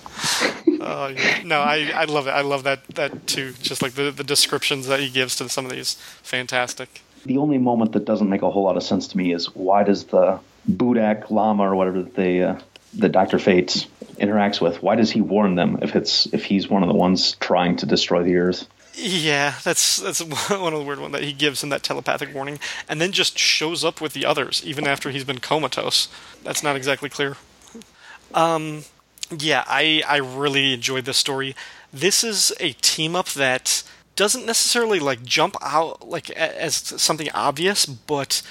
Oh. 0.81 1.15
No, 1.45 1.61
I, 1.61 1.91
I 1.95 2.05
love 2.05 2.27
it. 2.27 2.31
I 2.31 2.43
love 2.43 2.65
that, 2.65 2.87
that 2.89 3.27
too. 3.27 3.55
Just 3.63 3.83
like 3.83 3.93
the, 3.93 4.11
the 4.11 4.25
descriptions 4.25 4.87
that 4.89 5.01
he 5.01 5.09
gives 5.09 5.37
to 5.37 5.49
some 5.49 5.65
of 5.65 5.73
these. 5.73 5.95
Fantastic. 6.23 7.03
The 7.25 7.39
only 7.39 7.59
moment 7.59 7.93
that 7.93 8.05
doesn't 8.05 8.29
make 8.29 8.43
a 8.43 8.51
whole 8.51 8.65
lot 8.65 8.77
of 8.77 8.83
sense 8.83 9.09
to 9.09 9.17
me 9.17 9.33
is 9.33 9.47
why 9.55 9.85
does 9.85 10.05
the 10.05 10.41
Budak 10.71 11.31
Lama 11.31 11.65
or 11.65 11.75
whatever 11.75 12.03
they 12.03 12.43
uh, 12.43 12.59
that 12.95 13.11
Doctor 13.11 13.39
Fate 13.39 13.87
interacts 14.17 14.61
with, 14.61 14.83
why 14.83 14.97
does 14.97 15.11
he 15.11 15.21
warn 15.21 15.55
them 15.55 15.79
if 15.83 15.97
it's 15.97 16.27
if 16.27 16.45
he's 16.45 16.69
one 16.69 16.83
of 16.83 16.89
the 16.89 16.95
ones 16.95 17.37
trying 17.41 17.77
to 17.77 17.87
destroy 17.87 18.23
the 18.23 18.37
Earth? 18.37 18.67
Yeah, 18.95 19.55
that's 19.65 19.97
that's 19.97 20.21
one 20.51 20.73
of 20.73 20.79
the 20.79 20.85
weird 20.85 21.01
ones 21.01 21.13
that 21.13 21.25
he 21.25 21.33
gives 21.33 21.63
in 21.63 21.71
that 21.71 21.83
telepathic 21.83 22.35
warning, 22.35 22.59
and 22.89 23.01
then 23.01 23.13
just 23.13 23.39
shows 23.39 23.85
up 23.85 24.01
with 24.01 24.13
the 24.13 24.27
others 24.27 24.63
even 24.65 24.87
after 24.87 25.11
he's 25.11 25.25
been 25.25 25.39
comatose. 25.39 26.09
That's 26.43 26.63
not 26.63 26.77
exactly 26.77 27.09
clear. 27.09 27.37
Um, 28.35 28.85
yeah, 29.31 29.65
I 29.67 30.03
I 30.07 30.19
really 30.19 30.75
enjoyed 30.75 31.05
this 31.05 31.17
story. 31.17 31.57
This 31.93 32.23
is 32.23 32.53
a 32.61 32.73
team 32.73 33.17
up 33.17 33.29
that 33.31 33.83
doesn't 34.15 34.47
necessarily 34.47 35.01
like 35.01 35.23
jump 35.23 35.57
out 35.63 36.07
like 36.07 36.31
as 36.31 36.77
something 36.77 37.29
obvious, 37.35 37.87
but 37.87 38.43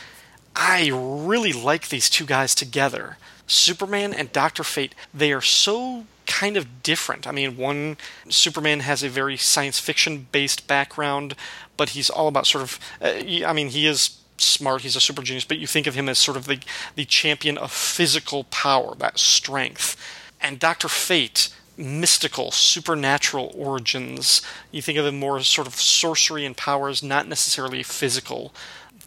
I 0.56 0.90
really 0.94 1.54
like 1.54 1.90
these 1.90 2.10
two 2.10 2.26
guys 2.26 2.56
together. 2.56 3.18
Superman 3.52 4.14
and 4.14 4.32
Doctor 4.32 4.64
Fate, 4.64 4.96
they 5.14 5.34
are 5.34 5.42
so 5.42 6.06
kind 6.26 6.56
of 6.56 6.84
different. 6.84 7.28
I 7.28 7.32
mean, 7.32 7.58
one 7.58 7.98
Superman 8.30 8.80
has 8.80 9.04
a 9.04 9.10
very 9.10 9.36
science 9.36 9.78
fiction 9.78 10.28
based 10.32 10.68
background, 10.68 11.36
but 11.76 11.90
he's 11.90 12.10
all 12.10 12.30
about 12.30 12.48
sort 12.48 12.64
of. 12.64 12.80
Uh, 13.02 13.46
I 13.46 13.52
mean, 13.52 13.70
he 13.70 13.86
is 13.86 14.18
smart. 14.38 14.84
He's 14.84 14.96
a 14.96 15.02
super 15.02 15.22
genius, 15.22 15.44
but 15.44 15.58
you 15.58 15.68
think 15.68 15.86
of 15.86 15.96
him 15.96 16.08
as 16.08 16.18
sort 16.18 16.38
of 16.38 16.46
the 16.46 16.60
the 16.96 17.04
champion 17.06 17.58
of 17.58 17.72
physical 17.72 18.46
power, 18.46 18.96
that 18.96 19.20
strength. 19.20 19.98
And 20.40 20.58
Doctor 20.58 20.88
Fate, 20.88 21.50
mystical, 21.76 22.52
supernatural 22.52 23.52
origins. 23.54 24.42
You 24.72 24.82
think 24.82 24.98
of 24.98 25.06
him 25.06 25.20
more 25.20 25.38
as 25.38 25.48
sort 25.48 25.68
of 25.68 25.76
sorcery 25.76 26.46
and 26.46 26.56
powers, 26.56 27.04
not 27.04 27.28
necessarily 27.28 27.84
physical 27.84 28.54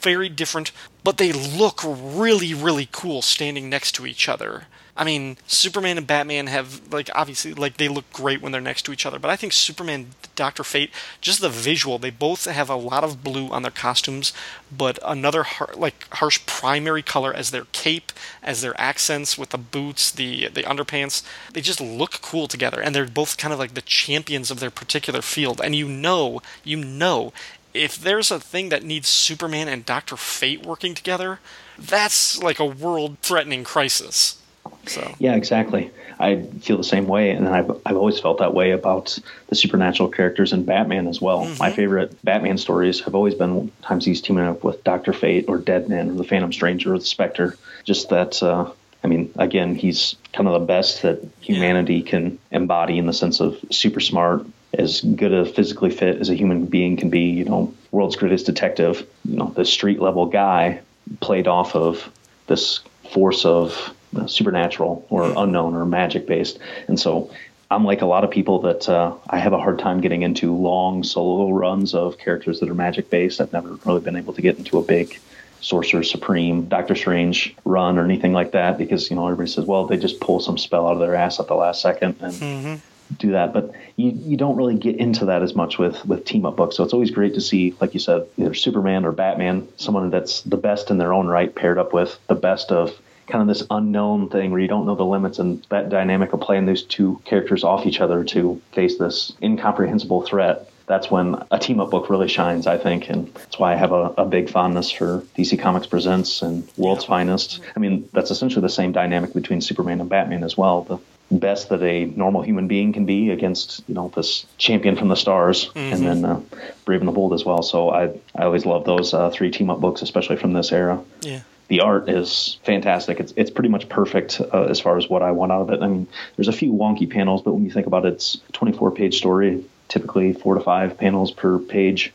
very 0.04 0.28
different, 0.28 0.70
but 1.05 1.19
they 1.19 1.33
look 1.33 1.81
really, 1.85 2.55
really 2.55 2.88
cool 2.90 3.23
standing 3.23 3.69
next 3.69 3.93
to 3.93 4.07
each 4.07 4.29
other. 4.29 4.64
I 4.97 5.03
mean, 5.03 5.38
Superman 5.49 5.99
and 5.99 6.07
Batman 6.07 6.47
have 6.47 6.93
like 6.93 7.11
obviously 7.14 7.53
like 7.53 7.79
they 7.79 7.88
look 7.88 8.11
great 8.12 8.40
when 8.40 8.53
they're 8.53 8.61
next 8.61 8.83
to 8.83 8.93
each 8.93 9.05
other, 9.05 9.19
but 9.19 9.29
I 9.29 9.35
think 9.35 9.53
Superman, 9.53 10.11
Doctor 10.37 10.62
Fate, 10.62 10.90
just 11.21 11.40
the 11.40 11.49
visual, 11.49 11.99
they 11.99 12.11
both 12.11 12.45
have 12.45 12.71
a 12.71 12.77
lot 12.77 13.03
of 13.03 13.25
blue 13.25 13.49
on 13.49 13.62
their 13.62 13.73
costumes, 13.73 14.33
but 14.71 15.01
another 15.05 15.43
har- 15.43 15.75
like 15.75 16.07
harsh 16.14 16.47
primary 16.47 17.03
color 17.03 17.35
as 17.35 17.51
their 17.51 17.67
cape, 17.73 18.12
as 18.40 18.62
their 18.62 18.81
accents 18.81 19.37
with 19.37 19.51
the 19.51 19.59
boots, 19.59 20.12
the 20.12 20.49
the 20.49 20.62
underpants. 20.62 21.25
They 21.53 21.61
just 21.61 21.81
look 21.81 22.21
cool 22.23 22.47
together, 22.47 22.81
and 22.81 22.95
they're 22.95 23.07
both 23.07 23.37
kind 23.37 23.53
of 23.53 23.59
like 23.59 23.75
the 23.75 23.83
champions 23.83 24.49
of 24.53 24.61
their 24.61 24.71
particular 24.71 25.23
field. 25.23 25.61
And 25.61 25.75
you 25.75 25.88
know, 25.88 26.40
you 26.62 26.77
know, 26.77 27.33
if 27.74 27.98
there's 27.98 28.30
a 28.30 28.40
thing 28.40 28.70
that 28.70 28.84
needs 28.84 29.08
Superman 29.08 29.68
and 29.68 29.84
Doctor 29.84 30.16
Fate 30.16 30.64
working 30.64 30.94
together, 30.94 31.40
that's 31.78 32.42
like 32.42 32.60
a 32.60 32.64
world-threatening 32.64 33.64
crisis. 33.64 34.40
So 34.87 35.14
yeah, 35.18 35.34
exactly. 35.34 35.90
I 36.18 36.42
feel 36.60 36.76
the 36.76 36.84
same 36.84 37.06
way, 37.06 37.30
and 37.30 37.48
I've 37.48 37.70
I've 37.84 37.96
always 37.96 38.20
felt 38.20 38.38
that 38.38 38.54
way 38.54 38.70
about 38.70 39.18
the 39.48 39.56
supernatural 39.56 40.08
characters 40.08 40.52
in 40.52 40.64
Batman 40.64 41.06
as 41.06 41.20
well. 41.20 41.44
Mm-hmm. 41.44 41.58
My 41.58 41.70
favorite 41.70 42.22
Batman 42.24 42.56
stories 42.56 43.00
have 43.00 43.14
always 43.14 43.34
been 43.34 43.70
times 43.82 44.04
he's 44.04 44.22
teaming 44.22 44.44
up 44.44 44.62
with 44.64 44.82
Doctor 44.84 45.12
Fate 45.12 45.46
or 45.48 45.58
Deadman 45.58 46.10
or 46.10 46.14
the 46.14 46.24
Phantom 46.24 46.52
Stranger 46.52 46.94
or 46.94 46.98
the 46.98 47.04
Spectre. 47.04 47.56
Just 47.84 48.10
that. 48.10 48.42
Uh, 48.42 48.70
I 49.02 49.06
mean, 49.06 49.30
again, 49.37 49.74
he's 49.74 50.16
kind 50.32 50.48
of 50.48 50.54
the 50.58 50.66
best 50.66 51.02
that 51.02 51.22
humanity 51.40 52.00
can 52.00 52.38
embody 52.50 52.96
in 52.96 53.04
the 53.04 53.12
sense 53.12 53.38
of 53.40 53.58
super 53.70 54.00
smart, 54.00 54.46
as 54.78 55.00
good 55.00 55.32
a 55.32 55.44
physically 55.44 55.90
fit 55.90 56.20
as 56.20 56.30
a 56.30 56.34
human 56.34 56.66
being 56.66 56.96
can 56.96 57.10
be, 57.10 57.20
you 57.20 57.44
know, 57.44 57.74
world's 57.90 58.16
greatest 58.16 58.46
detective, 58.46 59.06
you 59.24 59.37
know, 59.37 59.52
the 59.56 59.64
street 59.64 60.00
level 60.00 60.26
guy 60.26 60.80
played 61.20 61.46
off 61.46 61.74
of 61.74 62.10
this 62.46 62.80
force 63.12 63.44
of 63.44 63.94
supernatural 64.26 65.06
or 65.10 65.32
unknown 65.37 65.74
or 65.74 65.84
magic 65.84 66.26
based. 66.26 66.58
And 66.88 66.98
so 66.98 67.30
I'm 67.70 67.84
like 67.84 68.02
a 68.02 68.06
lot 68.06 68.24
of 68.24 68.30
people 68.30 68.60
that 68.62 68.88
uh, 68.88 69.14
I 69.28 69.38
have 69.38 69.52
a 69.52 69.58
hard 69.58 69.78
time 69.78 70.00
getting 70.00 70.22
into 70.22 70.54
long 70.54 71.02
solo 71.02 71.50
runs 71.50 71.94
of 71.94 72.18
characters 72.18 72.60
that 72.60 72.68
are 72.68 72.74
magic 72.74 73.10
based. 73.10 73.40
I've 73.40 73.52
never 73.52 73.78
really 73.84 74.00
been 74.00 74.16
able 74.16 74.34
to 74.34 74.42
get 74.42 74.58
into 74.58 74.78
a 74.78 74.82
big 74.82 75.18
Sorcerer 75.60 76.02
Supreme, 76.02 76.66
Doctor 76.66 76.94
Strange 76.94 77.56
run 77.64 77.98
or 77.98 78.04
anything 78.04 78.34
like 78.34 78.52
that 78.52 78.76
because 78.76 79.08
you 79.08 79.16
know 79.16 79.26
everybody 79.26 79.50
says, 79.50 79.64
well, 79.64 79.87
they 79.87 79.96
just 79.96 80.20
pull 80.20 80.38
some 80.40 80.58
spell 80.58 80.87
out 80.87 80.92
of 80.92 80.98
their 80.98 81.14
ass 81.14 81.40
at 81.40 81.48
the 81.48 81.54
last 81.54 81.80
second, 81.80 82.16
and 82.20 82.32
mm-hmm 82.34 82.74
do 83.19 83.33
that. 83.33 83.53
But 83.53 83.73
you, 83.97 84.11
you 84.11 84.37
don't 84.37 84.57
really 84.57 84.77
get 84.77 84.97
into 84.97 85.27
that 85.27 85.43
as 85.43 85.55
much 85.55 85.79
with, 85.79 86.05
with 86.07 86.25
team 86.25 86.47
up 86.47 86.57
books. 86.57 86.77
So 86.77 86.85
it's 86.85 86.93
always 86.93 87.11
great 87.11 87.35
to 87.35 87.40
see, 87.40 87.75
like 87.81 87.95
you 87.95 88.01
said, 88.01 88.27
either 88.37 88.55
Superman 88.55 89.05
or 89.05 89.12
Batman, 89.12 89.69
someone 89.77 90.11
that's 90.11 90.43
the 90.43 90.57
best 90.57 90.90
in 90.90 90.99
their 90.99 91.12
own 91.12 91.27
right, 91.27 91.55
paired 91.55 91.79
up 91.79 91.93
with 91.93 92.19
the 92.29 92.35
best 92.35 92.71
of 92.71 92.99
kind 93.27 93.43
of 93.43 93.49
this 93.49 93.67
unknown 93.71 94.29
thing 94.29 94.51
where 94.51 94.61
you 94.61 94.69
don't 94.69 94.87
know 94.87 94.95
the 94.95 95.05
limits 95.05 95.38
and 95.38 95.64
that 95.71 95.88
dynamic 95.88 96.33
of 96.33 96.40
playing 96.40 96.67
those 96.67 96.83
two 96.83 97.21
characters 97.25 97.64
off 97.64 97.87
each 97.87 98.01
other 98.01 98.25
to 98.25 98.61
face 98.73 98.99
this 98.99 99.33
incomprehensible 99.43 100.23
threat. 100.23 100.69
That's 100.87 101.11
when 101.11 101.43
a 101.51 101.59
team 101.59 101.81
up 101.81 101.90
book 101.90 102.11
really 102.11 102.29
shines, 102.29 102.67
I 102.67 102.77
think, 102.77 103.09
and 103.09 103.33
that's 103.35 103.59
why 103.59 103.73
I 103.73 103.77
have 103.77 103.93
a, 103.93 104.12
a 104.19 104.27
big 104.27 104.51
fondness 104.51 104.90
for 104.90 105.25
DC 105.38 105.59
Comics 105.59 105.87
Presents 105.87 106.43
and 106.43 106.69
World's 106.77 107.07
Finest. 107.07 107.61
I 107.75 107.81
mean, 107.81 108.07
that's 108.12 108.31
essentially 108.31 108.61
the 108.61 108.69
same 108.69 108.93
dynamic 108.93 109.33
between 109.33 109.62
Superman 109.62 110.01
and 110.01 110.11
Batman 110.11 110.45
as 110.45 110.59
well. 110.59 110.83
The 110.83 110.99
best 111.30 111.70
that 111.70 111.82
a 111.82 112.04
normal 112.04 112.42
human 112.42 112.68
being 112.68 112.92
can 112.92 113.06
be 113.06 113.30
against 113.30 113.82
you 113.88 113.94
know 113.94 114.12
this 114.14 114.46
champion 114.58 114.94
from 114.94 115.08
the 115.08 115.16
stars 115.16 115.66
mm-hmm. 115.68 115.78
and 115.78 116.06
then 116.06 116.24
uh, 116.24 116.40
brave 116.84 117.00
and 117.00 117.08
the 117.08 117.12
bold 117.12 117.32
as 117.32 117.44
well 117.44 117.62
so 117.62 117.90
i 117.90 118.04
i 118.37 118.44
always 118.44 118.66
love 118.66 118.84
those 118.84 119.14
uh, 119.14 119.30
three 119.30 119.50
team 119.50 119.70
up 119.70 119.80
books 119.80 120.02
especially 120.02 120.37
from 120.37 120.52
this 120.52 120.70
era 120.70 121.02
yeah 121.22 121.40
the 121.68 121.80
art 121.80 122.08
is 122.08 122.58
fantastic. 122.62 123.20
It's 123.20 123.32
it's 123.37 123.50
pretty 123.50 123.68
much 123.68 123.88
perfect 123.88 124.40
uh, 124.40 124.64
as 124.64 124.80
far 124.80 124.98
as 124.98 125.08
what 125.08 125.22
I 125.22 125.30
want 125.30 125.52
out 125.52 125.62
of 125.62 125.70
it. 125.70 125.82
I 125.82 125.88
mean, 125.88 126.06
there's 126.37 126.48
a 126.48 126.52
few 126.52 126.72
wonky 126.72 127.10
panels, 127.10 127.42
but 127.42 127.54
when 127.54 127.64
you 127.64 127.70
think 127.70 127.87
about 127.87 128.04
it, 128.04 128.14
it's 128.14 128.38
24 128.52 128.90
page 128.90 129.16
story, 129.16 129.64
typically 129.88 130.32
four 130.32 130.54
to 130.54 130.60
five 130.60 130.98
panels 130.98 131.30
per 131.30 131.58
page. 131.58 132.12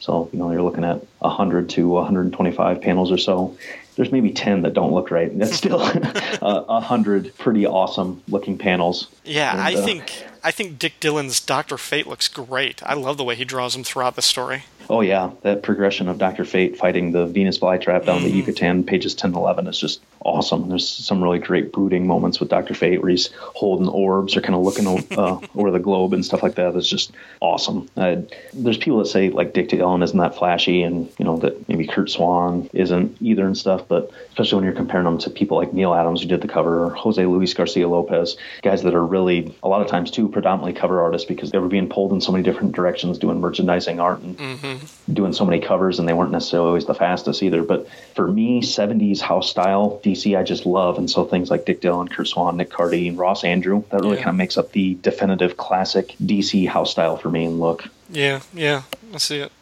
So 0.00 0.28
you 0.32 0.38
know 0.38 0.50
you're 0.50 0.62
looking 0.62 0.84
at 0.84 1.04
100 1.18 1.70
to 1.70 1.88
125 1.88 2.80
panels 2.80 3.12
or 3.12 3.18
so, 3.18 3.56
there's 3.96 4.10
maybe 4.10 4.30
10 4.32 4.62
that 4.62 4.74
don't 4.74 4.92
look 4.92 5.10
right. 5.10 5.36
That's 5.38 5.54
still 5.56 5.80
a 5.82 6.42
uh, 6.42 6.80
hundred 6.80 7.36
pretty 7.38 7.66
awesome 7.66 8.22
looking 8.28 8.58
panels. 8.58 9.08
Yeah, 9.24 9.52
and, 9.52 9.60
I 9.60 9.74
uh, 9.74 9.84
think 9.84 10.24
I 10.42 10.50
think 10.50 10.78
Dick 10.78 10.94
Dillon's 11.00 11.40
Doctor 11.40 11.78
Fate 11.78 12.06
looks 12.06 12.28
great. 12.28 12.82
I 12.82 12.94
love 12.94 13.16
the 13.16 13.24
way 13.24 13.34
he 13.34 13.44
draws 13.44 13.74
them 13.74 13.84
throughout 13.84 14.16
the 14.16 14.22
story. 14.22 14.64
Oh 14.90 15.02
yeah, 15.02 15.30
that 15.42 15.62
progression 15.62 16.08
of 16.08 16.18
Doctor 16.18 16.44
Fate 16.44 16.76
fighting 16.76 17.12
the 17.12 17.24
Venus 17.24 17.60
flytrap 17.60 18.06
down 18.06 18.18
mm-hmm. 18.18 18.24
the 18.24 18.30
Yucatan, 18.32 18.82
pages 18.82 19.14
10 19.14 19.28
and 19.28 19.36
11 19.36 19.68
is 19.68 19.78
just 19.78 20.00
awesome. 20.18 20.68
There's 20.68 20.88
some 20.88 21.22
really 21.22 21.38
great 21.38 21.72
brooding 21.72 22.08
moments 22.08 22.40
with 22.40 22.48
Doctor 22.48 22.74
Fate 22.74 23.00
where 23.00 23.10
he's 23.10 23.30
holding 23.32 23.86
orbs 23.88 24.36
or 24.36 24.40
kind 24.40 24.56
of 24.56 24.62
looking 24.62 24.88
uh, 25.16 25.38
over 25.54 25.70
the 25.70 25.78
globe 25.78 26.12
and 26.12 26.24
stuff 26.26 26.42
like 26.42 26.56
that. 26.56 26.74
It's 26.74 26.88
just 26.88 27.12
awesome. 27.38 27.88
Uh, 27.96 28.22
there's 28.52 28.78
people 28.78 28.98
that 28.98 29.06
say 29.06 29.30
like 29.30 29.52
Dick 29.52 29.68
Dillon 29.68 30.02
isn't 30.02 30.18
that 30.18 30.34
flashy, 30.34 30.82
and 30.82 31.08
you 31.20 31.24
know 31.24 31.36
that 31.36 31.68
maybe 31.68 31.86
Curt 31.86 32.10
Swan 32.10 32.68
isn't 32.72 33.16
either 33.20 33.46
and 33.46 33.56
stuff. 33.56 33.86
But 33.86 34.10
especially 34.30 34.56
when 34.56 34.64
you're 34.64 34.74
comparing 34.74 35.04
them 35.04 35.18
to 35.18 35.30
people 35.30 35.56
like 35.56 35.72
Neal 35.72 35.94
Adams 35.94 36.20
who 36.20 36.26
did 36.26 36.40
the 36.40 36.48
cover, 36.48 36.86
or 36.86 36.90
Jose 36.90 37.24
Luis 37.24 37.54
Garcia 37.54 37.86
Lopez, 37.86 38.36
guys 38.62 38.82
that 38.82 38.94
are 38.96 39.06
really 39.06 39.54
a 39.62 39.68
lot 39.68 39.82
of 39.82 39.86
times 39.86 40.10
too 40.10 40.28
predominantly 40.28 40.72
cover 40.72 41.00
artists 41.00 41.28
because 41.28 41.52
they 41.52 41.58
were 41.58 41.68
being 41.68 41.88
pulled 41.88 42.12
in 42.12 42.20
so 42.20 42.32
many 42.32 42.42
different 42.42 42.72
directions 42.74 43.18
doing 43.18 43.40
merchandising 43.40 44.00
art 44.00 44.18
and. 44.18 44.36
Mm-hmm 44.36 44.79
doing 45.12 45.32
so 45.32 45.44
many 45.44 45.60
covers, 45.60 45.98
and 45.98 46.08
they 46.08 46.12
weren't 46.12 46.30
necessarily 46.30 46.68
always 46.68 46.86
the 46.86 46.94
fastest 46.94 47.42
either. 47.42 47.62
But 47.62 47.88
for 48.14 48.28
me, 48.30 48.62
70s 48.62 49.20
house 49.20 49.50
style 49.50 50.00
DC, 50.04 50.36
I 50.38 50.42
just 50.42 50.66
love. 50.66 50.98
And 50.98 51.10
so 51.10 51.24
things 51.24 51.50
like 51.50 51.64
Dick 51.64 51.80
Dillon, 51.80 52.08
Curt 52.08 52.28
Swan, 52.28 52.56
Nick 52.56 52.70
Cardy, 52.70 53.08
and 53.08 53.18
Ross 53.18 53.42
Andru, 53.42 53.88
that 53.90 54.00
really 54.00 54.16
Yeah. 54.16 54.24
kind 54.24 54.34
of 54.34 54.36
makes 54.36 54.56
up 54.56 54.72
the 54.72 54.96
definitive 55.02 55.56
classic 55.56 56.14
DC 56.24 56.66
house 56.68 56.90
style 56.90 57.16
for 57.16 57.30
me 57.30 57.44
and 57.44 57.60
look. 57.60 57.84
Yeah, 58.10 58.40
yeah, 58.54 58.82
I 59.14 59.18
see 59.18 59.38
it. 59.38 59.52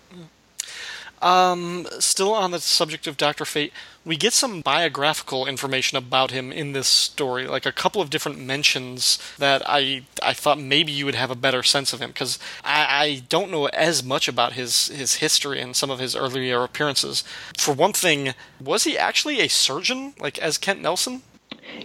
Um, 1.20 1.86
still 1.98 2.32
on 2.32 2.52
the 2.52 2.60
subject 2.60 3.06
of 3.06 3.16
Doctor 3.16 3.44
Fate, 3.44 3.72
we 4.04 4.16
get 4.16 4.32
some 4.32 4.60
biographical 4.60 5.46
information 5.46 5.98
about 5.98 6.30
him 6.30 6.52
in 6.52 6.72
this 6.72 6.86
story, 6.86 7.46
like 7.46 7.66
a 7.66 7.72
couple 7.72 8.00
of 8.00 8.08
different 8.08 8.38
mentions 8.38 9.18
that 9.38 9.62
I 9.66 10.02
I 10.22 10.32
thought 10.32 10.58
maybe 10.58 10.92
you 10.92 11.04
would 11.04 11.14
have 11.14 11.30
a 11.30 11.34
better 11.36 11.62
sense 11.62 11.92
of 11.92 12.00
him 12.00 12.10
because 12.10 12.38
I, 12.64 12.86
I 12.88 13.22
don't 13.28 13.50
know 13.50 13.66
as 13.66 14.02
much 14.02 14.28
about 14.28 14.52
his 14.52 14.88
his 14.88 15.16
history 15.16 15.60
and 15.60 15.74
some 15.74 15.90
of 15.90 15.98
his 15.98 16.14
earlier 16.14 16.62
appearances. 16.62 17.24
For 17.58 17.74
one 17.74 17.92
thing, 17.92 18.34
was 18.60 18.84
he 18.84 18.96
actually 18.96 19.40
a 19.40 19.48
surgeon, 19.48 20.14
like 20.18 20.38
as 20.38 20.56
Kent 20.56 20.80
Nelson? 20.80 21.22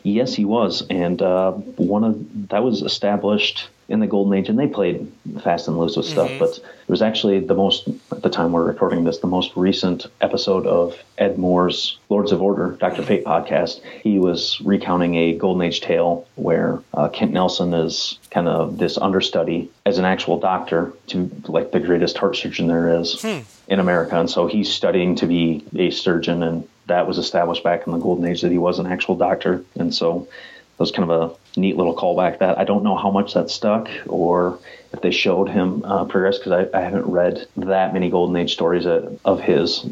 Yes, 0.04 0.34
he 0.34 0.46
was, 0.46 0.86
and 0.90 1.22
uh, 1.22 1.52
one 1.52 2.04
of 2.04 2.50
that 2.50 2.64
was 2.64 2.82
established 2.82 3.68
in 3.94 4.00
the 4.00 4.08
Golden 4.08 4.34
Age, 4.34 4.50
and 4.50 4.58
they 4.58 4.68
played 4.68 5.10
fast 5.44 5.68
and 5.68 5.78
loose 5.78 5.96
with 5.96 6.08
stuff. 6.08 6.28
Mm-hmm. 6.28 6.40
But 6.40 6.58
it 6.58 6.90
was 6.90 7.04
actually 7.04 7.40
the 7.40 7.54
most 7.54 7.88
at 8.12 8.24
the 8.24 8.30
time 8.30 8.52
we're 8.52 8.66
recording 8.66 9.04
this, 9.04 9.20
the 9.20 9.28
most 9.28 9.56
recent 9.56 10.08
episode 10.20 10.66
of 10.66 10.98
Ed 11.20 11.38
Moore's 11.38 12.00
Lords 12.10 12.32
of 12.32 12.42
Order, 12.42 12.72
Doctor 12.80 13.04
mm-hmm. 13.04 13.08
Fate 13.08 13.24
podcast. 13.24 13.82
He 14.02 14.18
was 14.18 14.60
recounting 14.62 15.16
a 15.16 15.38
Golden 15.38 15.62
Age 15.62 15.82
tale 15.82 16.28
where 16.36 16.82
uh, 16.96 17.08
Kent 17.10 17.34
Nelson 17.34 17.74
is 17.74 18.18
kind 18.32 18.48
of 18.48 18.80
this 18.80 18.98
understudy 18.98 19.70
as 19.86 20.00
an 20.00 20.06
actual 20.06 20.40
doctor 20.40 20.92
to 21.08 21.30
like 21.48 21.72
the 21.72 21.80
greatest 21.80 22.18
heart 22.18 22.36
surgeon 22.36 22.68
there 22.68 23.00
is 23.00 23.22
hmm. 23.22 23.40
in 23.68 23.80
America, 23.80 24.20
and 24.20 24.30
so 24.30 24.48
he's 24.48 24.74
studying 24.74 25.16
to 25.18 25.28
be 25.28 25.64
a 25.76 25.92
surgeon 25.92 26.42
and 26.42 26.68
that 26.88 27.08
was 27.08 27.18
established 27.18 27.64
back 27.64 27.86
in 27.88 27.94
the 27.94 28.00
golden 28.00 28.26
age 28.26 28.42
that 28.42 28.52
he 28.52 28.58
was 28.58 28.78
an 28.78 28.86
actual 28.86 29.16
doctor 29.16 29.64
and 29.76 29.96
so 29.96 30.28
that 30.78 30.80
was 30.80 30.92
kind 30.92 31.10
of 31.10 31.32
a 31.32 31.43
neat 31.56 31.78
little 31.78 31.96
callback 31.96 32.40
that 32.40 32.58
i 32.58 32.64
don't 32.64 32.84
know 32.84 32.96
how 32.96 33.12
much 33.12 33.34
that 33.34 33.50
stuck 33.50 33.90
or 34.08 34.60
if 34.94 35.02
they 35.02 35.12
showed 35.12 35.50
him 35.50 35.84
uh, 35.86 36.06
progress 36.06 36.38
because 36.38 36.52
I, 36.52 36.78
I 36.78 36.82
haven't 36.82 37.06
read 37.06 37.48
that 37.58 37.94
many 37.94 38.12
golden 38.12 38.36
age 38.36 38.54
stories 38.54 38.86
of 38.86 39.20
of 39.26 39.42
his 39.42 39.86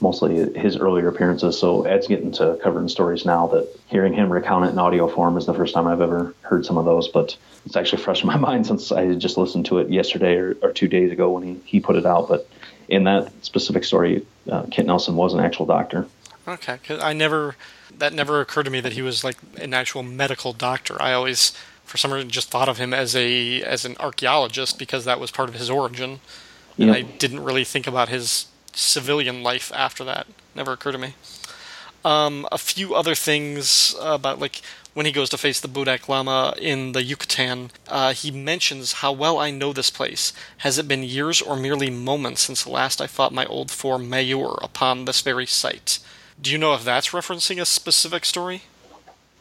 mostly 0.00 0.58
his 0.58 0.76
earlier 0.76 1.08
appearances. 1.08 1.58
So 1.58 1.82
ed's 1.82 2.06
getting 2.06 2.30
to 2.32 2.58
covering 2.62 2.88
stories 2.88 3.26
now 3.26 3.48
that 3.48 3.68
hearing 3.88 4.14
him 4.14 4.32
recount 4.32 4.66
it 4.66 4.68
in 4.70 4.78
audio 4.78 5.08
form 5.08 5.36
is 5.36 5.46
the 5.46 5.54
first 5.54 5.74
time 5.74 5.88
i've 5.88 6.00
ever 6.00 6.34
heard 6.42 6.64
some 6.64 6.78
of 6.78 6.84
those 6.84 7.08
but 7.08 7.36
it's 7.66 7.76
actually 7.76 8.02
fresh 8.02 8.22
in 8.22 8.28
my 8.28 8.36
mind 8.48 8.66
since 8.66 8.92
i 8.92 9.12
just 9.14 9.36
listened 9.36 9.66
to 9.66 9.78
it 9.78 9.90
yesterday 9.90 10.36
or, 10.36 10.56
or 10.62 10.72
two 10.72 10.88
days 10.88 11.10
ago 11.10 11.30
when 11.30 11.42
he, 11.42 11.54
he 11.64 11.80
put 11.80 11.96
it 11.96 12.06
out. 12.06 12.28
But 12.28 12.48
in 12.88 13.04
that 13.04 13.32
specific 13.44 13.82
story 13.82 14.24
uh, 14.50 14.62
kent 14.70 14.86
nelson 14.86 15.16
was 15.16 15.34
an 15.34 15.40
actual 15.40 15.66
doctor 15.66 16.06
Okay, 16.46 16.78
'cause 16.86 17.00
I 17.02 17.12
never 17.12 17.56
that 17.96 18.12
never 18.12 18.40
occurred 18.40 18.64
to 18.64 18.70
me 18.70 18.80
that 18.80 18.92
he 18.94 19.02
was 19.02 19.22
like 19.24 19.36
an 19.56 19.72
actual 19.72 20.02
medical 20.02 20.52
doctor. 20.52 21.00
I 21.00 21.12
always, 21.12 21.52
for 21.84 21.96
some 21.96 22.12
reason, 22.12 22.28
just 22.30 22.50
thought 22.50 22.68
of 22.68 22.78
him 22.78 22.92
as 22.92 23.14
a 23.16 23.62
as 23.62 23.84
an 23.84 23.96
archaeologist 23.98 24.78
because 24.78 25.04
that 25.04 25.20
was 25.20 25.30
part 25.30 25.48
of 25.48 25.54
his 25.54 25.70
origin, 25.70 26.20
and 26.78 26.88
Yep. 26.88 26.96
I 26.96 27.02
didn't 27.02 27.44
really 27.44 27.64
think 27.64 27.86
about 27.86 28.08
his 28.08 28.46
civilian 28.74 29.42
life 29.42 29.70
after 29.74 30.04
that. 30.04 30.26
Never 30.54 30.72
occurred 30.72 30.92
to 30.92 30.98
me. 30.98 31.14
Um, 32.04 32.46
a 32.52 32.58
few 32.58 32.94
other 32.94 33.14
things 33.14 33.94
about 34.00 34.38
like 34.38 34.60
when 34.92 35.06
he 35.06 35.12
goes 35.12 35.30
to 35.30 35.38
face 35.38 35.60
the 35.60 35.68
Budak 35.68 36.08
Lama 36.08 36.54
in 36.58 36.92
the 36.92 37.02
Yucatan, 37.02 37.70
uh, 37.88 38.12
he 38.12 38.30
mentions 38.30 38.94
how 38.94 39.10
well 39.12 39.38
I 39.38 39.50
know 39.50 39.72
this 39.72 39.90
place. 39.90 40.32
Has 40.58 40.78
it 40.78 40.86
been 40.86 41.02
years 41.02 41.40
or 41.40 41.56
merely 41.56 41.90
moments 41.90 42.42
since 42.42 42.66
last 42.66 43.00
I 43.00 43.06
fought 43.06 43.32
my 43.32 43.46
old 43.46 43.70
foe 43.70 43.98
Mayur 43.98 44.58
upon 44.62 45.04
this 45.06 45.20
very 45.22 45.46
site? 45.46 45.98
Do 46.40 46.50
you 46.50 46.58
know 46.58 46.74
if 46.74 46.84
that's 46.84 47.10
referencing 47.10 47.60
a 47.60 47.64
specific 47.64 48.24
story? 48.24 48.62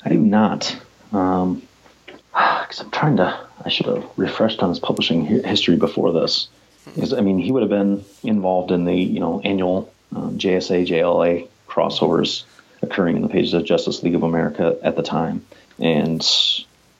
I 0.05 0.09
do 0.09 0.19
not. 0.19 0.75
Um, 1.11 1.63
because 2.33 2.79
I'm 2.79 2.91
trying 2.91 3.17
to. 3.17 3.39
I 3.65 3.69
should 3.69 3.85
have 3.85 4.05
refreshed 4.17 4.61
on 4.61 4.69
his 4.69 4.79
publishing 4.79 5.25
history 5.25 5.75
before 5.77 6.11
this. 6.11 6.47
Because 6.85 7.13
I 7.13 7.21
mean, 7.21 7.39
he 7.39 7.51
would 7.51 7.61
have 7.63 7.69
been 7.69 8.03
involved 8.23 8.71
in 8.71 8.85
the 8.85 8.95
you 8.95 9.19
know 9.19 9.39
annual 9.41 9.91
um, 10.15 10.37
JSA 10.37 10.85
JLA 10.85 11.47
crossovers 11.67 12.43
occurring 12.81 13.15
in 13.15 13.21
the 13.21 13.29
pages 13.29 13.53
of 13.53 13.63
Justice 13.63 14.03
League 14.03 14.15
of 14.15 14.23
America 14.23 14.77
at 14.83 14.95
the 14.97 15.03
time, 15.03 15.45
and 15.79 16.21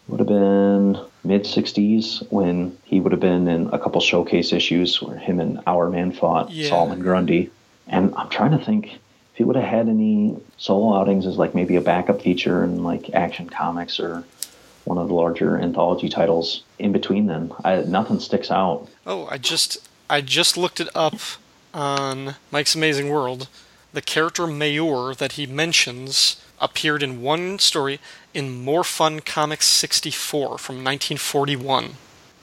would 0.08 0.20
have 0.20 0.28
been 0.28 0.98
mid 1.24 1.44
60s 1.44 2.30
when 2.32 2.78
he 2.84 3.00
would 3.00 3.12
have 3.12 3.22
been 3.22 3.48
in 3.48 3.68
a 3.68 3.80
couple 3.80 4.02
showcase 4.02 4.52
issues 4.54 5.02
where 5.02 5.18
him 5.18 5.40
and 5.40 5.60
Hourman 5.66 6.12
fought 6.14 6.52
Yeah. 6.52 6.70
Solomon 6.70 7.00
Grundy. 7.00 7.50
And 7.88 8.14
I'm 8.16 8.30
trying 8.30 8.52
to 8.58 8.64
think 8.64 9.00
if 9.34 9.38
he 9.38 9.44
would 9.44 9.56
have 9.56 9.66
had 9.66 9.90
any 9.90 10.38
solo 10.58 10.96
outings 10.96 11.26
as 11.26 11.38
like 11.38 11.56
maybe 11.56 11.76
a 11.76 11.82
backup 11.82 12.22
feature 12.22 12.64
in 12.64 12.84
like 12.84 13.10
Action 13.14 13.50
Comics 13.50 14.00
or 14.00 14.24
one 14.84 15.00
of 15.00 15.08
the 15.08 15.14
larger 15.16 15.58
anthology 15.58 16.08
titles 16.08 16.64
in 16.78 16.92
between 16.92 17.26
then. 17.26 17.52
I, 17.64 17.78
nothing 17.82 18.20
sticks 18.20 18.52
out. 18.52 18.88
Oh, 19.08 19.28
I 19.32 19.40
just 19.40 19.90
I 20.08 20.22
just 20.22 20.56
looked 20.56 20.80
it 20.80 20.90
up 20.94 21.16
on 21.74 22.36
Mike's 22.52 22.76
Amazing 22.76 23.10
World. 23.10 23.48
The 23.92 24.04
character 24.04 24.44
Mayur 24.44 25.18
that 25.18 25.34
he 25.34 25.48
mentions 25.48 26.40
appeared 26.60 27.02
in 27.02 27.22
one 27.22 27.58
story 27.58 28.00
in 28.36 28.64
More 28.64 28.84
Fun 28.84 29.20
Comics 29.20 29.66
64 29.68 30.60
from 30.60 30.76
1941. 30.76 31.96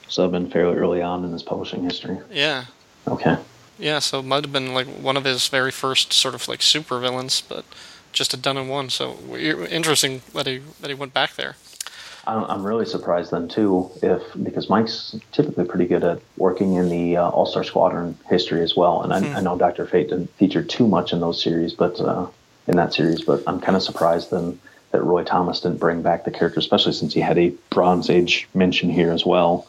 So 0.09 0.25
I've 0.25 0.31
been 0.31 0.49
fairly 0.49 0.75
early 0.75 1.01
on 1.01 1.23
in 1.23 1.31
his 1.31 1.43
publishing 1.43 1.83
history. 1.85 2.17
Yeah. 2.29 2.65
Okay. 3.07 3.37
Yeah, 3.81 3.97
so 3.97 4.19
it 4.19 4.25
might 4.25 4.43
have 4.43 4.53
been 4.53 4.73
like 4.73 4.85
one 4.85 5.17
of 5.17 5.25
his 5.25 5.47
very 5.47 5.71
first 5.71 6.13
sort 6.13 6.35
of 6.35 6.47
like 6.47 6.59
supervillains, 6.59 7.41
but 7.47 7.65
just 8.13 8.33
a 8.33 8.37
done 8.37 8.55
in 8.55 8.67
one. 8.67 8.89
So 8.89 9.17
interesting 9.35 10.21
that 10.33 10.45
he 10.45 10.61
that 10.79 10.89
he 10.89 10.93
went 10.93 11.13
back 11.13 11.35
there. 11.35 11.55
I'm 12.27 12.43
I'm 12.43 12.63
really 12.63 12.85
surprised 12.85 13.31
then 13.31 13.47
too, 13.47 13.89
if 14.03 14.21
because 14.43 14.69
Mike's 14.69 15.15
typically 15.31 15.65
pretty 15.65 15.87
good 15.87 16.03
at 16.03 16.21
working 16.37 16.75
in 16.75 16.89
the 16.89 17.17
uh, 17.17 17.29
All 17.29 17.47
Star 17.47 17.63
Squadron 17.63 18.15
history 18.29 18.61
as 18.61 18.75
well, 18.75 19.01
and 19.01 19.11
I, 19.11 19.37
I 19.37 19.41
know 19.41 19.57
Doctor 19.57 19.87
Fate 19.87 20.09
didn't 20.09 20.31
feature 20.35 20.61
too 20.63 20.87
much 20.87 21.11
in 21.11 21.19
those 21.19 21.41
series, 21.41 21.73
but 21.73 21.99
uh, 21.99 22.27
in 22.67 22.77
that 22.77 22.93
series, 22.93 23.23
but 23.23 23.41
I'm 23.47 23.59
kind 23.59 23.75
of 23.75 23.81
surprised 23.81 24.29
then 24.29 24.59
that 24.91 25.01
Roy 25.01 25.23
Thomas 25.23 25.61
didn't 25.61 25.79
bring 25.79 26.03
back 26.03 26.25
the 26.25 26.31
character, 26.31 26.59
especially 26.59 26.93
since 26.93 27.13
he 27.15 27.21
had 27.21 27.39
a 27.39 27.49
Bronze 27.71 28.09
Age 28.11 28.47
mention 28.53 28.91
here 28.91 29.11
as 29.11 29.25
well, 29.25 29.65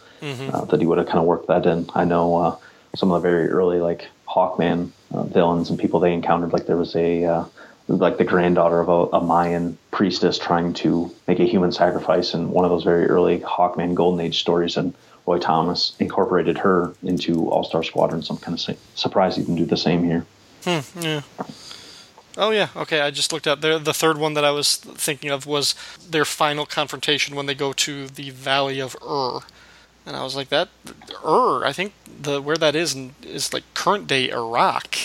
uh, 0.53 0.65
that 0.67 0.81
he 0.81 0.87
would 0.87 0.99
have 0.99 1.07
kind 1.07 1.21
of 1.21 1.25
worked 1.25 1.47
that 1.47 1.65
in. 1.65 1.89
I 1.95 2.05
know 2.05 2.37
uh, 2.37 2.57
some 2.97 3.11
of 3.11 3.23
the 3.23 3.29
very 3.29 3.49
early 3.49 3.81
like 3.81 4.09
Hawkman 4.29 4.91
uh, 5.13 5.25
villains 5.25 5.71
and 5.71 5.79
people 5.79 6.01
they 6.01 6.13
encountered, 6.13 6.53
like 6.53 6.67
there 6.67 6.77
was 6.77 6.95
a 6.97 7.25
uh, 7.25 7.45
like 7.89 8.19
the 8.19 8.25
granddaughter 8.25 8.81
of 8.81 8.89
a, 8.89 9.17
a 9.17 9.21
Mayan 9.23 9.77
priestess 9.91 10.39
trying 10.39 10.73
to 10.75 11.11
make 11.27 11.41
a 11.41 11.45
human 11.45 11.73
sacrifice 11.73 12.35
in 12.35 12.51
one 12.51 12.65
of 12.65 12.71
those 12.71 12.85
very 12.85 13.07
early 13.07 13.41
Hawkman 13.41 13.95
Golden 13.95 14.21
Age 14.21 14.41
stories, 14.41 14.77
and 14.77 14.95
Roy 15.27 15.39
Thomas 15.39 15.95
incorporated 15.99 16.59
her 16.59 16.95
into 17.03 17.49
All 17.51 17.65
Star 17.65 17.83
Squadron. 17.83 18.23
So 18.23 18.35
I'm 18.35 18.41
kind 18.41 18.55
of 18.55 18.61
su- 18.61 18.77
surprised 18.95 19.37
he 19.37 19.43
didn't 19.43 19.57
do 19.57 19.67
the 19.67 19.77
same 19.77 20.05
here. 20.05 20.25
Yeah. 20.65 21.23
Oh 22.37 22.51
yeah, 22.51 22.69
okay. 22.75 23.01
I 23.01 23.11
just 23.11 23.33
looked 23.33 23.47
up. 23.47 23.61
The 23.61 23.79
the 23.79 23.93
third 23.93 24.17
one 24.17 24.35
that 24.35 24.45
I 24.45 24.51
was 24.51 24.77
thinking 24.77 25.31
of 25.31 25.47
was 25.47 25.75
their 26.09 26.25
final 26.25 26.65
confrontation 26.65 27.37
when 27.37 27.47
they 27.47 27.55
go 27.55 27.73
to 27.75 28.07
the 28.07 28.31
Valley 28.31 28.81
of 28.81 28.97
Ur, 29.03 29.41
and 30.07 30.17
I 30.17 30.23
was 30.23 30.37
like, 30.37 30.49
that 30.49 30.69
Ur. 31.25 31.65
I 31.65 31.73
think 31.73 31.93
the 32.21 32.41
where 32.41 32.57
that 32.57 32.75
is 32.75 32.97
is 33.23 33.53
like 33.53 33.65
current 33.75 34.07
day 34.07 34.31
Iraq, 34.31 34.97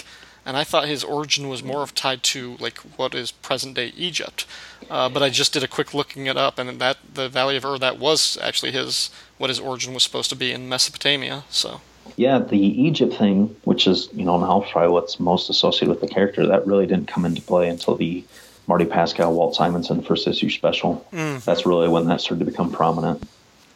and 0.45 0.58
I 0.58 0.64
thought 0.64 0.88
his 0.88 1.04
origin 1.04 1.50
was 1.50 1.64
more 1.64 1.84
of 1.84 1.93
tied 1.93 2.24
to 2.24 2.58
like 2.60 2.78
what 2.98 3.14
is 3.14 3.32
present 3.32 3.76
day 3.76 3.93
Egypt. 3.95 4.45
Uh, 4.89 5.10
but 5.10 5.22
I 5.22 5.30
just 5.30 5.54
did 5.54 5.64
a 5.64 5.68
quick 5.68 5.93
looking 5.93 6.28
it 6.28 6.38
up, 6.38 6.58
and 6.60 6.80
that 6.80 6.98
the 7.14 7.30
Valley 7.30 7.58
of 7.58 7.66
Ur 7.66 7.78
that 7.80 8.00
was 8.00 8.38
actually 8.41 8.72
his 8.72 9.10
what 9.38 9.50
his 9.50 9.60
origin 9.60 9.93
was 9.93 10.04
supposed 10.04 10.30
to 10.30 10.36
be 10.36 10.52
in 10.52 10.70
Mesopotamia. 10.70 11.43
So 11.50 11.82
Yeah, 12.16 12.39
the 12.39 12.58
Egypt 12.58 13.14
thing, 13.14 13.56
which 13.64 13.88
is 13.88 14.10
you 14.14 14.26
know 14.26 14.39
now 14.39 14.66
probably 14.72 14.91
what's 14.91 15.20
most 15.20 15.50
associated 15.50 15.89
with 15.89 16.02
the 16.02 16.08
character, 16.08 16.48
that 16.48 16.66
really 16.66 16.88
didn't 16.88 17.08
come 17.08 17.26
into 17.26 17.41
play 17.41 17.70
until 17.70 17.95
the 17.95 18.24
Marty 18.68 18.86
Pasko, 18.86 19.32
Walt 19.32 19.56
Simonson 19.56 20.02
first 20.02 20.28
issue 20.28 20.50
special. 20.50 21.06
That's 21.12 21.66
really 21.66 21.88
when 21.88 22.08
that 22.08 22.20
started 22.22 22.43
to 22.43 22.52
become 22.52 22.72
prominent. 22.72 23.24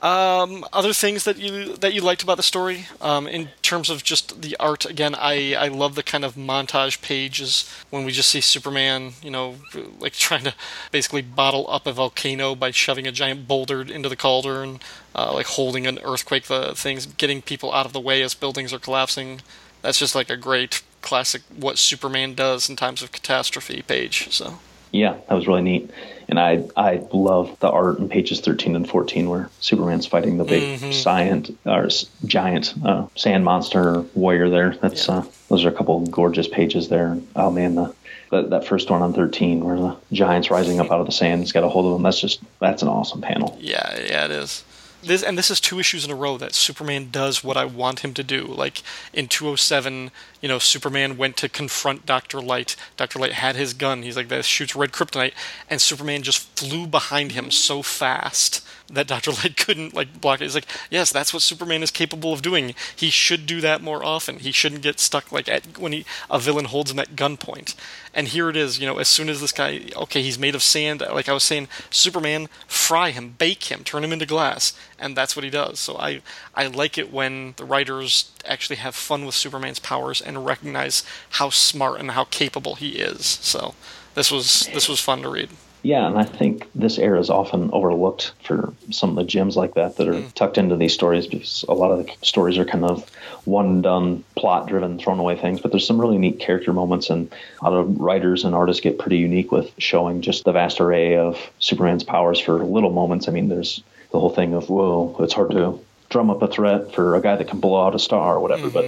Um, 0.01 0.65
other 0.73 0.93
things 0.93 1.25
that 1.25 1.37
you 1.37 1.75
that 1.77 1.93
you 1.93 2.01
liked 2.01 2.23
about 2.23 2.37
the 2.37 2.43
story, 2.43 2.87
um, 3.01 3.27
in 3.27 3.49
terms 3.61 3.87
of 3.87 4.03
just 4.03 4.41
the 4.41 4.57
art. 4.59 4.83
Again, 4.83 5.13
I 5.13 5.53
I 5.53 5.67
love 5.67 5.93
the 5.93 6.01
kind 6.01 6.25
of 6.25 6.33
montage 6.33 7.03
pages 7.03 7.71
when 7.91 8.03
we 8.03 8.11
just 8.11 8.29
see 8.29 8.41
Superman, 8.41 9.13
you 9.21 9.29
know, 9.29 9.57
like 9.99 10.13
trying 10.27 10.43
to 10.45 10.55
basically 10.91 11.21
bottle 11.21 11.69
up 11.69 11.85
a 11.85 11.93
volcano 11.93 12.55
by 12.55 12.71
shoving 12.71 13.05
a 13.05 13.11
giant 13.11 13.47
boulder 13.47 13.81
into 13.83 14.09
the 14.09 14.15
cauldron, 14.15 14.79
uh, 15.13 15.33
like 15.33 15.45
holding 15.45 15.85
an 15.85 15.99
earthquake. 16.03 16.45
The 16.45 16.73
things 16.73 17.05
getting 17.05 17.43
people 17.43 17.71
out 17.71 17.85
of 17.85 17.93
the 17.93 17.99
way 17.99 18.23
as 18.23 18.33
buildings 18.33 18.73
are 18.73 18.79
collapsing. 18.79 19.41
That's 19.83 19.99
just 19.99 20.15
like 20.15 20.31
a 20.31 20.37
great 20.37 20.81
classic 21.01 21.43
what 21.55 21.77
Superman 21.77 22.33
does 22.33 22.69
in 22.69 22.75
times 22.75 23.03
of 23.03 23.11
catastrophe 23.11 23.83
page. 23.83 24.31
So 24.31 24.59
Yeah, 24.91 25.15
that 25.27 25.35
was 25.35 25.47
really 25.47 25.61
neat. 25.61 25.89
And 26.27 26.39
I 26.39 26.63
I 26.77 27.01
love 27.11 27.57
the 27.59 27.69
art 27.69 27.99
in 27.99 28.09
pages 28.09 28.39
13 28.41 28.75
and 28.75 28.87
14 28.89 29.29
where 29.29 29.49
Superman's 29.59 30.05
fighting 30.05 30.37
the 30.37 30.43
big 30.43 30.63
Mhm. 30.79 31.03
giant 31.03 31.57
or 31.65 31.87
giant 32.25 32.73
uh, 32.85 33.05
sand 33.15 33.43
monster 33.45 34.01
warrior 34.15 34.49
there. 34.49 34.75
That's 34.81 35.07
uh, 35.09 35.25
those 35.49 35.65
are 35.65 35.69
a 35.69 35.73
couple 35.73 35.99
gorgeous 36.07 36.47
pages 36.47 36.89
there. 36.89 37.17
Oh 37.35 37.51
man, 37.51 37.75
the 37.75 37.93
that, 38.31 38.49
that 38.49 38.65
first 38.65 38.89
one 38.89 39.01
on 39.01 39.13
13 39.13 39.63
where 39.63 39.75
the 39.77 39.95
giant's 40.13 40.49
rising 40.49 40.79
up 40.79 40.89
out 40.89 41.01
of 41.01 41.05
the 41.05 41.11
sand, 41.11 41.41
he's 41.41 41.51
got 41.51 41.65
a 41.65 41.69
hold 41.69 41.85
of 41.85 41.95
him. 41.97 42.03
That's 42.03 42.19
just 42.21 42.39
that's 42.59 42.81
an 42.81 42.87
awesome 42.87 43.21
panel. 43.21 43.57
Yeah, 43.59 43.97
yeah, 43.99 44.25
it 44.25 44.31
is. 44.31 44.63
This 45.03 45.23
and 45.23 45.37
this 45.37 45.49
is 45.49 45.59
two 45.59 45.79
issues 45.79 46.05
in 46.05 46.11
a 46.11 46.15
row 46.15 46.37
that 46.37 46.53
Superman 46.53 47.09
does 47.11 47.43
what 47.43 47.57
I 47.57 47.65
want 47.65 48.01
him 48.01 48.13
to 48.13 48.23
do. 48.23 48.45
Like 48.45 48.83
in 49.13 49.27
207, 49.27 50.11
you 50.41 50.47
know, 50.47 50.59
Superman 50.59 51.17
went 51.17 51.37
to 51.37 51.49
confront 51.49 52.05
Dr. 52.05 52.39
Light. 52.39 52.75
Dr. 52.97 53.17
Light 53.17 53.33
had 53.33 53.55
his 53.55 53.73
gun. 53.73 54.03
He's 54.03 54.15
like, 54.15 54.27
that 54.29 54.45
shoots 54.45 54.75
red 54.75 54.91
kryptonite. 54.91 55.33
And 55.69 55.81
Superman 55.81 56.21
just 56.21 56.59
flew 56.59 56.85
behind 56.85 57.31
him 57.31 57.49
so 57.49 57.81
fast 57.81 58.65
that 58.91 59.07
Dr. 59.07 59.31
Light 59.43 59.57
couldn't, 59.57 59.93
like, 59.93 60.19
block 60.21 60.41
it. 60.41 60.45
He's 60.45 60.55
like, 60.55 60.67
yes, 60.89 61.11
that's 61.11 61.33
what 61.33 61.41
Superman 61.41 61.83
is 61.83 61.91
capable 61.91 62.33
of 62.33 62.41
doing. 62.41 62.75
He 62.95 63.09
should 63.09 63.45
do 63.45 63.61
that 63.61 63.81
more 63.81 64.03
often. 64.03 64.39
He 64.39 64.51
shouldn't 64.51 64.81
get 64.81 64.99
stuck, 64.99 65.31
like, 65.31 65.47
at, 65.47 65.77
when 65.77 65.93
he, 65.93 66.05
a 66.29 66.39
villain 66.39 66.65
holds 66.65 66.91
him 66.91 66.99
at 66.99 67.15
gunpoint. 67.15 67.75
And 68.13 68.27
here 68.27 68.49
it 68.49 68.57
is, 68.57 68.79
you 68.79 68.85
know, 68.85 68.97
as 68.97 69.07
soon 69.07 69.29
as 69.29 69.39
this 69.39 69.53
guy, 69.53 69.89
okay, 69.95 70.21
he's 70.21 70.37
made 70.37 70.55
of 70.55 70.61
sand, 70.61 71.01
like 71.01 71.29
I 71.29 71.33
was 71.33 71.43
saying, 71.43 71.69
Superman, 71.89 72.49
fry 72.67 73.11
him, 73.11 73.35
bake 73.37 73.65
him, 73.65 73.83
turn 73.83 74.03
him 74.03 74.11
into 74.11 74.25
glass. 74.25 74.73
And 74.99 75.15
that's 75.15 75.35
what 75.35 75.45
he 75.45 75.49
does. 75.49 75.79
So 75.79 75.97
I, 75.97 76.21
I 76.53 76.67
like 76.67 76.97
it 76.97 77.11
when 77.11 77.53
the 77.57 77.65
writers 77.65 78.31
actually 78.45 78.75
have 78.77 78.95
fun 78.95 79.25
with 79.25 79.35
Superman's 79.35 79.79
powers 79.79 80.21
and 80.21 80.45
recognize 80.45 81.03
how 81.31 81.49
smart 81.49 81.99
and 81.99 82.11
how 82.11 82.25
capable 82.25 82.75
he 82.75 82.97
is. 82.97 83.25
So 83.25 83.75
this 84.15 84.29
was 84.29 84.69
this 84.73 84.89
was 84.89 84.99
fun 84.99 85.21
to 85.21 85.29
read. 85.29 85.49
Yeah, 85.83 86.05
and 86.05 86.17
I 86.17 86.23
think 86.23 86.69
this 86.75 86.99
era 86.99 87.19
is 87.19 87.31
often 87.31 87.71
overlooked 87.73 88.33
for 88.43 88.73
some 88.91 89.09
of 89.09 89.15
the 89.15 89.23
gems 89.23 89.57
like 89.57 89.73
that 89.73 89.97
that 89.97 90.07
are 90.07 90.21
tucked 90.35 90.59
into 90.59 90.75
these 90.75 90.93
stories 90.93 91.25
because 91.25 91.65
a 91.67 91.73
lot 91.73 91.91
of 91.91 92.05
the 92.05 92.13
stories 92.21 92.57
are 92.59 92.65
kind 92.65 92.85
of 92.85 93.09
one 93.45 93.65
and 93.65 93.83
done, 93.83 94.23
plot 94.35 94.67
driven, 94.67 94.99
thrown 94.99 95.17
away 95.17 95.35
things. 95.35 95.59
But 95.59 95.71
there's 95.71 95.87
some 95.87 95.99
really 95.99 96.19
neat 96.19 96.39
character 96.39 96.71
moments, 96.71 97.09
and 97.09 97.33
a 97.61 97.69
lot 97.69 97.79
of 97.79 97.99
writers 97.99 98.43
and 98.43 98.53
artists 98.53 98.81
get 98.81 98.99
pretty 98.99 99.17
unique 99.17 99.51
with 99.51 99.71
showing 99.79 100.21
just 100.21 100.45
the 100.45 100.51
vast 100.51 100.79
array 100.79 101.17
of 101.17 101.39
Superman's 101.57 102.03
powers 102.03 102.39
for 102.39 102.63
little 102.63 102.91
moments. 102.91 103.27
I 103.27 103.31
mean, 103.31 103.49
there's 103.49 103.81
the 104.11 104.19
whole 104.19 104.29
thing 104.29 104.53
of, 104.53 104.69
whoa, 104.69 105.15
it's 105.19 105.33
hard 105.33 105.51
to 105.51 105.79
drum 106.09 106.29
up 106.29 106.43
a 106.43 106.47
threat 106.47 106.93
for 106.93 107.15
a 107.15 107.21
guy 107.21 107.37
that 107.37 107.47
can 107.47 107.59
blow 107.59 107.87
out 107.87 107.95
a 107.95 107.99
star 107.99 108.35
or 108.35 108.39
whatever. 108.39 108.69
But 108.69 108.85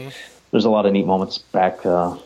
there's 0.51 0.65
a 0.65 0.69
lot 0.69 0.85
of 0.85 0.93
neat 0.93 1.07
moments 1.07 1.39
back. 1.39 1.83
Uh, 1.83 2.17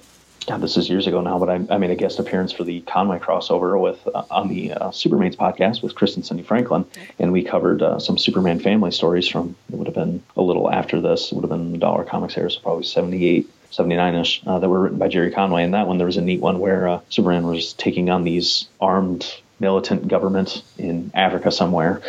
God, 0.48 0.62
this 0.62 0.78
is 0.78 0.90
years 0.90 1.08
ago 1.08 1.20
now, 1.20 1.38
but 1.38 1.50
I, 1.50 1.56
I 1.70 1.78
made 1.78 1.90
a 1.90 1.96
guest 1.96 2.20
appearance 2.20 2.54
for 2.54 2.64
the 2.64 2.80
Conway 2.82 3.20
crossover 3.20 3.78
with 3.78 4.08
uh, 4.08 4.24
on 4.32 4.48
the 4.48 4.72
uh, 4.72 4.92
Superman's 4.92 5.36
podcast 5.36 5.84
with 5.84 5.94
Chris 5.94 6.16
and 6.16 6.26
Cindy 6.26 6.42
Franklin, 6.42 6.86
and 7.20 7.34
we 7.34 7.44
covered 7.44 7.82
uh, 7.82 8.00
some 8.00 8.18
Superman 8.18 8.62
family 8.62 8.92
stories 8.92 9.28
from 9.28 9.58
it 9.70 9.76
would 9.76 9.88
have 9.88 9.94
been 9.94 10.24
a 10.38 10.42
little 10.42 10.72
after 10.72 11.02
this. 11.02 11.34
It 11.34 11.36
would 11.36 11.42
have 11.42 11.50
been 11.50 11.78
Dollar 11.80 12.06
Comics 12.06 12.38
era, 12.38 12.50
so 12.50 12.62
probably 12.62 12.86
78, 12.86 13.50
79 13.72 14.16
ish, 14.16 14.42
uh, 14.48 14.58
that 14.60 14.70
were 14.70 14.80
written 14.80 14.98
by 14.98 15.10
Gerry 15.10 15.32
Conway. 15.32 15.64
And 15.64 15.74
that 15.74 15.86
one, 15.86 15.98
there 15.98 16.08
was 16.08 16.16
a 16.16 16.22
neat 16.22 16.40
one 16.40 16.60
where 16.60 16.88
uh, 16.88 17.02
Superman 17.10 17.46
was 17.46 17.74
taking 17.74 18.10
on 18.10 18.24
these 18.24 18.70
armed 18.80 19.30
militant 19.60 20.08
government 20.08 20.62
in 20.78 21.10
Africa 21.16 21.52
somewhere, 21.52 22.02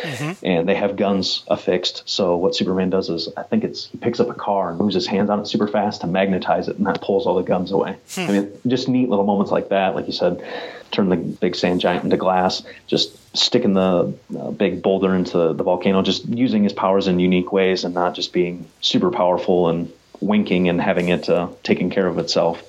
and 0.42 0.68
they 0.68 0.74
have 0.74 0.96
guns 0.96 1.44
affixed. 1.48 2.02
So 2.08 2.36
what 2.36 2.54
Superman 2.54 2.90
does 2.90 3.08
is, 3.08 3.28
I 3.36 3.42
think 3.42 3.64
it's 3.64 3.86
he 3.86 3.96
picks 3.98 4.20
up 4.20 4.28
a 4.28 4.34
car 4.34 4.70
and 4.70 4.78
moves 4.78 4.94
his 4.94 5.06
hands 5.06 5.30
on 5.30 5.40
it 5.40 5.46
super 5.46 5.66
fast 5.66 6.02
to 6.02 6.06
magnetize 6.06 6.68
it, 6.68 6.76
and 6.76 6.86
that 6.86 7.00
pulls 7.00 7.26
all 7.26 7.36
the 7.36 7.42
guns 7.42 7.72
away. 7.72 7.96
I 8.16 8.30
mean, 8.32 8.52
just 8.66 8.88
neat 8.88 9.08
little 9.08 9.24
moments 9.24 9.50
like 9.50 9.70
that, 9.70 9.94
like 9.94 10.06
you 10.06 10.12
said, 10.12 10.44
turn 10.90 11.08
the 11.08 11.16
big 11.16 11.54
sand 11.54 11.80
giant 11.80 12.04
into 12.04 12.16
glass, 12.16 12.62
just 12.86 13.36
sticking 13.36 13.74
the 13.74 14.14
uh, 14.38 14.50
big 14.50 14.82
boulder 14.82 15.14
into 15.14 15.52
the 15.52 15.62
volcano, 15.64 16.02
just 16.02 16.26
using 16.26 16.64
his 16.64 16.72
powers 16.72 17.06
in 17.06 17.18
unique 17.18 17.52
ways, 17.52 17.84
and 17.84 17.94
not 17.94 18.14
just 18.14 18.32
being 18.32 18.66
super 18.80 19.10
powerful 19.10 19.68
and 19.68 19.92
winking 20.20 20.68
and 20.68 20.80
having 20.80 21.08
it 21.08 21.28
uh, 21.28 21.48
taking 21.62 21.90
care 21.90 22.06
of 22.06 22.18
itself. 22.18 22.62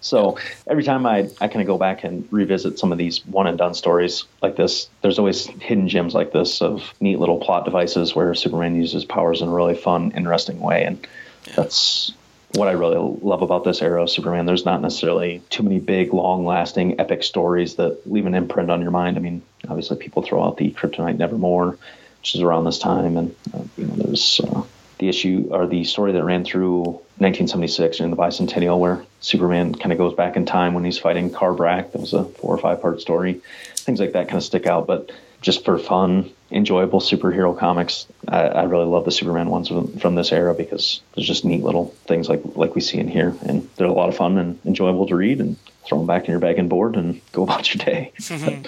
So 0.00 0.38
every 0.66 0.82
time 0.82 1.06
I, 1.06 1.28
I 1.40 1.48
kind 1.48 1.60
of 1.60 1.66
go 1.66 1.78
back 1.78 2.04
and 2.04 2.26
revisit 2.30 2.78
some 2.78 2.92
of 2.92 2.98
these 2.98 3.24
one 3.26 3.46
and 3.46 3.58
done 3.58 3.74
stories 3.74 4.24
like 4.42 4.56
this, 4.56 4.88
there's 5.02 5.18
always 5.18 5.46
hidden 5.46 5.88
gems 5.88 6.14
like 6.14 6.32
this 6.32 6.62
of 6.62 6.94
neat 7.00 7.18
little 7.18 7.38
plot 7.38 7.64
devices 7.64 8.14
where 8.14 8.34
Superman 8.34 8.76
uses 8.76 9.04
powers 9.04 9.42
in 9.42 9.48
a 9.48 9.52
really 9.52 9.74
fun, 9.74 10.12
interesting 10.12 10.60
way. 10.60 10.84
And 10.84 11.06
that's 11.54 12.12
what 12.54 12.68
I 12.68 12.72
really 12.72 13.18
love 13.22 13.42
about 13.42 13.64
this 13.64 13.82
era 13.82 14.02
of 14.02 14.10
Superman. 14.10 14.46
There's 14.46 14.64
not 14.64 14.80
necessarily 14.80 15.42
too 15.50 15.62
many 15.62 15.78
big, 15.78 16.12
long 16.12 16.44
lasting, 16.44 16.98
epic 16.98 17.22
stories 17.22 17.76
that 17.76 18.10
leave 18.10 18.26
an 18.26 18.34
imprint 18.34 18.70
on 18.70 18.82
your 18.82 18.90
mind. 18.90 19.16
I 19.16 19.20
mean, 19.20 19.42
obviously, 19.68 19.98
people 19.98 20.22
throw 20.22 20.42
out 20.42 20.56
the 20.56 20.72
Kryptonite 20.72 21.18
Nevermore, 21.18 21.78
which 22.20 22.34
is 22.34 22.40
around 22.40 22.64
this 22.64 22.78
time. 22.78 23.16
And, 23.16 23.36
uh, 23.54 23.62
you 23.76 23.86
know, 23.86 23.94
there's. 23.96 24.40
Uh, 24.40 24.62
the 25.00 25.08
issue 25.08 25.48
or 25.50 25.66
the 25.66 25.82
story 25.84 26.12
that 26.12 26.22
ran 26.22 26.44
through 26.44 27.00
1976 27.20 28.00
in 28.00 28.10
the 28.10 28.16
bicentennial 28.16 28.78
where 28.78 29.04
Superman 29.20 29.74
kind 29.74 29.92
of 29.92 29.98
goes 29.98 30.14
back 30.14 30.36
in 30.36 30.46
time 30.46 30.74
when 30.74 30.84
he's 30.84 30.98
fighting 30.98 31.30
Karb-Brak. 31.30 31.92
That 31.92 32.00
was 32.00 32.12
a 32.12 32.24
four 32.24 32.54
or 32.54 32.58
five 32.58 32.80
part 32.80 33.00
story. 33.00 33.40
Things 33.76 34.00
like 34.00 34.12
that 34.12 34.28
kind 34.28 34.38
of 34.38 34.44
stick 34.44 34.66
out, 34.66 34.86
but 34.86 35.12
just 35.40 35.64
for 35.64 35.78
fun, 35.78 36.30
enjoyable 36.50 37.00
superhero 37.00 37.56
comics, 37.56 38.06
I, 38.28 38.42
I 38.42 38.62
really 38.64 38.84
love 38.84 39.04
the 39.04 39.10
Superman 39.10 39.48
ones 39.48 39.68
from, 39.68 39.96
from 39.98 40.14
this 40.14 40.32
era 40.32 40.54
because 40.54 41.00
there's 41.14 41.26
just 41.26 41.44
neat 41.44 41.62
little 41.62 41.86
things 42.06 42.28
like 42.28 42.42
like 42.56 42.74
we 42.74 42.82
see 42.82 42.98
in 42.98 43.08
here, 43.08 43.34
and 43.46 43.68
they're 43.76 43.86
a 43.86 43.92
lot 43.92 44.10
of 44.10 44.16
fun 44.16 44.36
and 44.36 44.58
enjoyable 44.66 45.06
to 45.06 45.16
read. 45.16 45.40
And 45.40 45.56
throw 45.90 45.98
them 45.98 46.06
back 46.06 46.24
in 46.24 46.30
your 46.30 46.40
bag 46.40 46.58
and 46.58 46.68
board 46.68 46.96
and 46.96 47.20
go 47.32 47.42
about 47.44 47.74
your 47.74 47.84
day. 47.84 48.12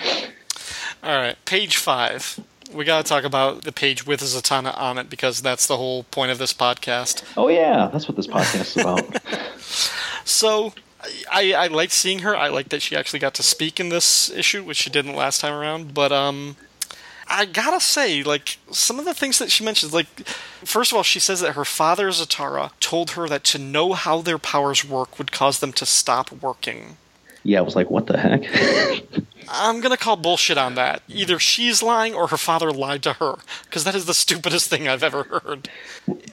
All 1.02 1.16
right, 1.16 1.36
page 1.44 1.76
five. 1.76 2.40
We 2.72 2.84
got 2.84 3.04
to 3.04 3.08
talk 3.08 3.24
about 3.24 3.62
the 3.64 3.72
page 3.72 4.06
with 4.06 4.20
Zatanna 4.20 4.76
on 4.78 4.98
it 4.98 5.10
because 5.10 5.42
that's 5.42 5.66
the 5.66 5.76
whole 5.76 6.04
point 6.04 6.30
of 6.30 6.38
this 6.38 6.52
podcast. 6.52 7.24
oh 7.36 7.48
yeah, 7.48 7.88
that's 7.92 8.08
what 8.08 8.16
this 8.16 8.26
podcast 8.26 8.62
is 8.62 8.76
about. 8.76 9.04
So, 10.24 10.72
I, 11.30 11.52
I 11.52 11.66
liked 11.66 11.92
seeing 11.92 12.20
her. 12.20 12.36
I 12.36 12.46
liked 12.48 12.70
that 12.70 12.80
she 12.80 12.94
actually 12.94 13.18
got 13.18 13.34
to 13.34 13.42
speak 13.42 13.80
in 13.80 13.88
this 13.88 14.30
issue, 14.30 14.62
which 14.62 14.76
she 14.76 14.88
didn't 14.88 15.16
last 15.16 15.40
time 15.40 15.52
around. 15.52 15.94
But 15.94 16.12
um, 16.12 16.54
I 17.26 17.44
gotta 17.44 17.80
say, 17.80 18.22
like 18.22 18.58
some 18.70 19.00
of 19.00 19.04
the 19.04 19.14
things 19.14 19.40
that 19.40 19.50
she 19.50 19.64
mentions, 19.64 19.92
like 19.92 20.06
first 20.64 20.92
of 20.92 20.96
all, 20.96 21.02
she 21.02 21.18
says 21.18 21.40
that 21.40 21.54
her 21.54 21.64
father 21.64 22.08
Zatara 22.10 22.70
told 22.78 23.10
her 23.10 23.28
that 23.28 23.42
to 23.44 23.58
know 23.58 23.94
how 23.94 24.20
their 24.22 24.38
powers 24.38 24.84
work 24.88 25.18
would 25.18 25.32
cause 25.32 25.58
them 25.58 25.72
to 25.72 25.84
stop 25.86 26.30
working. 26.30 26.98
yeah, 27.42 27.58
I 27.58 27.62
was 27.62 27.74
like, 27.74 27.90
what 27.90 28.06
the 28.06 28.18
heck? 28.18 28.42
I'm 29.52 29.80
gonna 29.80 29.96
call 29.96 30.16
bullshit 30.16 30.56
on 30.58 30.74
that. 30.76 31.02
Either 31.08 31.38
she's 31.38 31.82
lying 31.82 32.14
or 32.14 32.28
her 32.28 32.36
father 32.36 32.70
lied 32.72 33.02
to 33.04 33.12
her, 33.14 33.36
because 33.64 33.84
that 33.84 33.94
is 33.94 34.06
the 34.06 34.14
stupidest 34.24 34.68
thing 34.70 34.88
I've 34.88 35.02
ever 35.02 35.24
heard. 35.24 35.68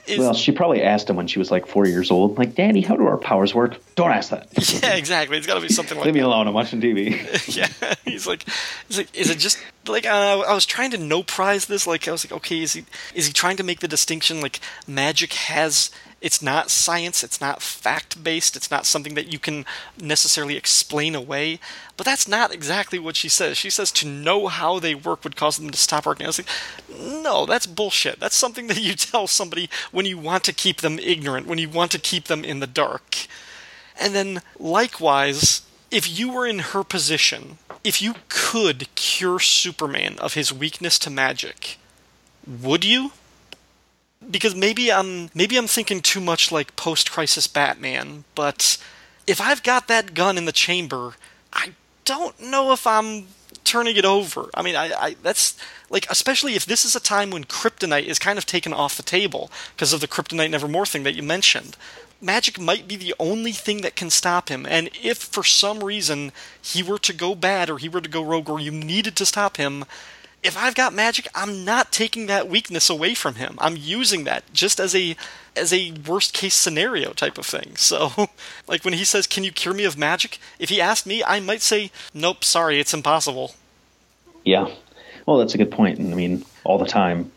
Is- 0.06 0.18
well, 0.18 0.34
she 0.34 0.52
probably 0.52 0.82
asked 0.82 1.08
him 1.10 1.16
when 1.16 1.26
she 1.26 1.38
was 1.38 1.50
like 1.50 1.66
four 1.66 1.86
years 1.86 2.10
old, 2.10 2.38
like, 2.38 2.54
Daddy, 2.54 2.80
how 2.80 2.96
do 2.96 3.06
our 3.06 3.18
powers 3.18 3.54
work? 3.54 3.76
Don't 3.94 4.10
ask 4.10 4.30
that. 4.30 4.48
yeah, 4.82 4.94
exactly. 4.94 5.36
It's 5.36 5.46
got 5.46 5.54
to 5.54 5.60
be 5.60 5.68
something 5.68 5.96
like 5.96 6.06
Leave 6.06 6.14
me 6.14 6.20
that. 6.20 6.26
alone. 6.26 6.48
I'm 6.48 6.54
watching 6.54 6.80
TV. 6.80 7.10
yeah, 7.56 7.94
he's 8.04 8.26
like, 8.26 8.44
he's 8.88 8.98
like, 8.98 9.14
is 9.16 9.30
it 9.30 9.38
just 9.38 9.58
like 9.86 10.06
uh, 10.06 10.42
I 10.46 10.54
was 10.54 10.66
trying 10.66 10.90
to 10.92 10.98
no 10.98 11.22
prize 11.22 11.66
this? 11.66 11.86
Like 11.86 12.08
I 12.08 12.12
was 12.12 12.24
like, 12.24 12.32
okay, 12.38 12.60
is 12.62 12.72
he 12.72 12.84
is 13.14 13.26
he 13.26 13.32
trying 13.32 13.56
to 13.58 13.62
make 13.62 13.80
the 13.80 13.88
distinction? 13.88 14.40
Like 14.40 14.60
magic 14.86 15.34
has 15.34 15.90
it's 16.20 16.42
not 16.42 16.70
science, 16.70 17.24
it's 17.24 17.40
not 17.40 17.62
fact 17.62 18.22
based, 18.22 18.54
it's 18.56 18.70
not 18.70 18.84
something 18.84 19.14
that 19.14 19.32
you 19.32 19.38
can 19.38 19.64
necessarily 19.98 20.56
explain 20.56 21.14
away. 21.14 21.58
But 21.96 22.04
that's 22.04 22.28
not 22.28 22.52
exactly 22.52 22.98
what 22.98 23.16
she 23.16 23.28
says. 23.28 23.56
She 23.56 23.70
says 23.70 23.90
to 23.92 24.06
know 24.06 24.46
how 24.46 24.78
they 24.78 24.94
work 24.94 25.24
would 25.24 25.36
cause 25.36 25.56
them 25.56 25.70
to 25.70 25.78
stop 25.78 26.04
working. 26.06 26.26
I 26.26 26.28
was 26.28 26.38
like, 26.38 26.48
no, 27.22 27.46
that's 27.46 27.66
bullshit. 27.66 28.20
That's 28.20 28.36
something 28.36 28.66
that 28.66 28.80
you 28.80 28.94
tell 28.96 29.26
somebody 29.26 29.70
when 29.92 30.06
you 30.06 30.18
want 30.18 30.44
to 30.44 30.52
keep 30.52 30.82
them 30.82 30.98
ignorant, 30.98 31.46
when 31.46 31.58
you 31.58 31.68
want 31.68 31.90
to 31.92 31.98
keep 31.98 32.24
them 32.24 32.44
in 32.44 32.60
the 32.60 32.66
dark. 32.66 33.16
And 33.98 34.14
then, 34.14 34.40
likewise, 34.58 35.62
if 35.90 36.18
you 36.18 36.32
were 36.32 36.46
in 36.46 36.58
her 36.58 36.84
position, 36.84 37.58
if 37.82 38.00
you 38.02 38.14
could 38.28 38.94
cure 38.94 39.38
Superman 39.38 40.18
of 40.18 40.34
his 40.34 40.52
weakness 40.52 40.98
to 41.00 41.10
magic, 41.10 41.78
would 42.46 42.84
you? 42.84 43.12
Because 44.30 44.54
maybe 44.54 44.92
I'm 44.92 45.30
maybe 45.34 45.56
I'm 45.56 45.66
thinking 45.66 46.00
too 46.00 46.20
much 46.20 46.52
like 46.52 46.76
post-crisis 46.76 47.46
Batman, 47.46 48.24
but 48.34 48.78
if 49.26 49.40
I've 49.40 49.62
got 49.62 49.88
that 49.88 50.14
gun 50.14 50.38
in 50.38 50.44
the 50.44 50.52
chamber, 50.52 51.14
I 51.52 51.74
don't 52.04 52.38
know 52.40 52.72
if 52.72 52.86
I'm 52.86 53.26
turning 53.64 53.96
it 53.96 54.04
over. 54.04 54.50
I 54.54 54.62
mean, 54.62 54.76
I, 54.76 54.92
I 54.92 55.16
that's 55.22 55.56
like 55.88 56.06
especially 56.10 56.54
if 56.54 56.66
this 56.66 56.84
is 56.84 56.96
a 56.96 57.00
time 57.00 57.30
when 57.30 57.44
kryptonite 57.44 58.04
is 58.04 58.18
kind 58.18 58.38
of 58.38 58.46
taken 58.46 58.72
off 58.72 58.96
the 58.96 59.02
table 59.02 59.50
because 59.74 59.92
of 59.92 60.00
the 60.00 60.08
kryptonite 60.08 60.50
nevermore 60.50 60.86
thing 60.86 61.02
that 61.04 61.14
you 61.14 61.22
mentioned. 61.22 61.76
Magic 62.20 62.60
might 62.60 62.86
be 62.86 62.96
the 62.96 63.14
only 63.18 63.52
thing 63.52 63.80
that 63.80 63.96
can 63.96 64.10
stop 64.10 64.50
him, 64.50 64.66
and 64.66 64.90
if 65.02 65.18
for 65.18 65.42
some 65.42 65.82
reason 65.82 66.32
he 66.60 66.82
were 66.82 66.98
to 66.98 67.14
go 67.14 67.34
bad 67.34 67.70
or 67.70 67.78
he 67.78 67.88
were 67.88 68.00
to 68.00 68.10
go 68.10 68.22
rogue 68.22 68.50
or 68.50 68.60
you 68.60 68.70
needed 68.70 69.16
to 69.16 69.24
stop 69.24 69.56
him, 69.56 69.84
if 70.42 70.56
I've 70.56 70.74
got 70.74 70.94
magic, 70.94 71.28
I'm 71.34 71.64
not 71.64 71.92
taking 71.92 72.26
that 72.26 72.48
weakness 72.48 72.88
away 72.88 73.14
from 73.14 73.34
him. 73.34 73.56
I'm 73.58 73.76
using 73.76 74.24
that 74.24 74.44
just 74.52 74.80
as 74.80 74.94
a 74.94 75.16
as 75.56 75.72
a 75.72 75.92
worst 76.06 76.32
case 76.32 76.54
scenario 76.54 77.12
type 77.12 77.36
of 77.36 77.44
thing. 77.46 77.76
So, 77.76 78.12
like 78.66 78.84
when 78.84 78.94
he 78.94 79.04
says, 79.04 79.26
"Can 79.26 79.44
you 79.44 79.52
cure 79.52 79.74
me 79.74 79.84
of 79.84 79.98
magic?" 79.98 80.38
If 80.58 80.68
he 80.70 80.80
asked 80.80 81.06
me, 81.06 81.22
I 81.24 81.40
might 81.40 81.62
say, 81.62 81.90
"Nope, 82.14 82.44
sorry, 82.44 82.80
it's 82.80 82.94
impossible." 82.94 83.54
Yeah. 84.44 84.70
Well, 85.26 85.38
that's 85.38 85.54
a 85.54 85.58
good 85.58 85.70
point. 85.70 85.98
And 85.98 86.12
I 86.12 86.16
mean, 86.16 86.44
all 86.64 86.78
the 86.78 86.86
time, 86.86 87.30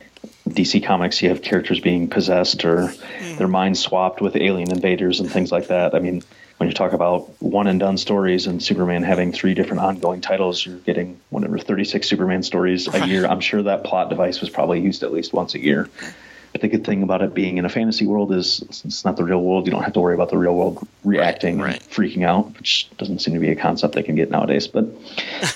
DC 0.47 0.83
Comics, 0.85 1.21
you 1.21 1.29
have 1.29 1.41
characters 1.41 1.79
being 1.79 2.07
possessed 2.07 2.63
or 2.63 2.87
Hmm. 3.19 3.35
their 3.37 3.47
minds 3.47 3.79
swapped 3.81 4.21
with 4.21 4.35
alien 4.35 4.71
invaders 4.71 5.19
and 5.19 5.29
things 5.31 5.51
like 5.51 5.67
that. 5.67 5.93
I 5.93 5.99
mean, 5.99 6.23
when 6.63 6.69
you 6.69 6.75
talk 6.75 6.93
about 6.93 7.29
one 7.41 7.67
and 7.67 7.77
done 7.77 7.97
stories 7.97 8.47
and 8.47 8.63
Superman 8.63 9.03
having 9.03 9.33
three 9.33 9.53
different 9.53 9.81
ongoing 9.81 10.21
titles, 10.21 10.65
you're 10.65 10.77
getting 10.77 11.19
whatever 11.29 11.57
36 11.57 12.07
Superman 12.07 12.41
stories 12.41 12.87
a 12.87 13.05
year. 13.05 13.25
I'm 13.29 13.41
sure 13.41 13.61
that 13.63 13.83
plot 13.83 14.09
device 14.09 14.39
was 14.39 14.49
probably 14.49 14.79
used 14.79 15.03
at 15.03 15.11
least 15.11 15.33
once 15.33 15.55
a 15.55 15.59
year. 15.59 15.89
But 16.53 16.61
the 16.61 16.67
good 16.67 16.85
thing 16.85 17.01
about 17.01 17.23
it 17.23 17.33
being 17.33 17.57
in 17.57 17.65
a 17.65 17.69
fantasy 17.69 18.05
world 18.05 18.31
is 18.31 18.61
it's 18.85 19.03
not 19.03 19.17
the 19.17 19.23
real 19.23 19.41
world. 19.41 19.65
You 19.65 19.71
don't 19.71 19.83
have 19.83 19.93
to 19.93 19.99
worry 19.99 20.13
about 20.13 20.29
the 20.29 20.37
real 20.37 20.55
world 20.55 20.87
reacting 21.03 21.57
right. 21.59 21.81
and 21.81 21.91
freaking 21.91 22.23
out, 22.23 22.55
which 22.57 22.89
doesn't 22.97 23.19
seem 23.19 23.33
to 23.33 23.39
be 23.39 23.49
a 23.49 23.55
concept 23.55 23.95
they 23.95 24.03
can 24.03 24.13
get 24.13 24.29
nowadays. 24.29 24.67
But 24.67 24.85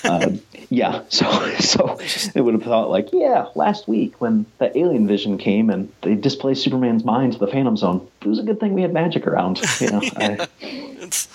uh, 0.02 0.32
yeah, 0.70 1.04
so 1.08 1.30
so 1.60 1.98
it 2.34 2.40
would 2.40 2.54
have 2.54 2.64
thought 2.64 2.90
like, 2.90 3.10
yeah, 3.12 3.46
last 3.54 3.86
week 3.86 4.20
when 4.20 4.44
the 4.58 4.76
alien 4.76 5.06
vision 5.06 5.38
came 5.38 5.70
and 5.70 5.92
they 6.02 6.16
displaced 6.16 6.64
Superman's 6.64 7.04
mind 7.04 7.34
to 7.34 7.38
the 7.38 7.46
Phantom 7.46 7.76
Zone, 7.76 8.08
it 8.20 8.26
was 8.26 8.40
a 8.40 8.42
good 8.42 8.58
thing 8.58 8.74
we 8.74 8.82
had 8.82 8.92
magic 8.92 9.24
around. 9.24 9.60
You 9.80 9.90
know, 9.92 10.00
I, 10.16 10.48
It's 10.60 11.28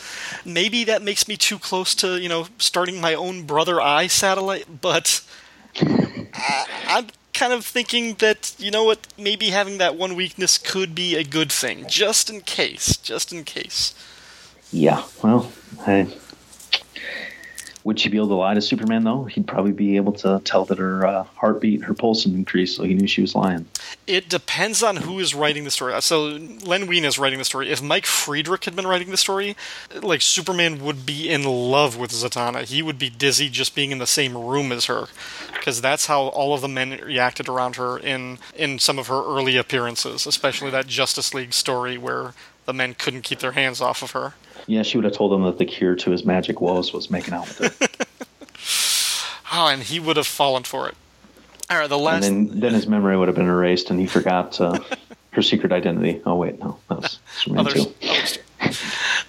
maybe 0.46 0.84
that 0.84 1.02
makes 1.02 1.28
me 1.28 1.38
too 1.38 1.58
close 1.58 1.96
to 1.96 2.20
you 2.20 2.28
know 2.28 2.48
starting 2.58 3.00
my 3.00 3.14
own 3.14 3.44
brother 3.44 3.80
eye 3.80 4.08
satellite, 4.08 4.82
but 4.82 5.22
I, 5.80 6.66
I'm 6.88 7.08
kind 7.34 7.54
of 7.54 7.66
thinking 7.66 8.16
that 8.16 8.54
you 8.58 8.72
know 8.72 8.84
what, 8.84 9.08
maybe 9.18 9.48
having 9.50 9.78
that 9.80 9.96
one 9.96 10.16
weakness 10.16 10.58
could 10.58 10.94
be 10.96 11.16
a 11.16 11.24
good 11.24 11.52
thing, 11.52 11.86
just 11.88 12.30
in 12.30 12.42
case, 12.42 12.98
just 12.98 13.32
in 13.34 13.44
case. 13.44 13.94
yeah. 14.72 15.04
Well, 15.24 15.52
I, 15.86 16.08
would 17.84 18.00
she 18.00 18.10
be 18.10 18.18
able 18.18 18.30
to 18.30 18.36
lie 18.36 18.54
to 18.54 18.62
Superman 18.62 19.04
though? 19.04 19.26
He'd 19.26 19.48
probably 19.48 19.74
be 19.74 19.98
able 19.98 20.14
to 20.14 20.42
tell 20.46 20.66
that 20.66 20.78
her 20.78 21.06
uh, 21.06 21.24
heartbeat, 21.36 21.84
her 21.84 21.94
pulse 21.94 22.24
had 22.24 22.34
increased, 22.34 22.78
so 22.78 22.84
he 22.84 22.94
knew 22.94 23.08
she 23.08 23.22
was 23.22 23.36
lying. 23.36 23.66
It 24.08 24.30
depends 24.30 24.82
on 24.82 24.98
who 24.98 25.20
is 25.20 25.36
writing 25.36 25.64
the 25.66 25.72
story. 25.72 26.02
So 26.02 26.24
Len 26.64 26.88
Wein 26.88 27.04
is 27.06 27.20
writing 27.20 27.40
the 27.40 27.46
story. 27.46 27.70
If 27.70 27.82
Mike 27.82 28.06
Friedrich 28.06 28.64
had 28.66 28.76
been 28.76 28.88
writing 28.88 29.12
the 29.12 29.18
story, 29.18 29.56
like 30.02 30.22
Superman 30.22 30.84
would 30.84 31.06
be 31.06 31.30
in 31.30 31.44
love 31.44 31.98
with 31.98 32.12
Zatanna. 32.12 32.64
He 32.64 32.82
would 32.82 32.98
be 32.98 33.10
dizzy 33.10 33.50
just 33.50 33.76
being 33.76 33.92
in 33.92 33.98
the 33.98 34.08
same 34.08 34.38
room 34.38 34.72
as 34.72 34.86
her, 34.86 35.08
because 35.54 35.82
that's 35.82 36.06
how 36.06 36.24
all 36.28 36.54
of 36.54 36.62
the 36.62 36.70
men 36.70 37.00
reacted 37.04 37.50
around 37.50 37.76
her 37.76 37.98
in 37.98 38.40
in 38.56 38.80
some 38.80 38.98
of 38.98 39.08
her 39.08 39.24
early 39.26 39.58
appearances, 39.58 40.26
especially 40.26 40.72
that 40.72 40.88
Justice 40.88 41.34
League 41.34 41.54
story 41.54 41.98
where 41.98 42.34
the 42.66 42.74
men 42.74 42.94
couldn't 42.94 43.24
keep 43.24 43.40
their 43.40 43.52
hands 43.52 43.82
off 43.82 44.02
of 44.02 44.12
her. 44.12 44.34
Yeah, 44.68 44.84
she 44.84 44.98
would 44.98 45.04
have 45.06 45.14
told 45.14 45.34
him 45.34 45.44
that 45.44 45.58
the 45.58 45.66
cure 45.66 45.96
to 45.96 46.12
his 46.12 46.26
magic 46.26 46.62
woes 46.62 46.94
was 46.94 47.10
making 47.10 47.34
out 47.34 47.48
with 47.48 47.58
her. 47.60 49.58
Oh, 49.58 49.68
and 49.72 49.84
he 49.84 50.00
would 50.00 50.18
have 50.18 50.28
fallen 50.28 50.64
for 50.64 50.88
it. 50.88 50.96
All 51.70 51.80
right, 51.80 51.90
the 51.90 51.96
and 51.96 52.04
last. 52.04 52.22
then 52.22 52.60
then 52.60 52.74
his 52.74 52.88
memory 52.88 53.18
would 53.18 53.28
have 53.28 53.36
been 53.36 53.48
erased, 53.48 53.90
and 53.90 54.00
he 54.00 54.06
forgot 54.06 54.60
uh, 54.60 54.80
her 55.32 55.42
secret 55.42 55.72
identity. 55.72 56.22
Oh 56.26 56.36
wait, 56.36 56.60
no, 56.60 56.78
that 56.90 57.02
was 57.02 57.20
Superman 57.38 57.68
others, 57.68 57.86
too. 57.86 57.94
others 58.02 58.40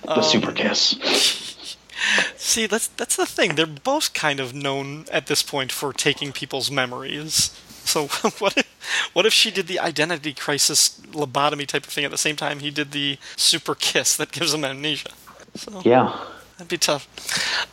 The 0.04 0.22
super 0.22 0.52
kiss. 0.52 0.98
See, 2.36 2.66
that's 2.66 2.88
that's 2.88 3.16
the 3.16 3.26
thing. 3.26 3.54
They're 3.54 3.66
both 3.66 4.12
kind 4.12 4.40
of 4.40 4.54
known 4.54 5.06
at 5.10 5.26
this 5.26 5.42
point 5.42 5.72
for 5.72 5.92
taking 5.92 6.32
people's 6.32 6.70
memories. 6.70 7.58
So 7.84 8.06
what 8.38 8.56
if, 8.56 9.10
what 9.12 9.26
if 9.26 9.32
she 9.32 9.50
did 9.50 9.66
the 9.66 9.78
identity 9.80 10.32
crisis 10.34 11.00
lobotomy 11.12 11.66
type 11.66 11.84
of 11.86 11.92
thing 11.92 12.04
at 12.04 12.10
the 12.10 12.18
same 12.18 12.36
time 12.36 12.58
he 12.60 12.70
did 12.70 12.92
the 12.92 13.18
super 13.36 13.74
kiss 13.74 14.16
that 14.16 14.32
gives 14.32 14.52
him 14.52 14.64
amnesia? 14.64 15.10
So 15.54 15.80
Yeah, 15.84 16.18
that'd 16.56 16.68
be 16.68 16.78
tough. 16.78 17.08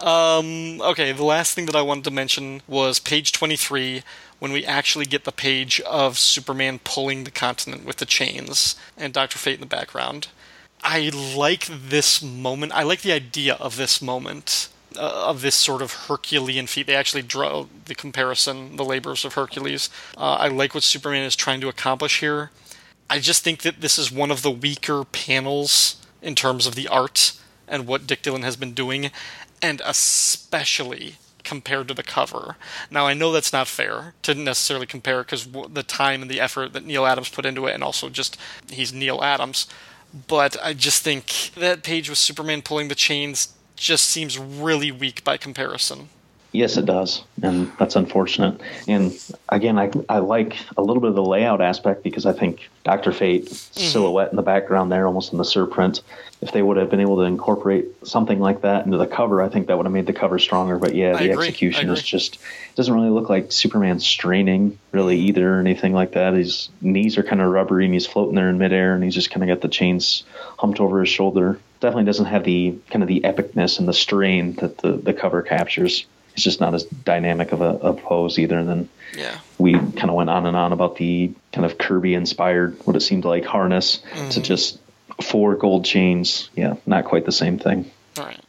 Um, 0.01 0.81
okay, 0.81 1.11
the 1.11 1.23
last 1.23 1.53
thing 1.53 1.65
that 1.65 1.75
I 1.75 1.81
wanted 1.81 2.03
to 2.05 2.11
mention 2.11 2.61
was 2.67 2.99
page 2.99 3.31
23 3.31 4.03
when 4.39 4.51
we 4.51 4.65
actually 4.65 5.05
get 5.05 5.23
the 5.23 5.31
page 5.31 5.79
of 5.81 6.17
Superman 6.17 6.79
pulling 6.83 7.23
the 7.23 7.31
continent 7.31 7.85
with 7.85 7.97
the 7.97 8.05
chains 8.05 8.75
and 8.97 9.13
Dr. 9.13 9.37
Fate 9.37 9.55
in 9.55 9.59
the 9.59 9.65
background. 9.65 10.27
I 10.83 11.09
like 11.09 11.67
this 11.67 12.23
moment. 12.23 12.71
I 12.73 12.83
like 12.83 13.01
the 13.01 13.11
idea 13.11 13.53
of 13.55 13.77
this 13.77 14.01
moment. 14.01 14.69
Uh, 14.97 15.23
of 15.27 15.41
this 15.41 15.55
sort 15.55 15.81
of 15.81 15.93
Herculean 15.93 16.67
feat. 16.67 16.85
They 16.85 16.95
actually 16.95 17.21
draw 17.21 17.67
the 17.85 17.95
comparison, 17.95 18.75
the 18.75 18.83
labors 18.83 19.23
of 19.23 19.35
Hercules. 19.35 19.89
Uh, 20.17 20.33
I 20.33 20.49
like 20.49 20.73
what 20.73 20.83
Superman 20.83 21.23
is 21.23 21.37
trying 21.37 21.61
to 21.61 21.69
accomplish 21.69 22.19
here. 22.19 22.51
I 23.09 23.19
just 23.19 23.41
think 23.41 23.61
that 23.61 23.79
this 23.79 23.97
is 23.97 24.11
one 24.11 24.31
of 24.31 24.41
the 24.41 24.51
weaker 24.51 25.05
panels 25.05 25.95
in 26.21 26.35
terms 26.35 26.67
of 26.67 26.75
the 26.75 26.89
art 26.89 27.39
and 27.71 27.87
what 27.87 28.05
Dick 28.05 28.21
Dillon 28.21 28.43
has 28.43 28.55
been 28.55 28.73
doing, 28.73 29.09
and 29.61 29.81
especially 29.83 31.15
compared 31.43 31.87
to 31.87 31.93
the 31.95 32.03
cover. 32.03 32.55
Now, 32.91 33.07
I 33.07 33.15
know 33.15 33.31
that's 33.31 33.51
not 33.51 33.67
fair 33.67 34.13
to 34.21 34.35
necessarily 34.35 34.85
compare 34.85 35.23
because 35.23 35.47
the 35.47 35.83
time 35.83 36.21
and 36.21 36.29
the 36.29 36.39
effort 36.39 36.73
that 36.73 36.85
Neal 36.85 37.07
Adams 37.07 37.29
put 37.29 37.45
into 37.47 37.65
it, 37.65 37.73
and 37.73 37.83
also 37.83 38.09
just 38.09 38.37
he's 38.69 38.93
Neal 38.93 39.23
Adams. 39.23 39.65
But 40.27 40.57
I 40.63 40.73
just 40.73 41.03
think 41.03 41.51
that 41.55 41.83
page 41.83 42.09
with 42.09 42.17
Superman 42.17 42.61
pulling 42.61 42.89
the 42.89 42.95
chains 42.95 43.53
just 43.75 44.05
seems 44.07 44.37
really 44.37 44.91
weak 44.91 45.23
by 45.23 45.37
comparison. 45.37 46.09
Yes, 46.51 46.77
it 46.77 46.85
does, 46.85 47.23
and 47.41 47.71
that's 47.77 47.95
unfortunate. 47.95 48.59
And 48.87 49.13
again, 49.49 49.77
I 49.77 49.91
I 50.09 50.19
like 50.19 50.57
a 50.77 50.81
little 50.81 51.01
bit 51.01 51.09
of 51.09 51.15
the 51.15 51.23
layout 51.23 51.61
aspect 51.61 52.03
because 52.03 52.25
I 52.25 52.33
think 52.33 52.69
Doctor 52.83 53.11
Fate 53.11 53.45
mm-hmm. 53.45 53.81
silhouette 53.81 54.31
in 54.31 54.35
the 54.35 54.41
background 54.41 54.91
there, 54.91 55.07
almost 55.07 55.31
in 55.31 55.37
the 55.37 55.43
surprint. 55.43 56.01
If 56.41 56.53
they 56.53 56.63
would 56.63 56.77
have 56.77 56.89
been 56.89 56.99
able 56.99 57.17
to 57.17 57.21
incorporate 57.21 57.85
something 58.03 58.39
like 58.39 58.61
that 58.61 58.85
into 58.85 58.97
the 58.97 59.05
cover, 59.05 59.43
I 59.43 59.49
think 59.49 59.67
that 59.67 59.77
would 59.77 59.85
have 59.85 59.93
made 59.93 60.07
the 60.07 60.13
cover 60.13 60.39
stronger. 60.39 60.77
But 60.79 60.95
yeah, 60.95 61.15
I 61.15 61.27
the 61.27 61.31
agree, 61.31 61.47
execution 61.47 61.89
is 61.89 62.01
just 62.01 62.39
doesn't 62.75 62.93
really 62.93 63.09
look 63.09 63.29
like 63.29 63.51
Superman 63.51 63.99
straining 63.99 64.79
really 64.91 65.17
mm-hmm. 65.17 65.27
either 65.27 65.55
or 65.55 65.59
anything 65.59 65.93
like 65.93 66.13
that. 66.13 66.33
His 66.33 66.69
knees 66.81 67.17
are 67.17 67.23
kind 67.23 67.41
of 67.41 67.51
rubbery 67.51 67.85
and 67.85 67.93
he's 67.93 68.07
floating 68.07 68.35
there 68.35 68.49
in 68.49 68.57
midair 68.57 68.95
and 68.95 69.03
he's 69.03 69.13
just 69.13 69.29
kind 69.29 69.43
of 69.43 69.55
got 69.55 69.61
the 69.61 69.67
chains 69.67 70.23
humped 70.57 70.79
over 70.79 70.99
his 70.99 71.09
shoulder. 71.09 71.59
Definitely 71.79 72.05
doesn't 72.05 72.25
have 72.25 72.43
the 72.43 72.77
kind 72.89 73.03
of 73.03 73.07
the 73.07 73.21
epicness 73.21 73.79
and 73.79 73.87
the 73.87 73.93
strain 73.93 74.53
that 74.55 74.79
the, 74.79 74.93
the 74.93 75.13
cover 75.13 75.41
captures. 75.41 76.05
It's 76.33 76.43
just 76.43 76.59
not 76.59 76.73
as 76.73 76.83
dynamic 76.83 77.51
of 77.51 77.61
a, 77.61 77.69
a 77.77 77.93
pose 77.93 78.39
either. 78.39 78.57
And 78.57 78.69
then 78.69 78.89
Yeah. 79.17 79.37
we 79.57 79.73
kind 79.73 80.09
of 80.09 80.13
went 80.13 80.29
on 80.29 80.45
and 80.45 80.55
on 80.55 80.71
about 80.71 80.95
the 80.95 81.33
kind 81.51 81.65
of 81.65 81.77
Kirby 81.77 82.13
inspired, 82.13 82.77
what 82.85 82.95
it 82.95 83.01
seemed 83.01 83.25
like 83.25 83.45
harness 83.45 83.97
to 83.97 84.17
mm-hmm. 84.17 84.41
just 84.41 84.79
four 85.21 85.55
gold 85.55 85.85
chains. 85.85 86.49
Yeah, 86.55 86.75
not 86.85 87.05
quite 87.05 87.25
the 87.25 87.31
same 87.31 87.59
thing. 87.59 87.91
All 88.17 88.25
right. 88.25 88.39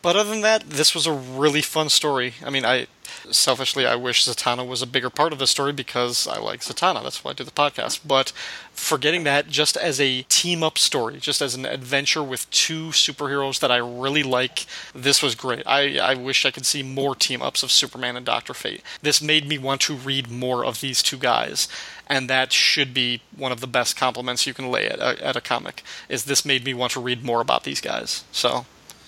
But 0.00 0.16
other 0.16 0.30
than 0.30 0.42
that, 0.42 0.68
this 0.68 0.94
was 0.94 1.06
a 1.06 1.12
really 1.12 1.62
fun 1.62 1.88
story. 1.88 2.34
I 2.44 2.50
mean, 2.50 2.64
I 2.64 2.86
selfishly 3.30 3.86
I 3.86 3.96
wish 3.96 4.24
Zatanna 4.24 4.66
was 4.66 4.82
a 4.82 4.86
bigger 4.86 5.10
part 5.10 5.32
of 5.32 5.38
the 5.38 5.46
story 5.46 5.72
because 5.72 6.26
I 6.26 6.38
like 6.38 6.60
Zatanna. 6.60 7.02
That's 7.02 7.22
why 7.24 7.30
I 7.30 7.34
do 7.34 7.44
the 7.44 7.50
podcast. 7.50 8.00
But 8.06 8.32
forgetting 8.72 9.24
that, 9.24 9.48
just 9.48 9.76
as 9.76 10.00
a 10.00 10.22
team 10.22 10.62
up 10.62 10.78
story, 10.78 11.18
just 11.18 11.40
as 11.40 11.54
an 11.54 11.64
adventure 11.64 12.22
with 12.22 12.48
two 12.50 12.88
superheroes 12.88 13.60
that 13.60 13.70
I 13.70 13.76
really 13.76 14.22
like, 14.22 14.66
this 14.94 15.22
was 15.22 15.34
great. 15.34 15.62
I, 15.66 15.98
I 15.98 16.14
wish 16.14 16.44
I 16.44 16.50
could 16.50 16.66
see 16.66 16.82
more 16.82 17.14
team 17.14 17.42
ups 17.42 17.62
of 17.62 17.70
Superman 17.70 18.16
and 18.16 18.24
Doctor 18.24 18.54
Fate. 18.54 18.82
This 19.02 19.22
made 19.22 19.46
me 19.46 19.58
want 19.58 19.80
to 19.82 19.94
read 19.94 20.30
more 20.30 20.64
of 20.64 20.80
these 20.80 21.02
two 21.02 21.18
guys. 21.18 21.68
And 22.06 22.30
that 22.30 22.52
should 22.52 22.94
be 22.94 23.20
one 23.36 23.52
of 23.52 23.60
the 23.60 23.66
best 23.66 23.96
compliments 23.96 24.46
you 24.46 24.54
can 24.54 24.70
lay 24.70 24.86
at 24.86 24.98
a, 24.98 25.24
at 25.24 25.36
a 25.36 25.40
comic. 25.42 25.82
Is 26.08 26.24
this 26.24 26.44
made 26.44 26.64
me 26.64 26.72
want 26.72 26.92
to 26.92 27.00
read 27.00 27.22
more 27.22 27.40
about 27.40 27.64
these 27.64 27.80
guys? 27.82 28.24
So, 28.32 28.64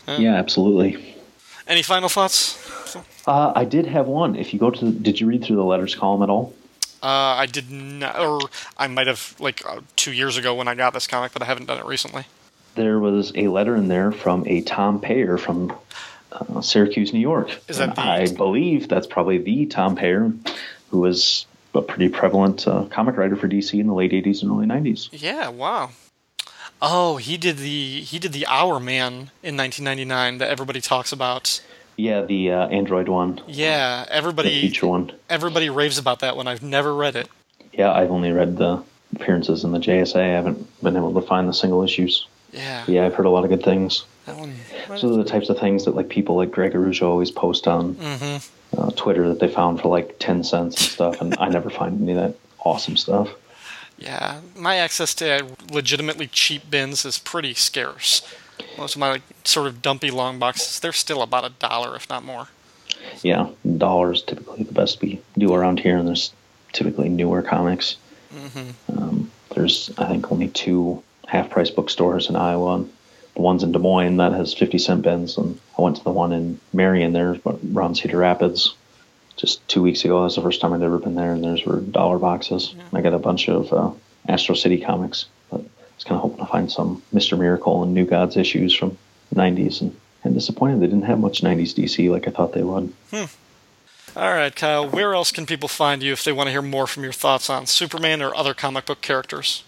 eh. 0.06 0.18
Yeah, 0.18 0.34
absolutely. 0.34 1.16
Any 1.70 1.82
final 1.82 2.08
thoughts? 2.08 2.96
Uh, 3.26 3.52
I 3.54 3.64
did 3.64 3.86
have 3.86 4.06
one. 4.06 4.36
If 4.36 4.52
you 4.52 4.58
go 4.60 4.70
to, 4.70 4.90
did 4.92 5.20
you 5.20 5.26
read 5.26 5.44
through 5.44 5.56
the 5.56 5.64
letters 5.64 5.94
column 5.94 6.22
at 6.22 6.28
all? 6.30 6.52
Uh, 7.02 7.06
I 7.06 7.46
did 7.46 7.70
not, 7.70 8.18
or 8.20 8.40
I 8.76 8.86
might 8.88 9.06
have 9.06 9.34
like 9.38 9.64
uh, 9.66 9.80
two 9.96 10.12
years 10.12 10.36
ago 10.36 10.54
when 10.54 10.68
I 10.68 10.74
got 10.74 10.92
this 10.92 11.06
comic, 11.06 11.32
but 11.32 11.40
I 11.42 11.46
haven't 11.46 11.66
done 11.66 11.78
it 11.78 11.86
recently. 11.86 12.24
There 12.74 12.98
was 12.98 13.32
a 13.34 13.48
letter 13.48 13.74
in 13.76 13.88
there 13.88 14.12
from 14.12 14.46
a 14.46 14.60
Tom 14.60 15.00
Payer 15.00 15.38
from 15.38 15.72
uh, 16.32 16.60
Syracuse, 16.60 17.12
New 17.12 17.20
York. 17.20 17.50
Is 17.68 17.78
that 17.78 17.94
the- 17.94 18.02
I 18.02 18.26
believe 18.32 18.88
that's 18.88 19.06
probably 19.06 19.38
the 19.38 19.66
Tom 19.66 19.96
Payer, 19.96 20.30
who 20.90 20.98
was 21.00 21.46
a 21.74 21.80
pretty 21.82 22.08
prevalent 22.08 22.66
uh, 22.68 22.84
comic 22.90 23.16
writer 23.16 23.36
for 23.36 23.48
DC 23.48 23.78
in 23.80 23.86
the 23.86 23.94
late 23.94 24.12
'80s 24.12 24.42
and 24.42 24.50
early 24.50 24.66
'90s. 24.66 25.08
Yeah, 25.12 25.48
wow. 25.48 25.90
Oh, 26.82 27.16
he 27.18 27.36
did 27.36 27.58
the 27.58 28.00
he 28.00 28.18
did 28.18 28.32
the 28.32 28.46
Hourman 28.48 29.30
in 29.42 29.56
1999 29.56 30.38
that 30.38 30.48
everybody 30.50 30.80
talks 30.80 31.12
about. 31.12 31.60
Yeah, 31.96 32.22
the 32.22 32.52
uh, 32.52 32.68
Android 32.68 33.08
one, 33.08 33.42
Yeah, 33.46 34.06
everybody. 34.08 34.48
the 34.48 34.54
everybody 34.56 34.60
feature 34.68 34.86
one. 34.86 35.12
everybody 35.28 35.68
raves 35.68 35.98
about 35.98 36.20
that 36.20 36.36
one. 36.36 36.48
I've 36.48 36.62
never 36.62 36.94
read 36.94 37.16
it. 37.16 37.28
Yeah, 37.74 37.92
I've 37.92 38.10
only 38.10 38.32
read 38.32 38.56
the 38.56 38.82
appearances 39.14 39.64
in 39.64 39.72
the 39.72 39.78
JSA. 39.78 40.16
I 40.16 40.26
haven't 40.28 40.66
been 40.82 40.96
able 40.96 41.12
to 41.20 41.26
find 41.26 41.46
the 41.48 41.52
single 41.52 41.82
issues. 41.82 42.26
Yeah, 42.52 42.84
Yeah, 42.88 43.04
I've 43.06 43.14
heard 43.14 43.26
a 43.26 43.30
lot 43.30 43.44
of 43.44 43.50
good 43.50 43.62
things. 43.62 44.04
That 44.26 44.36
one. 44.36 44.54
So 44.98 45.08
they're 45.14 45.22
the 45.22 45.28
types 45.30 45.50
of 45.50 45.58
things 45.58 45.84
that 45.84 45.94
like 45.94 46.08
people 46.08 46.36
like 46.36 46.50
Greg 46.50 46.72
Arujo 46.72 47.02
always 47.02 47.30
post 47.30 47.68
on 47.68 47.94
Mm-hmm. 47.96 48.80
uh, 48.80 48.90
Twitter 48.92 49.28
that 49.28 49.38
they 49.40 49.48
found 49.48 49.80
for 49.82 49.88
like 49.88 50.16
ten 50.18 50.42
cents 50.42 50.76
and 50.80 50.90
stuff, 50.90 51.20
and 51.20 51.36
I 51.38 51.48
never 51.48 51.68
find 51.68 52.00
any 52.00 52.12
of 52.12 52.18
that 52.18 52.34
awesome 52.64 52.96
stuff. 52.96 53.28
Yeah, 54.00 54.40
my 54.56 54.76
access 54.76 55.14
to 55.16 55.46
legitimately 55.70 56.26
cheap 56.28 56.70
bins 56.70 57.04
is 57.04 57.18
pretty 57.18 57.54
scarce. 57.54 58.22
Most 58.78 58.96
of 58.96 59.00
my 59.00 59.10
like, 59.12 59.22
sort 59.44 59.66
of 59.66 59.82
dumpy 59.82 60.10
long 60.10 60.38
boxes, 60.38 60.80
they're 60.80 60.92
still 60.92 61.22
about 61.22 61.44
a 61.44 61.50
dollar, 61.50 61.94
if 61.96 62.08
not 62.08 62.24
more. 62.24 62.48
Yeah, 63.22 63.50
dollars 63.76 64.22
typically 64.22 64.62
the 64.64 64.72
best 64.72 65.00
we 65.00 65.20
do 65.36 65.54
around 65.54 65.80
here, 65.80 65.96
and 65.96 66.08
there's 66.08 66.32
typically 66.72 67.08
newer 67.08 67.42
comics. 67.42 67.96
Um, 68.96 69.30
there's 69.54 69.90
I 69.98 70.06
think 70.06 70.30
only 70.32 70.48
two 70.48 71.02
half 71.26 71.50
price 71.50 71.70
bookstores 71.70 72.28
in 72.28 72.36
Iowa. 72.36 72.84
The 73.34 73.42
one's 73.42 73.62
in 73.62 73.72
Des 73.72 73.78
Moines 73.78 74.16
that 74.16 74.32
has 74.32 74.54
50 74.54 74.78
cent 74.78 75.02
bins, 75.02 75.36
and 75.36 75.58
I 75.78 75.82
went 75.82 75.96
to 75.96 76.04
the 76.04 76.10
one 76.10 76.32
in 76.32 76.60
Marion 76.72 77.12
there 77.12 77.38
around 77.74 77.96
Cedar 77.96 78.18
Rapids 78.18 78.74
just 79.40 79.66
two 79.68 79.82
weeks 79.82 80.04
ago. 80.04 80.22
That's 80.22 80.34
the 80.34 80.42
first 80.42 80.60
time 80.60 80.72
I'd 80.72 80.82
ever 80.82 80.98
been 80.98 81.14
there, 81.14 81.32
and 81.32 81.42
there's 81.42 81.64
were 81.64 81.80
dollar 81.80 82.18
boxes. 82.18 82.74
I 82.92 83.00
got 83.00 83.14
a 83.14 83.18
bunch 83.18 83.48
of 83.48 83.72
uh, 83.72 83.90
Astro 84.28 84.54
City 84.54 84.80
comics, 84.80 85.26
but 85.50 85.60
I 85.60 85.64
was 85.96 86.04
kind 86.04 86.16
of 86.16 86.22
hoping 86.22 86.44
to 86.44 86.46
find 86.46 86.70
some 86.70 87.02
Mister 87.12 87.36
Miracle 87.36 87.82
and 87.82 87.94
New 87.94 88.04
Gods 88.04 88.36
issues 88.36 88.74
from 88.74 88.98
the 89.30 89.36
90s, 89.36 89.80
and, 89.80 89.96
and 90.24 90.34
disappointed 90.34 90.80
they 90.80 90.86
didn't 90.86 91.04
have 91.04 91.18
much 91.18 91.40
90s 91.42 91.74
DC 91.74 92.10
like 92.10 92.28
I 92.28 92.30
thought 92.30 92.52
they 92.52 92.62
would. 92.62 92.92
Hmm. 93.10 93.24
All 94.16 94.32
right, 94.32 94.54
Kyle, 94.54 94.88
where 94.88 95.14
else 95.14 95.30
can 95.30 95.46
people 95.46 95.68
find 95.68 96.02
you 96.02 96.12
if 96.12 96.24
they 96.24 96.32
want 96.32 96.48
to 96.48 96.50
hear 96.50 96.62
more 96.62 96.88
from 96.88 97.04
your 97.04 97.12
thoughts 97.12 97.48
on 97.48 97.66
Superman 97.66 98.20
or 98.20 98.34
other 98.34 98.54
comic 98.54 98.86
book 98.86 99.00
characters? 99.00 99.62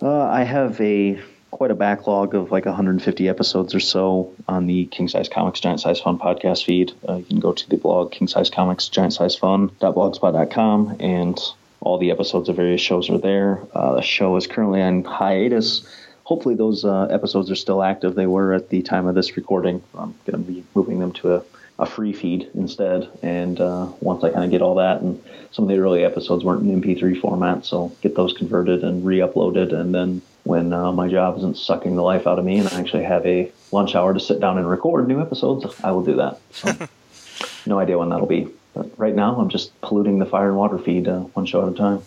Uh, 0.00 0.22
I 0.22 0.44
have 0.44 0.80
a 0.80 1.20
quite 1.50 1.70
a 1.70 1.74
backlog 1.74 2.34
of 2.34 2.50
like 2.50 2.64
150 2.64 3.28
episodes 3.28 3.74
or 3.74 3.80
so 3.80 4.32
on 4.48 4.66
the 4.66 4.86
King 4.86 5.08
Size 5.08 5.28
Comics 5.28 5.60
Giant 5.60 5.80
Size 5.80 6.00
Fun 6.00 6.18
podcast 6.18 6.64
feed. 6.64 6.92
Uh, 7.08 7.16
you 7.16 7.24
can 7.24 7.40
go 7.40 7.52
to 7.52 7.68
the 7.68 7.76
blog 7.76 8.12
King 8.12 8.28
Size 8.28 8.50
Comics 8.50 8.88
Giant 8.88 9.12
Size 9.12 9.36
Fun 9.36 9.68
Fun.blogspot.com 9.68 10.96
and 11.00 11.38
all 11.80 11.98
the 11.98 12.10
episodes 12.10 12.48
of 12.48 12.56
various 12.56 12.80
shows 12.80 13.10
are 13.10 13.18
there. 13.18 13.62
Uh, 13.74 13.96
the 13.96 14.02
show 14.02 14.36
is 14.36 14.46
currently 14.46 14.82
on 14.82 15.04
hiatus. 15.04 15.86
Hopefully, 16.24 16.54
those 16.54 16.84
uh, 16.84 17.08
episodes 17.10 17.50
are 17.50 17.56
still 17.56 17.82
active. 17.82 18.14
They 18.14 18.26
were 18.26 18.52
at 18.52 18.68
the 18.68 18.82
time 18.82 19.06
of 19.06 19.14
this 19.14 19.36
recording. 19.36 19.82
I'm 19.98 20.14
going 20.26 20.44
to 20.44 20.52
be 20.52 20.64
moving 20.74 21.00
them 21.00 21.12
to 21.14 21.36
a, 21.36 21.42
a 21.78 21.86
free 21.86 22.12
feed 22.12 22.48
instead. 22.54 23.08
And 23.22 23.60
uh, 23.60 23.88
once 24.00 24.22
I 24.22 24.30
kind 24.30 24.44
of 24.44 24.50
get 24.50 24.62
all 24.62 24.76
that, 24.76 25.00
and 25.00 25.20
some 25.50 25.64
of 25.64 25.68
the 25.70 25.78
early 25.78 26.04
episodes 26.04 26.44
weren't 26.44 26.62
in 26.62 26.80
MP3 26.80 27.20
format, 27.20 27.64
so 27.64 27.92
get 28.02 28.14
those 28.14 28.32
converted 28.32 28.84
and 28.84 29.04
re 29.04 29.18
uploaded. 29.18 29.72
And 29.72 29.92
then 29.94 30.22
when 30.44 30.72
uh, 30.72 30.92
my 30.92 31.08
job 31.08 31.36
isn't 31.38 31.56
sucking 31.56 31.96
the 31.96 32.02
life 32.02 32.26
out 32.26 32.38
of 32.38 32.44
me 32.44 32.58
and 32.58 32.68
I 32.68 32.80
actually 32.80 33.04
have 33.04 33.24
a 33.26 33.50
lunch 33.72 33.94
hour 33.94 34.14
to 34.14 34.20
sit 34.20 34.40
down 34.40 34.58
and 34.58 34.68
record 34.68 35.06
new 35.08 35.20
episodes, 35.20 35.66
I 35.82 35.92
will 35.92 36.04
do 36.04 36.16
that. 36.16 36.40
So, 36.52 36.88
no 37.66 37.78
idea 37.78 37.98
when 37.98 38.08
that'll 38.08 38.26
be. 38.26 38.48
But 38.74 38.90
right 38.98 39.14
now, 39.14 39.36
I'm 39.36 39.48
just 39.48 39.78
polluting 39.80 40.18
the 40.18 40.26
fire 40.26 40.48
and 40.48 40.56
water 40.56 40.78
feed 40.78 41.08
uh, 41.08 41.20
one 41.20 41.46
show 41.46 41.66
at 41.66 41.72
a 41.72 41.76
time. 41.76 42.02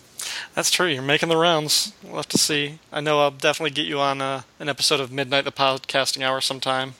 That's 0.53 0.71
true. 0.71 0.87
You're 0.87 1.01
making 1.01 1.29
the 1.29 1.37
rounds. 1.37 1.93
We'll 2.03 2.17
have 2.17 2.27
to 2.29 2.37
see. 2.37 2.79
I 2.91 3.01
know 3.01 3.19
I'll 3.19 3.31
definitely 3.31 3.71
get 3.71 3.87
you 3.87 3.99
on 3.99 4.21
uh, 4.21 4.43
an 4.59 4.69
episode 4.69 4.99
of 4.99 5.11
Midnight 5.11 5.45
the 5.45 5.51
Podcasting 5.51 6.21
Hour 6.21 6.41
sometime. 6.41 6.93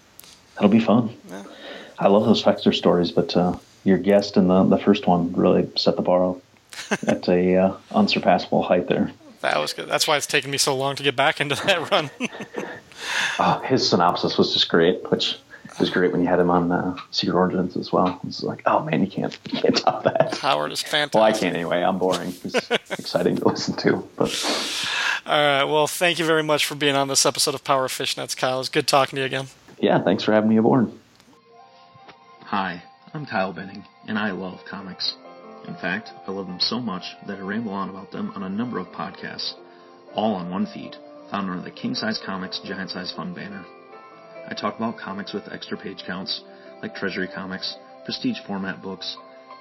That'll 0.55 0.69
be 0.69 0.79
fun. 0.79 1.15
Yeah. 1.29 1.43
I 1.99 2.07
love 2.07 2.25
those 2.25 2.43
Fexter 2.43 2.73
stories, 2.73 3.11
but 3.11 3.35
uh, 3.37 3.57
your 3.83 3.97
guest 3.97 4.37
in 4.37 4.47
the, 4.47 4.63
the 4.63 4.77
first 4.77 5.07
one 5.07 5.33
really 5.33 5.69
set 5.75 5.95
the 5.95 6.01
bar 6.01 6.35
at 7.07 7.27
a 7.29 7.55
uh, 7.55 7.77
unsurpassable 7.91 8.63
height 8.63 8.87
there. 8.87 9.11
That 9.43 9.59
was 9.59 9.73
good. 9.73 9.87
That's 9.87 10.07
why 10.07 10.17
it's 10.17 10.25
taken 10.25 10.49
me 10.49 10.57
so 10.57 10.75
long 10.75 10.95
to 10.95 11.03
get 11.03 11.15
back 11.15 11.39
into 11.41 11.55
that 11.55 11.91
run. 11.91 12.09
Oh, 13.39 13.59
his 13.65 13.87
synopsis 13.87 14.37
was 14.37 14.53
just 14.53 14.69
great, 14.69 15.11
which 15.11 15.37
was 15.79 15.89
great 15.89 16.11
when 16.13 16.21
you 16.21 16.27
had 16.27 16.39
him 16.39 16.49
on 16.49 16.71
uh, 16.71 16.95
Secret 17.11 17.35
Origins 17.35 17.75
as 17.75 17.91
well. 17.91 18.19
It's 18.25 18.41
like, 18.41 18.61
oh 18.65 18.83
man, 18.83 19.01
you 19.01 19.07
can't, 19.07 19.37
you 19.51 19.59
can't 19.59 19.75
top 19.75 20.03
that. 20.05 20.37
Howard 20.37 20.71
is 20.71 20.81
fantastic. 20.81 21.15
Well, 21.15 21.23
I 21.23 21.33
can't 21.33 21.55
anyway. 21.55 21.81
I'm 21.83 21.99
boring. 21.99 22.33
It's 22.45 22.71
exciting 22.91 23.35
to 23.37 23.47
listen 23.49 23.75
to, 23.77 24.07
but 24.15 25.19
All 25.25 25.33
right. 25.37 25.63
Well, 25.65 25.87
thank 25.87 26.19
you 26.19 26.25
very 26.25 26.43
much 26.43 26.65
for 26.65 26.75
being 26.75 26.95
on 26.95 27.07
this 27.09 27.25
episode 27.25 27.53
of 27.53 27.63
Power 27.65 27.85
of 27.85 27.91
Fishnets, 27.91 28.37
Kyle. 28.37 28.61
It's 28.61 28.69
good 28.69 28.87
talking 28.87 29.17
to 29.17 29.21
you 29.21 29.25
again. 29.25 29.47
yeah, 29.79 29.99
thanks 29.99 30.23
for 30.23 30.31
having 30.31 30.49
me 30.49 30.55
aboard. 30.57 30.89
Hi, 32.45 32.81
I'm 33.13 33.25
Kyle 33.25 33.51
Benning, 33.51 33.83
and 34.07 34.17
I 34.17 34.31
love 34.31 34.63
comics. 34.63 35.15
In 35.67 35.75
fact, 35.75 36.11
I 36.27 36.31
love 36.31 36.47
them 36.47 36.59
so 36.59 36.79
much 36.79 37.03
that 37.27 37.37
I 37.37 37.41
ramble 37.41 37.73
on 37.73 37.89
about 37.89 38.11
them 38.11 38.31
on 38.35 38.43
a 38.43 38.49
number 38.49 38.79
of 38.79 38.87
podcasts, 38.87 39.53
all 40.13 40.35
on 40.35 40.49
one 40.49 40.65
feed, 40.65 40.95
found 41.31 41.49
under 41.49 41.63
the 41.63 41.71
King 41.71 41.95
Size 41.95 42.19
Comics 42.25 42.59
Giant 42.63 42.89
Size 42.89 43.13
Fun 43.15 43.33
banner. 43.33 43.65
I 44.47 44.53
talk 44.53 44.75
about 44.75 44.97
comics 44.97 45.33
with 45.33 45.51
extra 45.51 45.77
page 45.77 46.03
counts, 46.05 46.41
like 46.81 46.95
Treasury 46.95 47.29
Comics, 47.33 47.75
Prestige 48.03 48.39
format 48.45 48.81
books, 48.81 49.15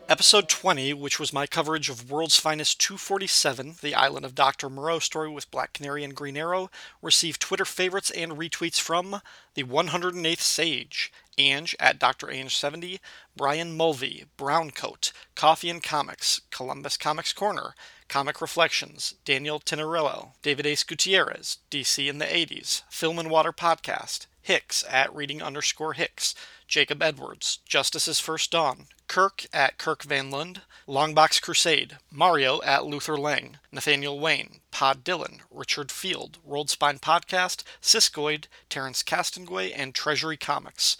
Episode 0.08 0.48
20, 0.48 0.94
which 0.94 1.18
was 1.18 1.32
my 1.32 1.48
coverage 1.48 1.90
of 1.90 2.08
World's 2.08 2.38
Finest 2.38 2.78
247, 2.78 3.74
the 3.82 3.96
Island 3.96 4.24
of 4.24 4.36
Dr. 4.36 4.70
Moreau 4.70 5.00
story 5.00 5.28
with 5.28 5.50
Black 5.50 5.72
Canary 5.72 6.04
and 6.04 6.14
Green 6.14 6.36
Arrow, 6.36 6.70
received 7.02 7.40
Twitter 7.40 7.64
favorites 7.64 8.12
and 8.12 8.34
retweets 8.34 8.80
from 8.80 9.20
the 9.54 9.64
108th 9.64 10.38
Sage, 10.38 11.12
Ange 11.38 11.74
at 11.80 11.98
Dr. 11.98 12.28
Ange70, 12.28 13.00
Brian 13.36 13.76
Mulvey, 13.76 14.26
Browncoat, 14.38 15.10
Coffee 15.34 15.70
and 15.70 15.82
Comics, 15.82 16.40
Columbus 16.52 16.96
Comics 16.96 17.32
Corner, 17.32 17.74
Comic 18.08 18.40
Reflections, 18.40 19.14
Daniel 19.24 19.58
Tinarillo, 19.58 20.34
David 20.40 20.66
Ace 20.66 20.84
Gutierrez, 20.84 21.58
DC 21.68 22.08
in 22.08 22.18
the 22.18 22.26
80s, 22.26 22.82
Fire 22.88 23.10
and 23.18 23.28
Water 23.28 23.52
Podcast, 23.52 24.26
Hicks 24.46 24.84
at 24.88 25.12
Reading 25.12 25.42
underscore 25.42 25.94
Hicks, 25.94 26.32
Jacob 26.68 27.02
Edwards, 27.02 27.58
Justice's 27.66 28.20
First 28.20 28.52
Dawn, 28.52 28.86
Kirk 29.08 29.46
at 29.52 29.76
Kirk 29.76 30.04
Van 30.04 30.30
Lund, 30.30 30.60
Longbox 30.86 31.42
Crusade, 31.42 31.98
Mario 32.12 32.62
at 32.62 32.84
Luther 32.86 33.16
Lang, 33.16 33.58
Nathaniel 33.72 34.20
Wayne, 34.20 34.60
Pod 34.70 35.02
Dylan, 35.02 35.40
Richard 35.50 35.90
Field, 35.90 36.38
Rolled 36.44 36.70
Spine 36.70 37.00
Podcast, 37.00 37.64
Siskoid, 37.82 38.44
Terrence 38.68 39.02
Castanguay, 39.02 39.72
and 39.74 39.96
Treasury 39.96 40.36
Comics. 40.36 40.96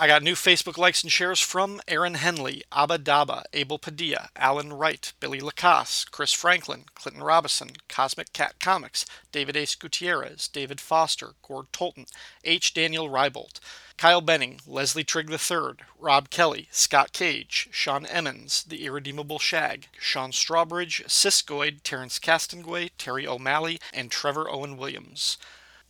I 0.00 0.06
got 0.06 0.22
new 0.22 0.36
Facebook 0.36 0.78
likes 0.78 1.02
and 1.02 1.10
shares 1.10 1.40
from 1.40 1.80
Aaron 1.88 2.14
Henley, 2.14 2.62
Abba 2.70 3.00
Daba, 3.00 3.42
Abel 3.52 3.80
Padilla, 3.80 4.28
Alan 4.36 4.72
Wright, 4.72 5.12
Billy 5.18 5.40
Lacasse, 5.40 6.08
Chris 6.08 6.32
Franklin, 6.32 6.84
Clinton 6.94 7.24
Robinson, 7.24 7.70
Cosmic 7.88 8.32
Cat 8.32 8.60
Comics, 8.60 9.04
David 9.32 9.56
Ace 9.56 9.74
Gutierrez, 9.74 10.46
David 10.46 10.80
Foster, 10.80 11.34
Gord 11.42 11.72
Tolton, 11.72 12.06
H. 12.44 12.72
Daniel 12.72 13.08
Reibold, 13.08 13.58
Kyle 13.96 14.20
Benning, 14.20 14.60
Leslie 14.68 15.02
Trigg 15.02 15.32
III, 15.32 15.84
Rob 15.98 16.30
Kelly, 16.30 16.68
Scott 16.70 17.12
Cage, 17.12 17.68
Sean 17.72 18.06
Emmons, 18.06 18.62
The 18.62 18.84
Irredeemable 18.84 19.40
Shag, 19.40 19.88
Sean 19.98 20.30
Strawbridge, 20.30 21.06
Siskoid, 21.08 21.80
Terrence 21.82 22.20
Castanguay, 22.20 22.90
Terry 22.98 23.26
O'Malley, 23.26 23.80
and 23.92 24.12
Trevor 24.12 24.48
Owen 24.48 24.76
Williams. 24.76 25.38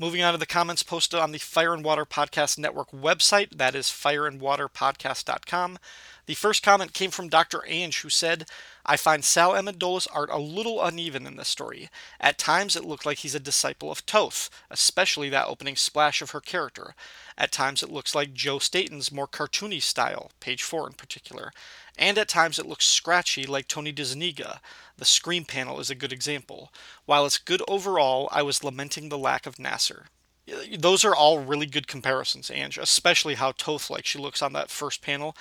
Moving 0.00 0.22
on 0.22 0.32
to 0.32 0.38
the 0.38 0.46
comments 0.46 0.84
posted 0.84 1.18
on 1.18 1.32
the 1.32 1.38
Fire 1.38 1.74
and 1.74 1.84
Water 1.84 2.04
Podcast 2.04 2.56
Network 2.56 2.92
website, 2.92 3.56
that 3.56 3.74
is 3.74 3.88
fireandwaterpodcast.com. 3.88 5.76
The 6.26 6.34
first 6.34 6.62
comment 6.62 6.92
came 6.92 7.10
from 7.10 7.28
Dr. 7.28 7.64
Ange, 7.66 8.02
who 8.02 8.08
said, 8.08 8.44
I 8.86 8.96
find 8.96 9.24
Sal 9.24 9.54
Amendola's 9.54 10.06
art 10.06 10.30
a 10.30 10.38
little 10.38 10.80
uneven 10.80 11.26
in 11.26 11.34
this 11.34 11.48
story. 11.48 11.88
At 12.20 12.38
times 12.38 12.76
it 12.76 12.84
looked 12.84 13.06
like 13.06 13.18
he's 13.18 13.34
a 13.34 13.40
disciple 13.40 13.90
of 13.90 14.06
Toth, 14.06 14.50
especially 14.70 15.30
that 15.30 15.48
opening 15.48 15.74
splash 15.74 16.22
of 16.22 16.30
her 16.30 16.40
character. 16.40 16.94
At 17.38 17.52
times 17.52 17.84
it 17.84 17.90
looks 17.90 18.16
like 18.16 18.34
Joe 18.34 18.58
Staton's 18.58 19.12
more 19.12 19.28
cartoony 19.28 19.80
style, 19.80 20.32
page 20.40 20.64
4 20.64 20.88
in 20.88 20.92
particular. 20.94 21.52
And 21.96 22.18
at 22.18 22.28
times 22.28 22.58
it 22.58 22.66
looks 22.66 22.84
scratchy 22.84 23.46
like 23.46 23.68
Tony 23.68 23.92
DeZuniga. 23.92 24.58
The 24.96 25.04
screen 25.04 25.44
panel 25.44 25.78
is 25.78 25.88
a 25.88 25.94
good 25.94 26.12
example. 26.12 26.72
While 27.06 27.24
it's 27.24 27.38
good 27.38 27.62
overall, 27.68 28.28
I 28.32 28.42
was 28.42 28.64
lamenting 28.64 29.08
the 29.08 29.16
lack 29.16 29.46
of 29.46 29.60
Nasser. 29.60 30.06
Those 30.76 31.04
are 31.04 31.14
all 31.14 31.38
really 31.38 31.66
good 31.66 31.86
comparisons, 31.86 32.50
Ange, 32.50 32.78
especially 32.78 33.34
how 33.34 33.52
Toth 33.52 33.88
like 33.88 34.04
she 34.04 34.18
looks 34.18 34.42
on 34.42 34.52
that 34.54 34.70
first 34.70 35.00
panel. 35.00 35.36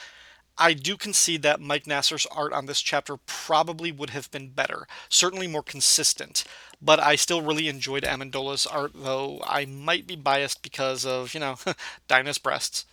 I 0.59 0.73
do 0.73 0.97
concede 0.97 1.43
that 1.43 1.61
Mike 1.61 1.85
Nasser's 1.85 2.25
art 2.27 2.51
on 2.51 2.65
this 2.65 2.81
chapter 2.81 3.17
probably 3.17 3.91
would 3.91 4.09
have 4.09 4.31
been 4.31 4.49
better, 4.49 4.87
certainly 5.07 5.47
more 5.47 5.63
consistent. 5.63 6.43
But 6.81 6.99
I 6.99 7.15
still 7.15 7.41
really 7.41 7.67
enjoyed 7.67 8.03
Amendola's 8.03 8.65
art, 8.65 8.91
though 8.95 9.41
I 9.45 9.65
might 9.65 10.07
be 10.07 10.15
biased 10.15 10.63
because 10.63 11.05
of, 11.05 11.33
you 11.33 11.39
know, 11.39 11.57
Dinah's 12.07 12.37
breasts. 12.39 12.85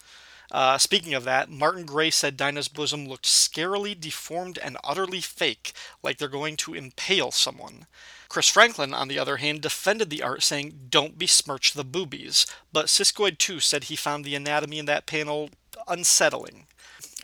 Uh, 0.50 0.78
speaking 0.78 1.14
of 1.14 1.24
that, 1.24 1.50
Martin 1.50 1.86
Gray 1.86 2.10
said 2.10 2.36
Dinah's 2.36 2.68
bosom 2.68 3.08
looked 3.08 3.24
scarily 3.24 3.98
deformed 3.98 4.58
and 4.58 4.76
utterly 4.84 5.20
fake, 5.20 5.72
like 6.02 6.18
they're 6.18 6.28
going 6.28 6.56
to 6.58 6.74
impale 6.74 7.30
someone. 7.30 7.86
Chris 8.28 8.48
Franklin, 8.48 8.92
on 8.92 9.08
the 9.08 9.18
other 9.18 9.38
hand, 9.38 9.62
defended 9.62 10.10
the 10.10 10.22
art, 10.22 10.42
saying, 10.42 10.86
Don't 10.90 11.18
besmirch 11.18 11.72
the 11.72 11.84
boobies. 11.84 12.46
But 12.72 12.86
Siskoid, 12.86 13.38
too, 13.38 13.60
said 13.60 13.84
he 13.84 13.96
found 13.96 14.24
the 14.24 14.34
anatomy 14.34 14.78
in 14.78 14.86
that 14.86 15.06
panel 15.06 15.50
unsettling. 15.88 16.66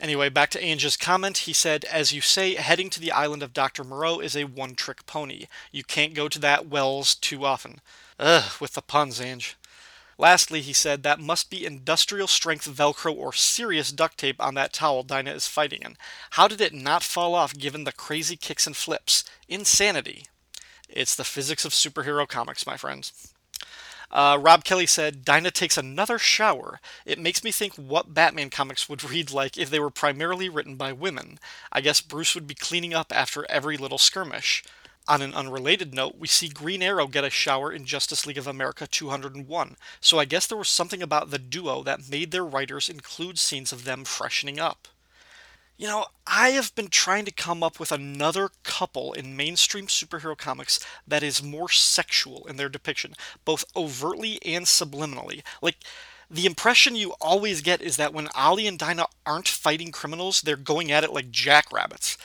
Anyway, 0.01 0.31
back 0.31 0.49
to 0.49 0.63
Ange's 0.63 0.97
comment. 0.97 1.39
He 1.39 1.53
said, 1.53 1.85
As 1.85 2.11
you 2.11 2.23
say, 2.23 2.55
heading 2.55 2.89
to 2.91 3.01
the 3.01 3.13
island 3.13 3.43
of 3.43 3.53
Dr. 3.53 3.85
Moreau 3.85 4.19
is 4.19 4.35
a 4.35 4.45
one 4.45 4.75
trick 4.75 5.05
pony. 5.05 5.45
You 5.71 5.85
can't 5.85 6.15
go 6.15 6.27
to 6.27 6.39
that 6.39 6.67
wells 6.67 7.15
too 7.15 7.45
often. 7.45 7.81
Ugh, 8.19 8.51
with 8.61 8.73
the 8.73 8.81
puns, 8.81 9.21
Ange. 9.21 9.57
Lastly, 10.17 10.63
he 10.63 10.73
said, 10.73 11.03
That 11.03 11.21
must 11.21 11.51
be 11.51 11.67
industrial 11.67 12.29
strength 12.29 12.67
Velcro 12.67 13.15
or 13.15 13.35
serious 13.35 13.93
duct 13.93 14.17
tape 14.17 14.41
on 14.41 14.55
that 14.55 14.73
towel 14.73 15.03
Dinah 15.03 15.33
is 15.33 15.49
fighting 15.49 15.83
in. 15.83 15.99
How 16.31 16.49
did 16.49 16.63
it 16.63 16.73
not 16.73 17.03
fall 17.03 17.35
off 17.35 17.57
given 17.57 17.85
the 17.85 17.93
crazy 17.93 18.37
kicks 18.37 18.67
and 18.67 18.77
flips? 18.77 19.23
Insanity. 19.49 20.25
It's 20.89 21.15
the 21.15 21.25
physics 21.25 21.67
of 21.67 21.73
superhero 21.73 22.27
comics, 22.27 22.67
my 22.67 22.79
friends. 22.79 23.30
Uh, 24.11 24.39
Rob 24.41 24.65
Kelly 24.65 24.87
said, 24.87 25.25
Dinah 25.25 25.53
takes 25.53 25.77
another 25.77 26.19
shower. 26.19 26.81
It 27.07 27.19
makes 27.19 27.45
me 27.45 27.53
think 27.53 27.75
what 27.75 28.15
Batman 28.15 28.51
comics 28.51 28.89
would 28.89 29.05
read 29.11 29.31
like 29.31 29.57
if 29.57 29.71
they 29.71 29.81
were 29.81 29.91
primarily 29.91 30.49
written 30.49 30.77
by 30.77 30.93
women. 30.93 31.39
I 31.73 31.81
guess 31.81 32.01
Bruce 32.01 32.35
would 32.35 32.47
be 32.47 32.55
cleaning 32.55 32.95
up 32.95 33.13
after 33.15 33.49
every 33.51 33.77
little 33.77 33.99
skirmish. 33.99 34.65
On 35.09 35.23
an 35.23 35.35
unrelated 35.35 35.95
note, 35.95 36.17
we 36.19 36.29
see 36.29 36.49
Green 36.49 36.83
Arrow 36.83 37.07
get 37.07 37.25
a 37.25 37.31
shower 37.31 37.73
in 37.73 37.85
Justice 37.85 38.27
League 38.27 38.39
of 38.39 38.47
America 38.47 38.87
201, 38.87 39.77
so 40.01 40.19
I 40.19 40.25
guess 40.25 40.47
there 40.47 40.59
was 40.59 40.69
something 40.69 41.03
about 41.03 41.31
the 41.31 41.39
duo 41.39 41.83
that 41.83 42.09
made 42.09 42.31
their 42.31 42.45
writers 42.45 42.89
include 42.89 43.39
scenes 43.39 43.73
of 43.73 43.85
them 43.85 44.05
freshening 44.05 44.61
up. 44.61 44.87
You 45.81 45.87
know, 45.87 46.05
I 46.27 46.51
have 46.51 46.75
been 46.75 46.89
trying 46.89 47.25
to 47.25 47.31
come 47.31 47.63
up 47.63 47.81
with 47.81 47.91
another 47.91 48.51
couple 48.65 49.15
in 49.15 49.35
mainstream 49.35 49.87
superhero 49.87 50.37
comics 50.37 50.79
that 51.09 51.23
is 51.23 51.43
more 51.43 51.71
sexual 51.71 52.47
in 52.47 52.57
their 52.57 52.69
depiction, 52.69 53.15
both 53.47 53.65
overtly 53.75 54.39
and 54.45 54.67
subliminally. 54.67 55.43
Like, 55.63 55.77
the 56.31 56.45
impression 56.45 56.97
you 56.97 57.15
always 57.19 57.63
get 57.63 57.81
is 57.81 57.97
that 57.97 58.13
when 58.13 58.29
Ollie 58.35 58.67
and 58.67 58.79
Dinah 58.79 59.07
aren't 59.25 59.49
fighting 59.49 59.91
criminals, 59.91 60.43
they're 60.43 60.55
going 60.57 60.93
at 60.93 61.03
it 61.03 61.15
like 61.15 61.31
jackrabbits. 61.31 62.19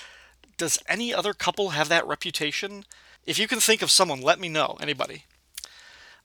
Does 0.57 0.77
any 0.89 1.13
other 1.13 1.33
couple 1.33 1.69
have 1.69 1.87
that 1.87 2.05
reputation? 2.05 2.83
If 3.25 3.39
you 3.39 3.47
can 3.47 3.61
think 3.61 3.81
of 3.81 3.89
someone, 3.89 4.19
let 4.19 4.37
me 4.37 4.49
know. 4.49 4.75
Anybody. 4.81 5.23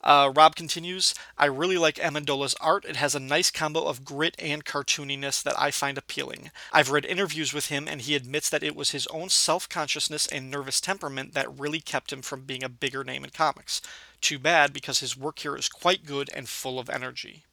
Uh, 0.03 0.33
Rob 0.35 0.57
continues, 0.57 1.15
I 1.37 1.45
really 1.45 1.77
like 1.77 1.97
Amendola's 1.97 2.55
art. 2.61 2.85
It 2.87 2.97
has 2.97 3.15
a 3.15 3.21
nice 3.21 3.51
combo 3.51 3.85
of 3.85 4.05
grit 4.05 4.35
and 4.39 4.65
cartooniness 4.65 5.43
that 5.43 5.61
I 5.61 5.71
find 5.71 5.99
appealing. 5.99 6.51
I've 6.73 6.91
read 6.91 7.05
interviews 7.05 7.53
with 7.53 7.67
him, 7.67 7.87
and 7.87 8.01
he 8.01 8.15
admits 8.15 8.49
that 8.49 8.63
it 8.63 8.75
was 8.75 8.91
his 8.91 9.07
own 9.09 9.29
self 9.29 9.69
consciousness 9.69 10.27
and 10.27 10.51
nervous 10.51 10.81
temperament 10.81 11.35
that 11.35 11.59
really 11.59 11.81
kept 11.81 12.13
him 12.13 12.23
from 12.23 12.43
being 12.43 12.65
a 12.65 12.69
bigger 12.69 13.05
name 13.05 13.25
in 13.25 13.31
comics. 13.31 13.83
Too 14.21 14.39
bad, 14.39 14.73
because 14.73 15.01
his 15.01 15.17
work 15.17 15.41
here 15.41 15.57
is 15.57 15.69
quite 15.69 16.07
good 16.07 16.31
and 16.35 16.49
full 16.49 16.79
of 16.79 16.89
energy. 16.89 17.45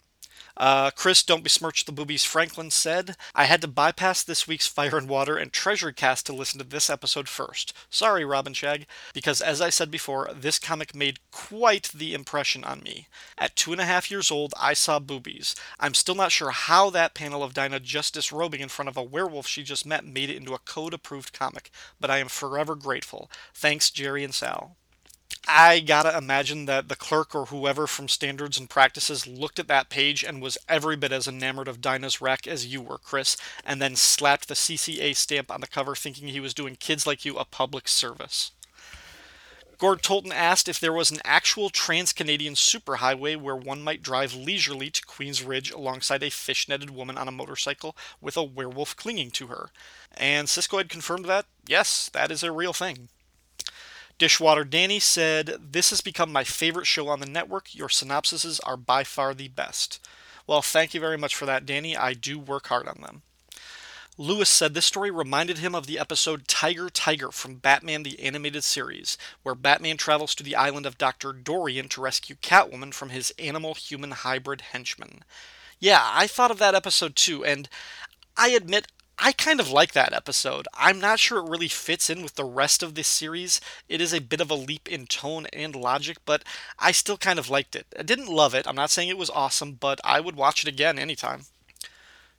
Uh, 0.57 0.89
Chris, 0.91 1.23
don't 1.23 1.43
besmirch 1.43 1.85
the 1.85 1.91
boobies, 1.91 2.23
Franklin 2.23 2.71
said. 2.71 3.15
I 3.35 3.45
had 3.45 3.61
to 3.61 3.67
bypass 3.67 4.23
this 4.23 4.47
week's 4.47 4.67
Fire 4.67 4.97
and 4.97 5.07
Water 5.07 5.37
and 5.37 5.53
Treasure 5.53 5.91
cast 5.91 6.25
to 6.25 6.33
listen 6.33 6.57
to 6.57 6.65
this 6.65 6.89
episode 6.89 7.29
first. 7.29 7.73
Sorry, 7.91 8.25
Robin 8.25 8.53
Shag, 8.53 8.87
because 9.13 9.39
as 9.39 9.61
I 9.61 9.69
said 9.69 9.91
before, 9.91 10.31
this 10.33 10.57
comic 10.57 10.95
made 10.95 11.19
quite 11.31 11.91
the 11.93 12.15
impression 12.15 12.63
on 12.63 12.81
me. 12.81 13.07
At 13.37 13.55
two 13.55 13.71
and 13.71 13.79
a 13.79 13.85
half 13.85 14.09
years 14.09 14.31
old, 14.31 14.53
I 14.59 14.73
saw 14.73 14.97
boobies. 14.99 15.55
I'm 15.79 15.93
still 15.93 16.15
not 16.15 16.31
sure 16.31 16.49
how 16.49 16.89
that 16.89 17.13
panel 17.13 17.43
of 17.43 17.53
Dinah 17.53 17.81
just 17.81 18.15
disrobing 18.15 18.61
in 18.61 18.69
front 18.69 18.89
of 18.89 18.97
a 18.97 19.03
werewolf 19.03 19.47
she 19.47 19.61
just 19.61 19.85
met 19.85 20.05
made 20.05 20.29
it 20.29 20.37
into 20.37 20.53
a 20.53 20.59
code 20.59 20.93
approved 20.93 21.33
comic, 21.33 21.69
but 21.99 22.09
I 22.09 22.17
am 22.17 22.29
forever 22.29 22.75
grateful. 22.75 23.29
Thanks, 23.53 23.91
Gerry 23.91 24.23
and 24.23 24.33
Sal. 24.33 24.75
I 25.49 25.79
gotta 25.79 26.17
imagine 26.17 26.65
that 26.65 26.89
the 26.89 26.95
clerk 26.97 27.33
or 27.33 27.45
whoever 27.45 27.87
from 27.87 28.09
Standards 28.09 28.59
and 28.59 28.69
Practices 28.69 29.25
looked 29.25 29.59
at 29.59 29.69
that 29.69 29.89
page 29.89 30.21
and 30.21 30.41
was 30.41 30.57
every 30.67 30.97
bit 30.97 31.13
as 31.13 31.25
enamored 31.25 31.69
of 31.69 31.79
Dinah's 31.79 32.19
wreck 32.19 32.45
as 32.45 32.65
you 32.65 32.81
were, 32.81 32.97
Chris, 32.97 33.37
and 33.63 33.81
then 33.81 33.95
slapped 33.95 34.49
the 34.49 34.55
CCA 34.55 35.15
stamp 35.15 35.49
on 35.49 35.61
the 35.61 35.67
cover 35.67 35.95
thinking 35.95 36.27
he 36.27 36.41
was 36.41 36.53
doing 36.53 36.75
Kids 36.75 37.07
Like 37.07 37.23
You 37.23 37.37
a 37.37 37.45
public 37.45 37.87
service. 37.87 38.51
Gord 39.77 40.01
Tolton 40.01 40.33
asked 40.33 40.67
if 40.67 40.81
there 40.81 40.91
was 40.91 41.11
an 41.11 41.19
actual 41.23 41.69
trans 41.69 42.11
Canadian 42.11 42.55
superhighway 42.55 43.37
where 43.37 43.55
one 43.55 43.81
might 43.81 44.01
drive 44.01 44.33
leisurely 44.33 44.89
to 44.89 45.05
Queens 45.05 45.43
Ridge 45.43 45.71
alongside 45.71 46.23
a 46.23 46.31
fish-netted 46.31 46.89
woman 46.89 47.17
on 47.17 47.27
a 47.27 47.31
motorcycle 47.31 47.95
with 48.19 48.35
a 48.35 48.43
werewolf 48.43 48.97
clinging 48.97 49.31
to 49.31 49.47
her. 49.47 49.69
And 50.17 50.47
Siskoid 50.47 50.89
confirmed 50.89 51.25
that, 51.25 51.45
yes, 51.65 52.09
that 52.11 52.31
is 52.31 52.43
a 52.43 52.51
real 52.51 52.73
thing. 52.73 53.09
Dishwater 54.17 54.63
Danny 54.63 54.99
said, 54.99 55.57
This 55.59 55.91
has 55.91 56.01
become 56.01 56.31
my 56.31 56.43
favorite 56.43 56.87
show 56.87 57.07
on 57.07 57.19
the 57.19 57.25
network. 57.27 57.75
Your 57.75 57.87
synopsises 57.87 58.59
are 58.65 58.77
by 58.77 59.03
far 59.03 59.33
the 59.33 59.47
best. 59.49 59.99
Well, 60.47 60.61
thank 60.61 60.93
you 60.93 60.99
very 60.99 61.17
much 61.17 61.35
for 61.35 61.45
that, 61.45 61.65
Danny. 61.65 61.95
I 61.95 62.13
do 62.13 62.39
work 62.39 62.67
hard 62.67 62.87
on 62.87 63.01
them. 63.01 63.21
Lewis 64.17 64.49
said 64.49 64.73
this 64.73 64.85
story 64.85 65.11
reminded 65.11 65.59
him 65.59 65.75
of 65.75 65.85
the 65.85 65.99
episode 65.99 66.47
Tiger 66.47 66.89
Tiger 66.89 67.31
from 67.31 67.55
Batman 67.55 68.01
the 68.01 68.19
Animated 68.19 68.63
Series, 68.63 69.15
where 69.43 69.53
Batman 69.53 69.97
travels 69.97 70.33
to 70.33 70.43
the 70.43 70.55
island 70.55 70.87
of 70.87 70.97
Dr. 70.97 71.33
Dorian 71.33 71.87
to 71.89 72.01
rescue 72.01 72.35
Catwoman 72.35 72.95
from 72.95 73.09
his 73.09 73.31
animal 73.37 73.75
human 73.75 74.11
hybrid 74.11 74.61
henchman. 74.61 75.23
Yeah, 75.79 76.01
I 76.01 76.25
thought 76.25 76.49
of 76.49 76.57
that 76.57 76.73
episode 76.73 77.15
too, 77.15 77.45
and 77.45 77.69
I 78.35 78.49
admit 78.49 78.87
I 79.19 79.31
kind 79.31 79.59
of 79.59 79.71
like 79.71 79.93
that 79.93 80.13
episode. 80.13 80.67
I'm 80.73 80.99
not 80.99 81.19
sure 81.19 81.39
it 81.39 81.49
really 81.49 81.67
fits 81.67 82.09
in 82.09 82.21
with 82.21 82.35
the 82.35 82.45
rest 82.45 82.83
of 82.83 82.93
this 82.93 83.07
series. 83.07 83.59
It 83.89 83.99
is 83.99 84.13
a 84.13 84.21
bit 84.21 84.39
of 84.41 84.51
a 84.51 84.55
leap 84.55 84.87
in 84.87 85.07
tone 85.07 85.47
and 85.51 85.75
logic, 85.75 86.17
but 86.23 86.43
I 86.77 86.91
still 86.91 87.17
kind 87.17 87.39
of 87.39 87.49
liked 87.49 87.75
it. 87.75 87.87
I 87.97 88.03
didn't 88.03 88.27
love 88.27 88.53
it. 88.53 88.67
I'm 88.67 88.75
not 88.75 88.91
saying 88.91 89.09
it 89.09 89.17
was 89.17 89.31
awesome, 89.31 89.73
but 89.73 89.99
I 90.03 90.19
would 90.19 90.35
watch 90.35 90.63
it 90.63 90.69
again 90.69 90.99
anytime. 90.99 91.43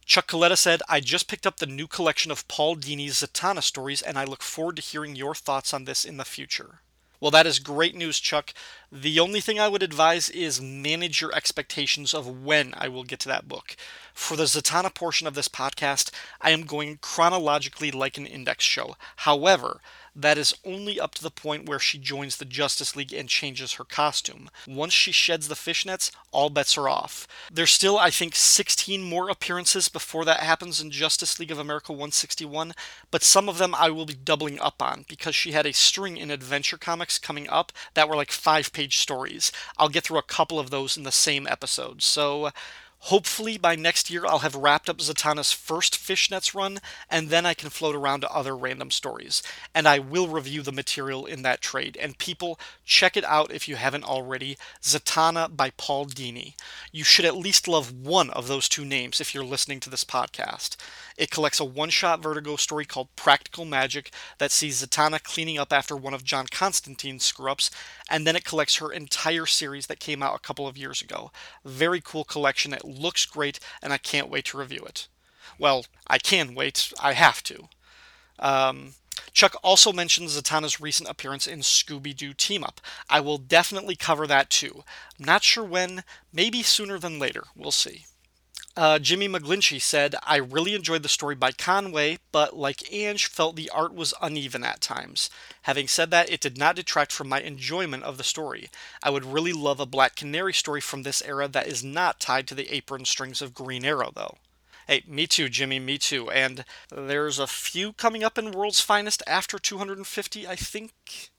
Chuck 0.06 0.28
Coletta 0.28 0.56
said, 0.56 0.80
I 0.88 1.00
just 1.00 1.28
picked 1.28 1.46
up 1.46 1.56
the 1.56 1.66
new 1.66 1.86
collection 1.86 2.30
of 2.30 2.46
Paul 2.48 2.76
Dini's 2.76 3.20
Zatanna 3.22 3.62
stories, 3.62 4.00
and 4.00 4.18
I 4.18 4.24
look 4.24 4.42
forward 4.42 4.76
to 4.76 4.82
hearing 4.82 5.16
your 5.16 5.34
thoughts 5.34 5.74
on 5.74 5.84
this 5.84 6.04
in 6.04 6.16
the 6.16 6.24
future. 6.24 6.80
Well, 7.20 7.30
that 7.32 7.46
is 7.46 7.58
great 7.58 7.94
news, 7.96 8.20
Chuck. 8.20 8.52
The 8.92 9.18
only 9.20 9.40
thing 9.40 9.58
I 9.58 9.68
would 9.68 9.82
advise 9.82 10.30
is 10.30 10.60
manage 10.60 11.20
your 11.20 11.34
expectations 11.34 12.14
of 12.14 12.26
when 12.26 12.74
I 12.76 12.88
will 12.88 13.04
get 13.04 13.18
to 13.20 13.28
that 13.28 13.48
book. 13.48 13.76
For 14.14 14.36
the 14.36 14.44
Zatanna 14.44 14.94
portion 14.94 15.26
of 15.26 15.34
this 15.34 15.48
podcast, 15.48 16.10
I 16.40 16.50
am 16.50 16.62
going 16.62 16.98
chronologically 17.00 17.90
like 17.90 18.18
an 18.18 18.26
index 18.26 18.64
show. 18.64 18.96
However, 19.16 19.80
that 20.18 20.36
is 20.36 20.54
only 20.64 20.98
up 20.98 21.14
to 21.14 21.22
the 21.22 21.30
point 21.30 21.68
where 21.68 21.78
she 21.78 21.96
joins 21.96 22.36
the 22.36 22.44
Justice 22.44 22.96
League 22.96 23.12
and 23.12 23.28
changes 23.28 23.74
her 23.74 23.84
costume. 23.84 24.50
Once 24.66 24.92
she 24.92 25.12
sheds 25.12 25.46
the 25.46 25.54
fishnets, 25.54 26.10
all 26.32 26.50
bets 26.50 26.76
are 26.76 26.88
off. 26.88 27.28
There's 27.52 27.70
still, 27.70 27.96
I 27.96 28.10
think, 28.10 28.34
16 28.34 29.00
more 29.00 29.30
appearances 29.30 29.88
before 29.88 30.24
that 30.24 30.40
happens 30.40 30.80
in 30.80 30.90
Justice 30.90 31.38
League 31.38 31.52
of 31.52 31.58
America 31.58 31.92
161, 31.92 32.72
but 33.12 33.22
some 33.22 33.48
of 33.48 33.58
them 33.58 33.74
I 33.76 33.90
will 33.90 34.06
be 34.06 34.14
doubling 34.14 34.58
up 34.58 34.82
on 34.82 35.04
because 35.08 35.36
she 35.36 35.52
had 35.52 35.66
a 35.66 35.72
string 35.72 36.16
in 36.16 36.32
Adventure 36.32 36.78
Comics 36.78 37.18
coming 37.18 37.48
up 37.48 37.70
that 37.94 38.08
were 38.08 38.16
like 38.16 38.32
five 38.32 38.72
page 38.72 38.98
stories. 38.98 39.52
I'll 39.76 39.88
get 39.88 40.02
through 40.04 40.18
a 40.18 40.22
couple 40.22 40.58
of 40.58 40.70
those 40.70 40.96
in 40.96 41.04
the 41.04 41.12
same 41.12 41.46
episode. 41.46 42.02
So 42.02 42.50
Hopefully, 43.02 43.56
by 43.56 43.76
next 43.76 44.10
year, 44.10 44.26
I'll 44.26 44.40
have 44.40 44.56
wrapped 44.56 44.88
up 44.90 44.98
Zatanna's 44.98 45.52
first 45.52 45.94
Fishnets 45.94 46.54
run, 46.54 46.78
and 47.08 47.28
then 47.28 47.46
I 47.46 47.54
can 47.54 47.70
float 47.70 47.94
around 47.94 48.20
to 48.22 48.30
other 48.30 48.56
random 48.56 48.90
stories. 48.90 49.42
And 49.74 49.86
I 49.86 49.98
will 49.98 50.26
review 50.28 50.62
the 50.62 50.72
material 50.72 51.24
in 51.24 51.42
that 51.42 51.60
trade. 51.60 51.96
And 52.00 52.18
people, 52.18 52.58
check 52.84 53.16
it 53.16 53.24
out 53.24 53.52
if 53.52 53.68
you 53.68 53.76
haven't 53.76 54.04
already 54.04 54.58
Zatanna 54.82 55.56
by 55.56 55.70
Paul 55.70 56.06
Dini. 56.06 56.54
You 56.90 57.04
should 57.04 57.24
at 57.24 57.36
least 57.36 57.68
love 57.68 57.92
one 57.92 58.30
of 58.30 58.48
those 58.48 58.68
two 58.68 58.84
names 58.84 59.20
if 59.20 59.32
you're 59.32 59.44
listening 59.44 59.80
to 59.80 59.90
this 59.90 60.04
podcast. 60.04 60.76
It 61.18 61.32
collects 61.32 61.58
a 61.58 61.64
one 61.64 61.90
shot 61.90 62.22
Vertigo 62.22 62.54
story 62.54 62.84
called 62.84 63.14
Practical 63.16 63.64
Magic 63.64 64.12
that 64.38 64.52
sees 64.52 64.80
Zatanna 64.80 65.20
cleaning 65.20 65.58
up 65.58 65.72
after 65.72 65.96
one 65.96 66.14
of 66.14 66.22
John 66.22 66.46
Constantine's 66.46 67.24
screw 67.24 67.50
ups, 67.50 67.72
and 68.08 68.24
then 68.24 68.36
it 68.36 68.44
collects 68.44 68.76
her 68.76 68.92
entire 68.92 69.44
series 69.44 69.88
that 69.88 69.98
came 69.98 70.22
out 70.22 70.36
a 70.36 70.46
couple 70.46 70.68
of 70.68 70.78
years 70.78 71.02
ago. 71.02 71.32
Very 71.64 72.00
cool 72.00 72.22
collection. 72.22 72.72
It 72.72 72.84
looks 72.84 73.26
great, 73.26 73.58
and 73.82 73.92
I 73.92 73.98
can't 73.98 74.30
wait 74.30 74.44
to 74.46 74.58
review 74.58 74.84
it. 74.86 75.08
Well, 75.58 75.86
I 76.06 76.18
can 76.18 76.54
wait, 76.54 76.92
I 77.00 77.14
have 77.14 77.42
to. 77.44 77.68
Um, 78.38 78.94
Chuck 79.32 79.56
also 79.64 79.92
mentions 79.92 80.40
Zatanna's 80.40 80.80
recent 80.80 81.08
appearance 81.08 81.48
in 81.48 81.60
Scooby 81.60 82.16
Doo 82.16 82.32
Team 82.32 82.62
Up. 82.62 82.80
I 83.10 83.18
will 83.18 83.38
definitely 83.38 83.96
cover 83.96 84.26
that 84.28 84.50
too. 84.50 84.84
Not 85.18 85.42
sure 85.42 85.64
when, 85.64 86.04
maybe 86.32 86.62
sooner 86.62 86.98
than 86.98 87.18
later. 87.18 87.44
We'll 87.56 87.72
see. 87.72 88.06
Uh, 88.78 88.96
Jimmy 89.00 89.28
McGlinchey 89.28 89.82
said, 89.82 90.14
I 90.22 90.36
really 90.36 90.72
enjoyed 90.72 91.02
the 91.02 91.08
story 91.08 91.34
by 91.34 91.50
Conway, 91.50 92.18
but 92.30 92.56
like 92.56 92.92
Ange, 92.92 93.26
felt 93.26 93.56
the 93.56 93.68
art 93.70 93.92
was 93.92 94.14
uneven 94.22 94.62
at 94.62 94.80
times. 94.80 95.30
Having 95.62 95.88
said 95.88 96.12
that, 96.12 96.30
it 96.30 96.40
did 96.40 96.56
not 96.56 96.76
detract 96.76 97.10
from 97.10 97.28
my 97.28 97.40
enjoyment 97.40 98.04
of 98.04 98.18
the 98.18 98.22
story. 98.22 98.68
I 99.02 99.10
would 99.10 99.24
really 99.24 99.52
love 99.52 99.80
a 99.80 99.84
Black 99.84 100.14
Canary 100.14 100.52
story 100.52 100.80
from 100.80 101.02
this 101.02 101.20
era 101.22 101.48
that 101.48 101.66
is 101.66 101.82
not 101.82 102.20
tied 102.20 102.46
to 102.46 102.54
the 102.54 102.72
apron 102.72 103.04
strings 103.04 103.42
of 103.42 103.52
Green 103.52 103.84
Arrow, 103.84 104.12
though. 104.14 104.36
Hey, 104.86 105.02
me 105.08 105.26
too, 105.26 105.48
Jimmy, 105.48 105.80
me 105.80 105.98
too. 105.98 106.30
And 106.30 106.64
there's 106.88 107.40
a 107.40 107.48
few 107.48 107.94
coming 107.94 108.22
up 108.22 108.38
in 108.38 108.52
World's 108.52 108.80
Finest 108.80 109.24
after 109.26 109.58
250, 109.58 110.46
I 110.46 110.54
think. 110.54 111.30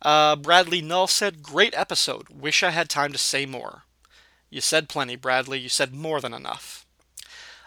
Uh, 0.00 0.34
Bradley 0.34 0.80
Null 0.80 1.08
said, 1.08 1.42
Great 1.42 1.74
episode. 1.76 2.30
Wish 2.30 2.62
I 2.62 2.70
had 2.70 2.88
time 2.88 3.12
to 3.12 3.18
say 3.18 3.44
more. 3.44 3.82
You 4.50 4.60
said 4.60 4.88
plenty, 4.88 5.16
Bradley. 5.16 5.58
You 5.58 5.68
said 5.68 5.94
more 5.94 6.20
than 6.20 6.34
enough. 6.34 6.86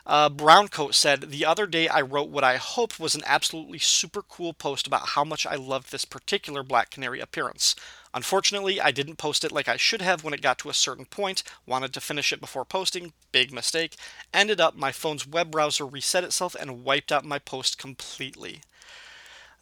Uh, 0.06 0.30
Browncoat 0.30 0.96
said, 0.96 1.30
The 1.30 1.46
other 1.46 1.68
day 1.68 1.88
I 1.88 2.02
wrote 2.02 2.30
what 2.30 2.44
I 2.44 2.58
hoped 2.58 3.00
was 3.00 3.14
an 3.14 3.22
absolutely 3.26 3.78
super 3.78 4.24
cool 4.24 4.52
post 4.52 4.88
about 4.88 5.10
how 5.10 5.24
much 5.24 5.46
I 5.46 5.56
loved 5.56 5.92
this 5.92 6.06
particular 6.06 6.64
Black 6.64 6.90
Canary 6.90 7.20
appearance. 7.20 7.76
Unfortunately, 8.14 8.82
I 8.82 8.92
didn't 8.92 9.18
post 9.18 9.44
it 9.46 9.52
like 9.52 9.68
I 9.68 9.78
should 9.78 10.02
have 10.02 10.24
when 10.24 10.34
it 10.34 10.42
got 10.42 10.58
to 10.60 10.70
a 10.70 10.74
certain 10.74 11.06
point, 11.06 11.44
wanted 11.66 11.94
to 11.94 12.02
finish 12.02 12.34
it 12.34 12.42
before 12.42 12.66
posting, 12.66 13.14
big 13.32 13.54
mistake. 13.54 13.96
Ended 14.34 14.60
up, 14.60 14.76
my 14.76 14.92
phone's 14.92 15.28
web 15.28 15.52
browser 15.52 15.86
reset 15.86 16.24
itself 16.24 16.56
and 16.60 16.84
wiped 16.84 17.12
out 17.12 17.24
my 17.24 17.40
post 17.40 17.78
completely. 17.78 18.62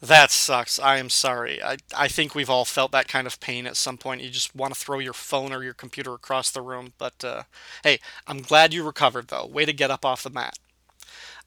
That 0.02 0.30
sucks. 0.30 0.78
I 0.78 0.96
am 0.96 1.10
sorry. 1.10 1.62
I, 1.62 1.76
I 1.94 2.08
think 2.08 2.34
we've 2.34 2.48
all 2.48 2.64
felt 2.64 2.90
that 2.92 3.06
kind 3.08 3.26
of 3.26 3.38
pain 3.38 3.66
at 3.66 3.76
some 3.76 3.98
point. 3.98 4.22
You 4.22 4.30
just 4.30 4.56
want 4.56 4.72
to 4.72 4.80
throw 4.80 4.98
your 4.98 5.12
phone 5.12 5.52
or 5.52 5.62
your 5.62 5.74
computer 5.74 6.14
across 6.14 6.50
the 6.50 6.62
room. 6.62 6.94
But 6.96 7.22
uh, 7.22 7.42
hey, 7.84 7.98
I'm 8.26 8.40
glad 8.40 8.72
you 8.72 8.82
recovered, 8.82 9.28
though. 9.28 9.44
Way 9.46 9.66
to 9.66 9.74
get 9.74 9.90
up 9.90 10.04
off 10.06 10.22
the 10.22 10.30
mat. 10.30 10.58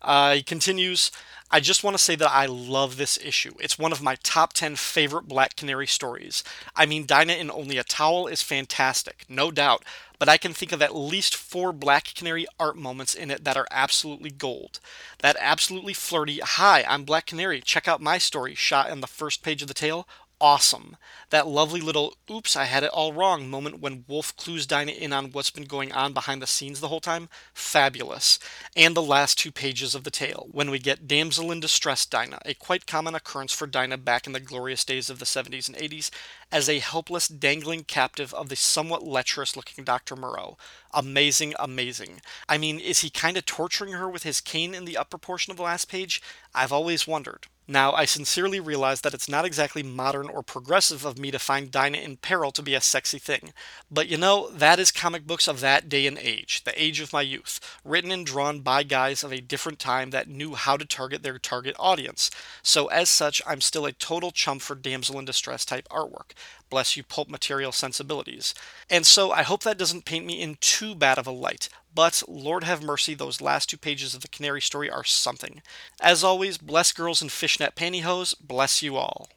Uh, 0.01 0.36
he 0.36 0.43
continues, 0.43 1.12
I 1.49 1.60
just 1.62 1.84
want 1.84 1.95
to 1.95 2.04
say 2.04 2.16
that 2.16 2.32
I 2.32 2.45
love 2.45 2.97
this 2.97 3.18
issue. 3.24 3.54
It's 3.60 3.80
one 3.80 3.91
of 3.93 4.01
my 4.01 4.18
top 4.24 4.54
10 4.54 4.76
favorite 4.76 5.28
Black 5.28 5.56
Canary 5.56 5.88
stories. 5.88 6.43
I 6.76 6.86
mean, 6.86 7.06
Dinah 7.06 7.34
in 7.34 7.49
Only 7.49 7.78
a 7.78 7.84
Towel 7.84 8.28
is 8.28 8.41
fantastic, 8.43 9.26
no 9.30 9.49
doubt, 9.49 9.84
but 10.24 10.30
I 10.30 10.38
can 10.38 10.53
think 10.53 10.71
of 10.71 10.82
at 10.82 10.95
least 10.95 11.36
four 11.36 11.74
Black 11.74 12.13
Canary 12.15 12.45
art 12.57 12.78
moments 12.78 13.13
in 13.13 13.30
it 13.30 13.43
that 13.43 13.57
are 13.57 13.67
absolutely 13.69 14.30
gold. 14.30 14.80
That 15.19 15.36
absolutely 15.38 15.91
flirty, 15.91 16.39
hi, 16.39 16.86
I'm 16.88 17.03
Black 17.03 17.26
Canary, 17.26 17.59
check 17.59 17.89
out 17.89 17.99
my 17.99 18.19
story, 18.19 18.55
shot 18.55 18.89
in 18.89 19.01
the 19.01 19.07
first 19.07 19.43
page 19.43 19.61
of 19.61 19.67
the 19.67 19.74
tale, 19.74 20.07
awesome. 20.44 20.98
That 21.30 21.48
lovely 21.48 21.80
little 21.80 22.16
oops, 22.30 22.58
I 22.58 22.66
had 22.66 22.84
it 22.84 22.89
all 22.89 23.14
wrong 23.14 23.50
moment 23.50 23.80
when 23.80 24.04
Wolf 24.10 24.36
clues 24.36 24.68
Dinah 24.68 24.91
in 24.91 25.14
on 25.14 25.32
what's 25.32 25.50
been 25.50 25.64
going 25.64 25.94
on 25.94 26.12
behind 26.12 26.41
the 26.41 26.48
scenes 26.48 26.82
the 26.82 26.89
whole 26.89 27.00
time, 27.00 27.30
fabulous. 27.54 28.39
And 28.76 28.94
the 28.94 29.02
last 29.02 29.39
two 29.39 29.54
pages 29.54 29.96
of 29.96 30.04
the 30.04 30.12
tale, 30.12 30.50
when 30.52 30.70
we 30.70 30.80
get 30.80 31.08
Damsel 31.08 31.50
in 31.50 31.62
Distress 31.62 32.06
Dinah, 32.06 32.39
a 32.46 32.54
quite 32.54 32.86
common 32.86 33.16
occurrence 33.16 33.54
for 33.54 33.66
Dinah 33.66 34.00
back 34.00 34.28
in 34.28 34.34
the 34.34 34.41
glorious 34.41 34.84
days 34.84 35.10
of 35.10 35.20
the 35.20 35.26
70s 35.26 35.70
and 35.70 35.78
80s, 35.78 36.12
as 36.52 36.68
a 36.68 36.80
helpless, 36.80 37.30
dangling 37.30 37.86
captive 37.86 38.34
of 38.34 38.50
the 38.50 38.58
somewhat 38.58 39.02
lecherous 39.02 39.56
looking 39.56 39.86
Dr. 39.86 40.18
Moreau. 40.18 40.58
Amazing, 40.94 41.54
amazing. 41.58 42.20
I 42.50 42.58
mean, 42.58 42.82
is 42.82 43.00
he 43.00 43.10
kind 43.10 43.38
of 43.38 43.46
torturing 43.46 43.94
her 43.94 44.10
with 44.10 44.24
his 44.24 44.41
cane 44.41 44.76
in 44.76 44.84
the 44.84 44.98
upper 44.98 45.18
portion 45.18 45.52
of 45.52 45.58
the 45.58 45.64
last 45.64 45.86
page? 45.86 46.22
I've 46.54 46.74
always 46.74 47.08
wondered. 47.08 47.48
Now, 47.68 47.93
I 47.93 48.03
sincerely 48.03 48.59
realize 48.59 49.01
that 49.01 49.14
it's 49.14 49.30
not 49.30 49.45
exactly 49.45 49.84
modern 49.84 50.28
or 50.28 50.43
progressive 50.43 51.05
of 51.05 51.18
me 51.18 51.32
to 51.32 51.39
find 51.39 51.72
Dinah 51.72 51.97
in 51.97 52.18
peril 52.18 52.51
to 52.51 52.61
be 52.61 52.76
a 52.76 52.82
sexy 52.82 53.20
thing, 53.20 53.53
but 53.89 54.09
you 54.09 54.18
know, 54.18 54.49
that 54.49 54.80
is 54.80 54.91
comic 54.91 55.26
books 55.26 55.47
of 55.47 55.61
that 55.61 55.88
day 55.88 56.05
and 56.05 56.18
age, 56.18 56.66
the 56.66 56.82
age 56.82 56.99
of 56.99 57.14
my 57.14 57.22
youth, 57.22 57.61
written 57.86 58.11
and 58.11 58.26
drawn 58.26 58.59
by 58.59 58.84
guys 58.84 59.24
of 59.24 59.32
a 59.32 59.39
different 59.39 59.80
time 59.80 60.09
that 60.09 60.28
knew 60.28 60.55
how 60.55 60.76
to 60.76 60.86
target 60.86 61.24
their 61.24 61.39
target 61.39 61.74
audience. 61.80 62.30
So, 62.64 62.88
as 62.88 63.09
such, 63.09 63.41
I'm 63.47 63.61
still 63.61 63.86
a 63.86 63.93
total 63.93 64.32
chump 64.32 64.61
for 64.61 64.76
damsel 64.76 65.18
in 65.18 65.24
distress 65.24 65.64
type 65.64 65.88
artwork. 65.89 66.34
Bless 66.70 66.97
you, 66.97 67.03
pulp 67.03 67.30
material 67.30 67.72
sensibilities. 67.72 68.53
And 68.89 69.05
so, 69.05 69.32
I 69.32 69.43
hope 69.43 69.64
that 69.64 69.78
doesn't 69.78 70.05
paint 70.05 70.26
me 70.26 70.41
in 70.41 70.57
too 70.59 70.95
bad 70.95 71.18
of 71.18 71.28
a 71.28 71.32
light. 71.32 71.70
But 71.96 72.24
Lord 72.28 72.64
have 72.64 72.84
mercy, 72.84 73.14
those 73.14 73.41
last 73.41 73.70
two 73.70 73.78
pages 73.78 74.14
of 74.14 74.22
the 74.22 74.28
Canary 74.28 74.62
story 74.62 74.89
are 74.89 75.04
something. 75.04 75.62
As 76.02 76.24
always, 76.24 76.58
bless 76.58 76.91
girls 76.91 77.22
in 77.22 77.30
fishnet 77.30 77.76
pantyhose, 77.76 78.36
bless 78.39 78.82
you 78.82 78.98
all. 78.98 79.30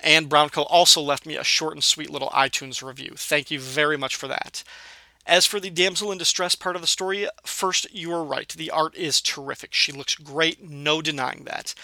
And 0.00 0.28
Brownco 0.28 0.66
also 0.68 1.00
left 1.00 1.26
me 1.26 1.36
a 1.36 1.44
short 1.44 1.74
and 1.74 1.82
sweet 1.82 2.10
little 2.10 2.30
iTunes 2.30 2.86
review. 2.86 3.14
Thank 3.16 3.50
you 3.50 3.58
very 3.58 3.96
much 3.96 4.16
for 4.16 4.28
that. 4.28 4.62
As 5.26 5.44
for 5.44 5.60
the 5.60 5.70
damsel 5.70 6.10
in 6.10 6.18
distress 6.18 6.54
part 6.54 6.74
of 6.74 6.80
the 6.82 6.88
story, 6.88 7.28
first, 7.44 7.92
you 7.92 8.12
are 8.12 8.24
right. 8.24 8.48
The 8.48 8.70
art 8.70 8.94
is 8.94 9.20
terrific. 9.20 9.74
She 9.74 9.92
looks 9.92 10.14
great, 10.14 10.62
no 10.62 11.02
denying 11.02 11.44
that. 11.44 11.74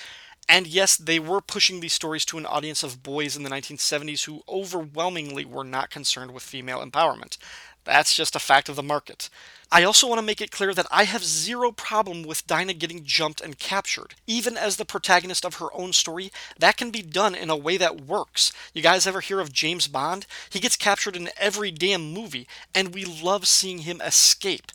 And 0.49 0.67
yes, 0.67 0.97
they 0.97 1.19
were 1.19 1.41
pushing 1.41 1.81
these 1.81 1.93
stories 1.93 2.25
to 2.27 2.39
an 2.39 2.47
audience 2.47 2.83
of 2.83 3.03
boys 3.03 3.37
in 3.37 3.43
the 3.43 3.51
1970s 3.51 4.25
who 4.25 4.43
overwhelmingly 4.49 5.45
were 5.45 5.65
not 5.65 5.91
concerned 5.91 6.33
with 6.33 6.43
female 6.43 6.85
empowerment. 6.85 7.39
That's 7.85 8.15
just 8.15 8.35
a 8.35 8.41
fact 8.41 8.69
of 8.69 8.77
the 8.77 8.83
market. 8.83 9.29
I 9.71 9.83
also 9.83 10.07
want 10.07 10.19
to 10.19 10.27
make 10.27 10.41
it 10.41 10.51
clear 10.51 10.73
that 10.73 10.87
I 10.91 11.05
have 11.05 11.25
zero 11.25 11.73
problem 11.73 12.23
with 12.23 12.47
Dinah 12.47 12.75
getting 12.75 13.05
jumped 13.05 13.41
and 13.41 13.59
captured. 13.59 14.15
Even 14.27 14.57
as 14.57 14.77
the 14.77 14.85
protagonist 14.85 15.45
of 15.45 15.57
her 15.57 15.73
own 15.75 15.93
story, 15.93 16.31
that 16.59 16.77
can 16.77 16.91
be 16.91 17.03
done 17.03 17.35
in 17.35 17.51
a 17.51 17.57
way 17.57 17.77
that 17.77 18.03
works. 18.03 18.53
You 18.73 18.83
guys 18.83 19.07
ever 19.07 19.21
hear 19.21 19.41
of 19.41 19.53
James 19.53 19.89
Bond? 19.89 20.27
He 20.49 20.61
gets 20.61 20.77
captured 20.77 21.17
in 21.17 21.31
every 21.37 21.71
damn 21.71 22.13
movie, 22.13 22.47
and 22.75 22.95
we 22.95 23.05
love 23.05 23.49
seeing 23.49 23.79
him 23.79 24.01
escape. 24.01 24.71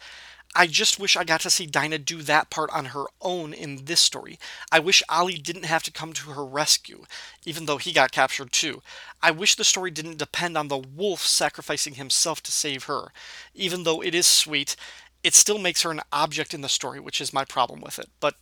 I 0.56 0.66
just 0.68 1.00
wish 1.00 1.16
I 1.16 1.24
got 1.24 1.42
to 1.42 1.50
see 1.50 1.66
Dinah 1.66 2.00
do 2.00 2.22
that 2.24 2.50
part 2.50 2.70
on 2.72 2.86
her 2.86 3.06
own 3.22 3.54
in 3.54 3.86
this 3.86 4.02
story. 4.02 4.40
I 4.72 4.80
wish 4.80 5.04
Ollie 5.08 5.38
didn't 5.38 5.66
have 5.66 5.84
to 5.84 5.92
come 5.92 6.12
to 6.14 6.32
her 6.32 6.46
rescue, 6.46 7.06
even 7.46 7.66
though 7.66 7.78
he 7.78 7.94
got 7.94 8.12
captured 8.12 8.52
too. 8.52 8.82
I 9.22 9.32
wish 9.32 9.56
the 9.56 9.64
story 9.64 9.92
didn't 9.92 10.18
depend 10.18 10.58
on 10.58 10.68
the 10.68 10.78
wolf 10.78 11.26
sacrificing 11.26 11.96
himself 11.96 12.42
to 12.44 12.52
save 12.52 12.86
her. 12.86 13.12
Even 13.54 13.84
though 13.84 14.02
it 14.02 14.16
is 14.16 14.26
sweet, 14.26 14.76
it 15.24 15.36
still 15.36 15.60
makes 15.60 15.84
her 15.84 15.92
an 15.92 16.02
object 16.12 16.54
in 16.54 16.62
the 16.62 16.70
story, 16.70 17.00
which 17.00 17.22
is 17.22 17.32
my 17.34 17.46
problem 17.46 17.80
with 17.82 18.00
it. 18.00 18.10
But 18.20 18.36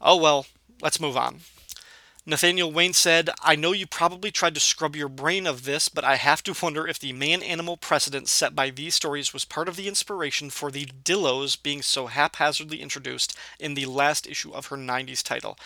oh 0.00 0.16
well, 0.16 0.46
let's 0.80 1.00
move 1.00 1.16
on. 1.16 1.40
Nathaniel 2.28 2.70
Wayne 2.70 2.92
said, 2.92 3.30
I 3.40 3.56
know 3.56 3.72
you 3.72 3.86
probably 3.86 4.30
tried 4.30 4.52
to 4.52 4.60
scrub 4.60 4.94
your 4.94 5.08
brain 5.08 5.46
of 5.46 5.64
this, 5.64 5.88
but 5.88 6.04
I 6.04 6.16
have 6.16 6.42
to 6.42 6.54
wonder 6.62 6.86
if 6.86 6.98
the 6.98 7.14
man 7.14 7.42
animal 7.42 7.78
precedent 7.78 8.28
set 8.28 8.54
by 8.54 8.68
these 8.68 8.94
stories 8.94 9.32
was 9.32 9.46
part 9.46 9.66
of 9.66 9.76
the 9.76 9.88
inspiration 9.88 10.50
for 10.50 10.70
the 10.70 10.84
Dillos 10.84 11.56
being 11.60 11.80
so 11.80 12.06
haphazardly 12.06 12.82
introduced 12.82 13.34
in 13.58 13.72
the 13.72 13.86
last 13.86 14.26
issue 14.26 14.52
of 14.52 14.66
her 14.66 14.76
90s 14.76 15.22
title. 15.22 15.56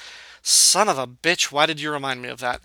Son 0.41 0.89
of 0.89 0.99
a 0.99 1.07
bitch, 1.09 1.51
why 1.51 1.67
did 1.67 1.81
you 1.81 1.91
remind 1.91 2.23
me 2.23 2.29
of 2.29 2.39
that? 2.39 2.61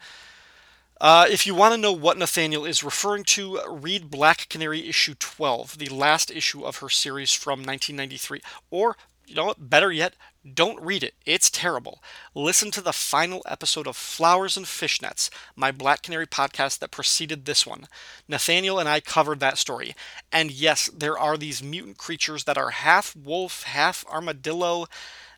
Uh, 1.01 1.25
if 1.27 1.47
you 1.47 1.55
want 1.55 1.73
to 1.73 1.81
know 1.81 1.91
what 1.91 2.19
Nathaniel 2.19 2.65
is 2.65 2.83
referring 2.83 3.23
to, 3.23 3.59
read 3.67 4.11
Black 4.11 4.47
Canary 4.47 4.87
issue 4.87 5.15
12, 5.17 5.79
the 5.79 5.89
last 5.89 6.29
issue 6.29 6.63
of 6.63 6.77
her 6.77 6.89
series 6.89 7.33
from 7.33 7.61
1993. 7.61 8.41
Or, 8.69 8.95
you 9.27 9.35
know 9.35 9.45
what, 9.45 9.69
better 9.69 9.91
yet, 9.91 10.15
don't 10.53 10.81
read 10.81 11.03
it, 11.03 11.13
it's 11.25 11.49
terrible. 11.49 12.01
Listen 12.33 12.71
to 12.71 12.81
the 12.81 12.93
final 12.93 13.41
episode 13.45 13.85
of 13.87 13.97
Flowers 13.97 14.55
and 14.55 14.65
Fishnets, 14.65 15.29
my 15.55 15.71
Black 15.71 16.01
Canary 16.01 16.25
podcast 16.27 16.79
that 16.79 16.91
preceded 16.91 17.45
this 17.45 17.65
one. 17.65 17.87
Nathaniel 18.27 18.79
and 18.79 18.87
I 18.87 18.99
covered 19.01 19.39
that 19.41 19.57
story. 19.57 19.95
And 20.31 20.49
yes, 20.51 20.89
there 20.95 21.17
are 21.19 21.37
these 21.37 21.61
mutant 21.61 21.97
creatures 21.97 22.45
that 22.45 22.57
are 22.57 22.69
half 22.69 23.15
wolf, 23.15 23.63
half 23.63 24.05
armadillo. 24.07 24.87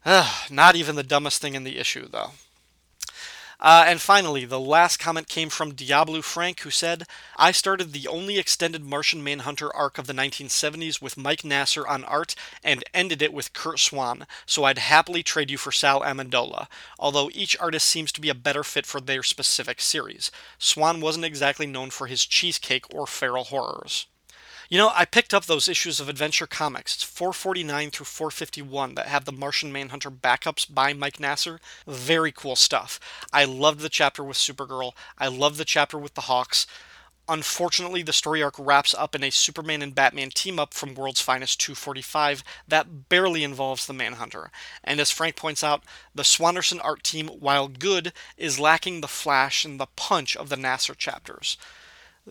Ugh, 0.06 0.52
not 0.52 0.76
even 0.76 0.96
the 0.96 1.04
dumbest 1.04 1.42
thing 1.42 1.56
in 1.56 1.64
the 1.64 1.78
issue, 1.78 2.08
though. 2.08 2.32
Uh, 3.62 3.84
and 3.88 4.00
finally, 4.00 4.46
the 4.46 4.60
last 4.60 4.98
comment 4.98 5.28
came 5.28 5.50
from 5.50 5.74
Diablo 5.74 6.22
Frank, 6.22 6.62
who 6.62 6.70
said, 6.70 7.06
I 7.36 7.52
started 7.52 7.92
the 7.92 8.08
only 8.08 8.38
extended 8.38 8.86
Martian 8.86 9.22
Manhunter 9.22 9.76
arc 9.76 9.98
of 9.98 10.08
the 10.08 10.14
1970s 10.14 11.02
with 11.02 11.18
Mike 11.18 11.44
Nasser 11.44 11.86
on 11.86 12.06
art 12.06 12.36
and 12.64 12.84
ended 12.94 13.22
it 13.22 13.34
with 13.34 13.52
Curt 13.52 13.80
Swan, 13.80 14.26
so 14.46 14.64
I'd 14.64 14.78
happily 14.78 15.24
trade 15.24 15.52
you 15.52 15.58
for 15.58 15.74
Sal 15.74 16.02
Amendola, 16.02 16.68
although 16.98 17.30
each 17.34 17.58
artist 17.60 17.88
seems 17.88 18.14
to 18.14 18.22
be 18.22 18.30
a 18.30 18.36
better 18.36 18.64
fit 18.64 18.86
for 18.86 19.02
their 19.02 19.24
specific 19.24 19.82
series. 19.82 20.32
Swan 20.58 21.02
wasn't 21.02 21.26
exactly 21.26 21.66
known 21.66 21.90
for 21.90 22.08
his 22.08 22.26
cheesecake 22.26 22.86
or 22.94 23.06
feral 23.06 23.46
horrors. 23.46 24.06
You 24.70 24.78
know, 24.78 24.92
I 24.94 25.06
picked 25.06 25.34
up 25.34 25.48
those 25.48 25.68
issues 25.68 26.00
of 26.00 26.10
Adventure 26.10 26.46
Comics. 26.46 26.94
It's 26.94 27.04
449 27.04 27.90
through 27.90 28.06
451 28.06 28.94
that 28.94 29.08
have 29.08 29.26
the 29.26 29.32
Martian 29.32 29.72
Manhunter 29.72 30.12
backups 30.12 30.72
by 30.72 30.94
Mike 30.94 31.20
Nasser. 31.20 31.60
Very 31.88 32.32
cool 32.32 32.56
stuff. 32.56 33.00
I 33.34 33.46
loved 33.46 33.80
the 33.80 33.90
chapter 33.90 34.24
with 34.24 34.38
Supergirl. 34.38 34.92
I 35.18 35.28
loved 35.28 35.58
the 35.58 35.66
chapter 35.66 35.98
with 35.98 36.14
the 36.14 36.22
Hawks. 36.22 36.68
Unfortunately, 37.28 38.04
the 38.04 38.14
story 38.14 38.44
arc 38.44 38.54
wraps 38.60 38.94
up 38.94 39.16
in 39.16 39.24
a 39.24 39.32
Superman 39.32 39.82
and 39.82 39.96
Batman 39.96 40.30
team 40.30 40.60
up 40.60 40.76
from 40.76 40.94
World's 40.94 41.20
Finest 41.20 41.60
245 41.60 42.44
that 42.68 43.10
barely 43.10 43.44
involves 43.44 43.88
the 43.88 43.94
Manhunter. 43.94 44.52
And 44.84 45.00
as 45.00 45.10
Frank 45.10 45.36
points 45.36 45.64
out, 45.64 45.82
the 46.14 46.24
Swanderson 46.24 46.80
art 46.80 47.04
team, 47.04 47.28
while 47.28 47.70
good, 47.70 48.14
is 48.38 48.60
lacking 48.60 49.02
the 49.02 49.08
flash 49.08 49.66
and 49.66 49.80
the 49.80 49.88
punch 49.96 50.36
of 50.36 50.50
the 50.50 50.58
Nasser 50.58 50.94
chapters. 50.94 51.58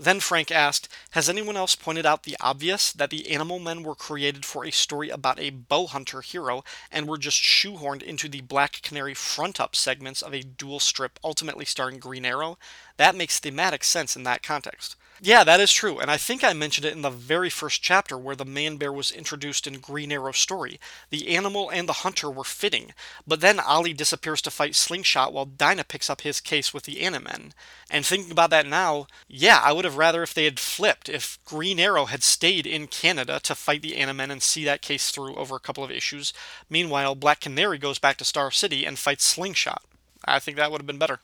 Then 0.01 0.21
Frank 0.21 0.53
asked, 0.53 0.89
Has 1.11 1.29
anyone 1.29 1.57
else 1.57 1.75
pointed 1.75 2.07
out 2.07 2.23
the 2.23 2.37
obvious 2.39 2.93
that 2.93 3.11
the 3.11 3.31
Animal 3.31 3.59
Men 3.59 3.83
were 3.83 3.97
created 3.97 4.47
for 4.47 4.65
a 4.65 4.71
story 4.71 5.09
about 5.09 5.41
a 5.41 5.51
bow 5.51 5.89
hunter 5.89 6.21
hero 6.21 6.63
and 6.93 7.09
were 7.09 7.19
just 7.19 7.37
shoehorned 7.37 8.05
into 8.05 8.29
the 8.29 8.43
Black 8.43 8.81
Canary 8.83 9.13
front 9.13 9.59
up 9.59 9.75
segments 9.75 10.23
of 10.23 10.33
a 10.33 10.45
dual 10.45 10.79
strip 10.79 11.19
ultimately 11.25 11.65
starring 11.65 11.99
Green 11.99 12.25
Arrow? 12.25 12.59
That 12.99 13.17
makes 13.17 13.41
thematic 13.41 13.83
sense 13.85 14.15
in 14.17 14.25
that 14.25 14.43
context. 14.43 14.97
Yeah, 15.21 15.43
that 15.43 15.59
is 15.59 15.73
true, 15.73 15.99
and 15.99 16.13
I 16.13 16.17
think 16.17 16.45
I 16.45 16.53
mentioned 16.53 16.85
it 16.85 16.93
in 16.93 17.03
the 17.03 17.11
very 17.11 17.51
first 17.51 17.83
chapter 17.83 18.17
where 18.17 18.37
the 18.37 18.45
man 18.45 18.77
bear 18.77 18.93
was 18.93 19.11
introduced 19.11 19.67
in 19.67 19.81
Green 19.81 20.13
Arrow's 20.13 20.39
story. 20.39 20.79
The 21.11 21.35
animal 21.35 21.71
and 21.71 21.89
the 21.89 22.05
hunter 22.05 22.31
were 22.31 22.45
fitting, 22.45 22.93
but 23.27 23.41
then 23.41 23.59
Ollie 23.59 23.93
disappears 23.93 24.41
to 24.43 24.51
fight 24.53 24.77
Slingshot 24.77 25.33
while 25.33 25.45
Dinah 25.45 25.85
picks 25.85 26.09
up 26.09 26.21
his 26.21 26.41
case 26.41 26.73
with 26.73 26.85
the 26.85 26.97
Animen. 26.97 27.51
And 27.91 28.07
thinking 28.07 28.31
about 28.31 28.51
that 28.51 28.67
now, 28.67 29.09
yeah, 29.27 29.61
I 29.65 29.73
would 29.73 29.85
have 29.85 29.97
rather 29.97 30.23
if 30.23 30.35
they 30.35 30.45
had 30.45 30.61
flipped, 30.61 31.09
if 31.09 31.41
Green 31.45 31.81
Arrow 31.81 32.05
had 32.05 32.23
stayed 32.23 32.65
in 32.65 32.87
Canada 32.87 33.41
to 33.43 33.57
fight 33.57 33.83
the 33.83 33.97
Animen 33.97 34.31
and 34.31 34.43
see 34.43 34.65
that 34.67 34.83
case 34.83 35.11
through 35.11 35.35
over 35.35 35.57
a 35.57 35.61
couple 35.61 35.83
of 35.83 35.91
issues. 35.91 36.33
Meanwhile, 36.71 37.17
Black 37.17 37.41
Canary 37.41 37.79
goes 37.79 37.99
back 37.99 38.19
to 38.19 38.25
Star 38.25 38.53
City 38.53 38.85
and 38.85 38.97
fights 38.97 39.25
Slingshot. 39.25 39.83
I 40.25 40.39
think 40.39 40.57
that 40.57 40.71
would 40.71 40.81
have 40.81 40.87
been 40.87 40.99
better. 40.99 41.19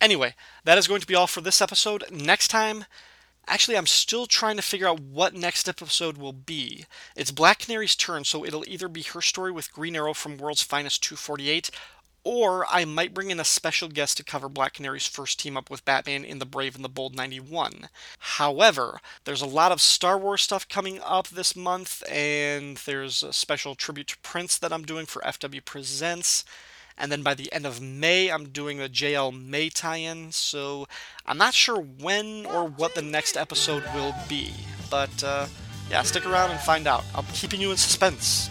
Anyway, 0.00 0.34
that 0.64 0.78
is 0.78 0.86
going 0.86 1.00
to 1.00 1.06
be 1.06 1.14
all 1.14 1.26
for 1.26 1.40
this 1.40 1.60
episode. 1.60 2.04
Next 2.10 2.48
time, 2.48 2.84
actually, 3.48 3.76
I'm 3.76 3.86
still 3.86 4.26
trying 4.26 4.56
to 4.56 4.62
figure 4.62 4.86
out 4.86 5.00
what 5.00 5.34
next 5.34 5.68
episode 5.68 6.18
will 6.18 6.32
be. 6.32 6.84
It's 7.16 7.32
Black 7.32 7.58
Canary's 7.58 7.96
turn, 7.96 8.24
so 8.24 8.44
it'll 8.44 8.68
either 8.68 8.88
be 8.88 9.02
her 9.02 9.20
story 9.20 9.50
with 9.50 9.72
Green 9.72 9.96
Arrow 9.96 10.14
from 10.14 10.36
World's 10.36 10.62
Finest 10.62 11.02
248, 11.02 11.70
or 12.22 12.66
I 12.68 12.84
might 12.84 13.14
bring 13.14 13.30
in 13.30 13.40
a 13.40 13.44
special 13.44 13.88
guest 13.88 14.18
to 14.18 14.24
cover 14.24 14.48
Black 14.48 14.74
Canary's 14.74 15.06
first 15.06 15.40
team 15.40 15.56
up 15.56 15.70
with 15.70 15.84
Batman 15.84 16.24
in 16.24 16.38
The 16.38 16.46
Brave 16.46 16.76
and 16.76 16.84
the 16.84 16.88
Bold 16.88 17.16
91. 17.16 17.88
However, 18.18 19.00
there's 19.24 19.42
a 19.42 19.46
lot 19.46 19.72
of 19.72 19.80
Star 19.80 20.16
Wars 20.16 20.42
stuff 20.42 20.68
coming 20.68 21.00
up 21.04 21.28
this 21.28 21.56
month, 21.56 22.04
and 22.08 22.76
there's 22.78 23.22
a 23.24 23.32
special 23.32 23.74
tribute 23.74 24.08
to 24.08 24.18
Prince 24.18 24.58
that 24.58 24.72
I'm 24.72 24.84
doing 24.84 25.06
for 25.06 25.22
FW 25.22 25.64
Presents. 25.64 26.44
And 26.98 27.12
then 27.12 27.22
by 27.22 27.34
the 27.34 27.50
end 27.52 27.64
of 27.64 27.80
May, 27.80 28.28
I'm 28.30 28.48
doing 28.48 28.78
the 28.78 28.88
JL 28.88 29.32
May 29.32 29.70
tie 29.70 29.96
in. 29.96 30.32
So 30.32 30.86
I'm 31.24 31.38
not 31.38 31.54
sure 31.54 31.80
when 31.80 32.44
or 32.44 32.66
what 32.66 32.94
the 32.94 33.02
next 33.02 33.36
episode 33.36 33.84
will 33.94 34.14
be. 34.28 34.52
But 34.90 35.22
uh, 35.22 35.46
yeah, 35.90 36.02
stick 36.02 36.26
around 36.26 36.50
and 36.50 36.60
find 36.60 36.86
out. 36.86 37.04
I'm 37.14 37.24
keeping 37.26 37.60
you 37.60 37.70
in 37.70 37.76
suspense. 37.76 38.50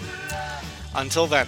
Until 0.96 1.28
then. 1.28 1.48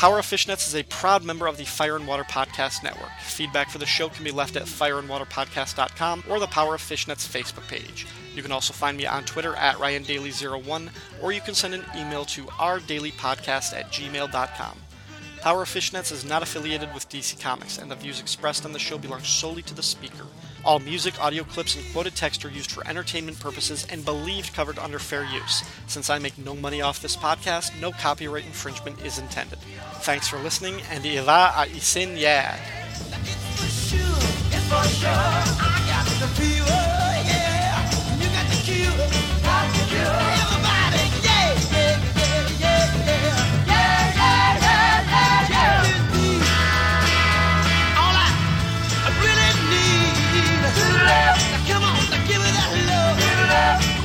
Power 0.00 0.18
of 0.18 0.24
Fishnets 0.24 0.66
is 0.66 0.74
a 0.74 0.82
proud 0.84 1.24
member 1.24 1.46
of 1.46 1.58
the 1.58 1.66
Fire 1.66 1.94
and 1.94 2.06
Water 2.06 2.24
Podcast 2.24 2.82
Network. 2.82 3.10
Feedback 3.20 3.68
for 3.68 3.76
the 3.76 3.84
show 3.84 4.08
can 4.08 4.24
be 4.24 4.30
left 4.30 4.56
at 4.56 4.62
fireandwaterpodcast.com 4.62 6.24
or 6.26 6.40
the 6.40 6.46
Power 6.46 6.76
of 6.76 6.80
Fishnets 6.80 7.28
Facebook 7.28 7.68
page. 7.68 8.06
You 8.34 8.42
can 8.42 8.50
also 8.50 8.72
find 8.72 8.96
me 8.96 9.04
on 9.04 9.26
Twitter 9.26 9.54
at 9.56 9.76
RyanDaly01, 9.76 10.88
or 11.20 11.32
you 11.32 11.42
can 11.42 11.52
send 11.52 11.74
an 11.74 11.84
email 11.94 12.24
to 12.24 12.44
ourdailypodcast 12.44 13.74
at 13.74 13.92
gmail.com. 13.92 14.78
Power 15.42 15.62
of 15.64 15.68
Fishnets 15.68 16.12
is 16.12 16.24
not 16.24 16.42
affiliated 16.42 16.94
with 16.94 17.10
DC 17.10 17.38
Comics, 17.38 17.76
and 17.76 17.90
the 17.90 17.94
views 17.94 18.20
expressed 18.20 18.64
on 18.64 18.72
the 18.72 18.78
show 18.78 18.96
belong 18.96 19.20
solely 19.20 19.60
to 19.60 19.74
the 19.74 19.82
speaker. 19.82 20.24
All 20.64 20.78
music, 20.78 21.20
audio 21.20 21.44
clips, 21.44 21.74
and 21.76 21.84
quoted 21.92 22.14
text 22.14 22.44
are 22.44 22.50
used 22.50 22.70
for 22.70 22.86
entertainment 22.86 23.40
purposes 23.40 23.86
and 23.90 24.04
believed 24.04 24.52
covered 24.52 24.78
under 24.78 24.98
fair 24.98 25.24
use. 25.24 25.64
Since 25.86 26.10
I 26.10 26.18
make 26.18 26.36
no 26.36 26.54
money 26.54 26.82
off 26.82 27.00
this 27.00 27.16
podcast, 27.16 27.78
no 27.80 27.92
copyright 27.92 28.44
infringement 28.44 29.02
is 29.04 29.18
intended. 29.18 29.58
Thanks 30.02 30.28
for 30.28 30.38
listening, 30.38 30.82
and 30.90 31.04
Ila 31.04 31.52
a 31.56 31.66
Isin 31.66 32.18
yeah. 32.18 32.58
You. 40.36 40.39
love. 51.10 51.38
Now 51.52 51.62
come 51.68 51.84
on, 51.84 52.10
now 52.10 52.26
give 52.26 52.40
me 52.44 52.50
that 52.56 52.70
love. 52.88 53.16
Give 53.18 53.40
it 53.44 53.50
up. 53.50 53.99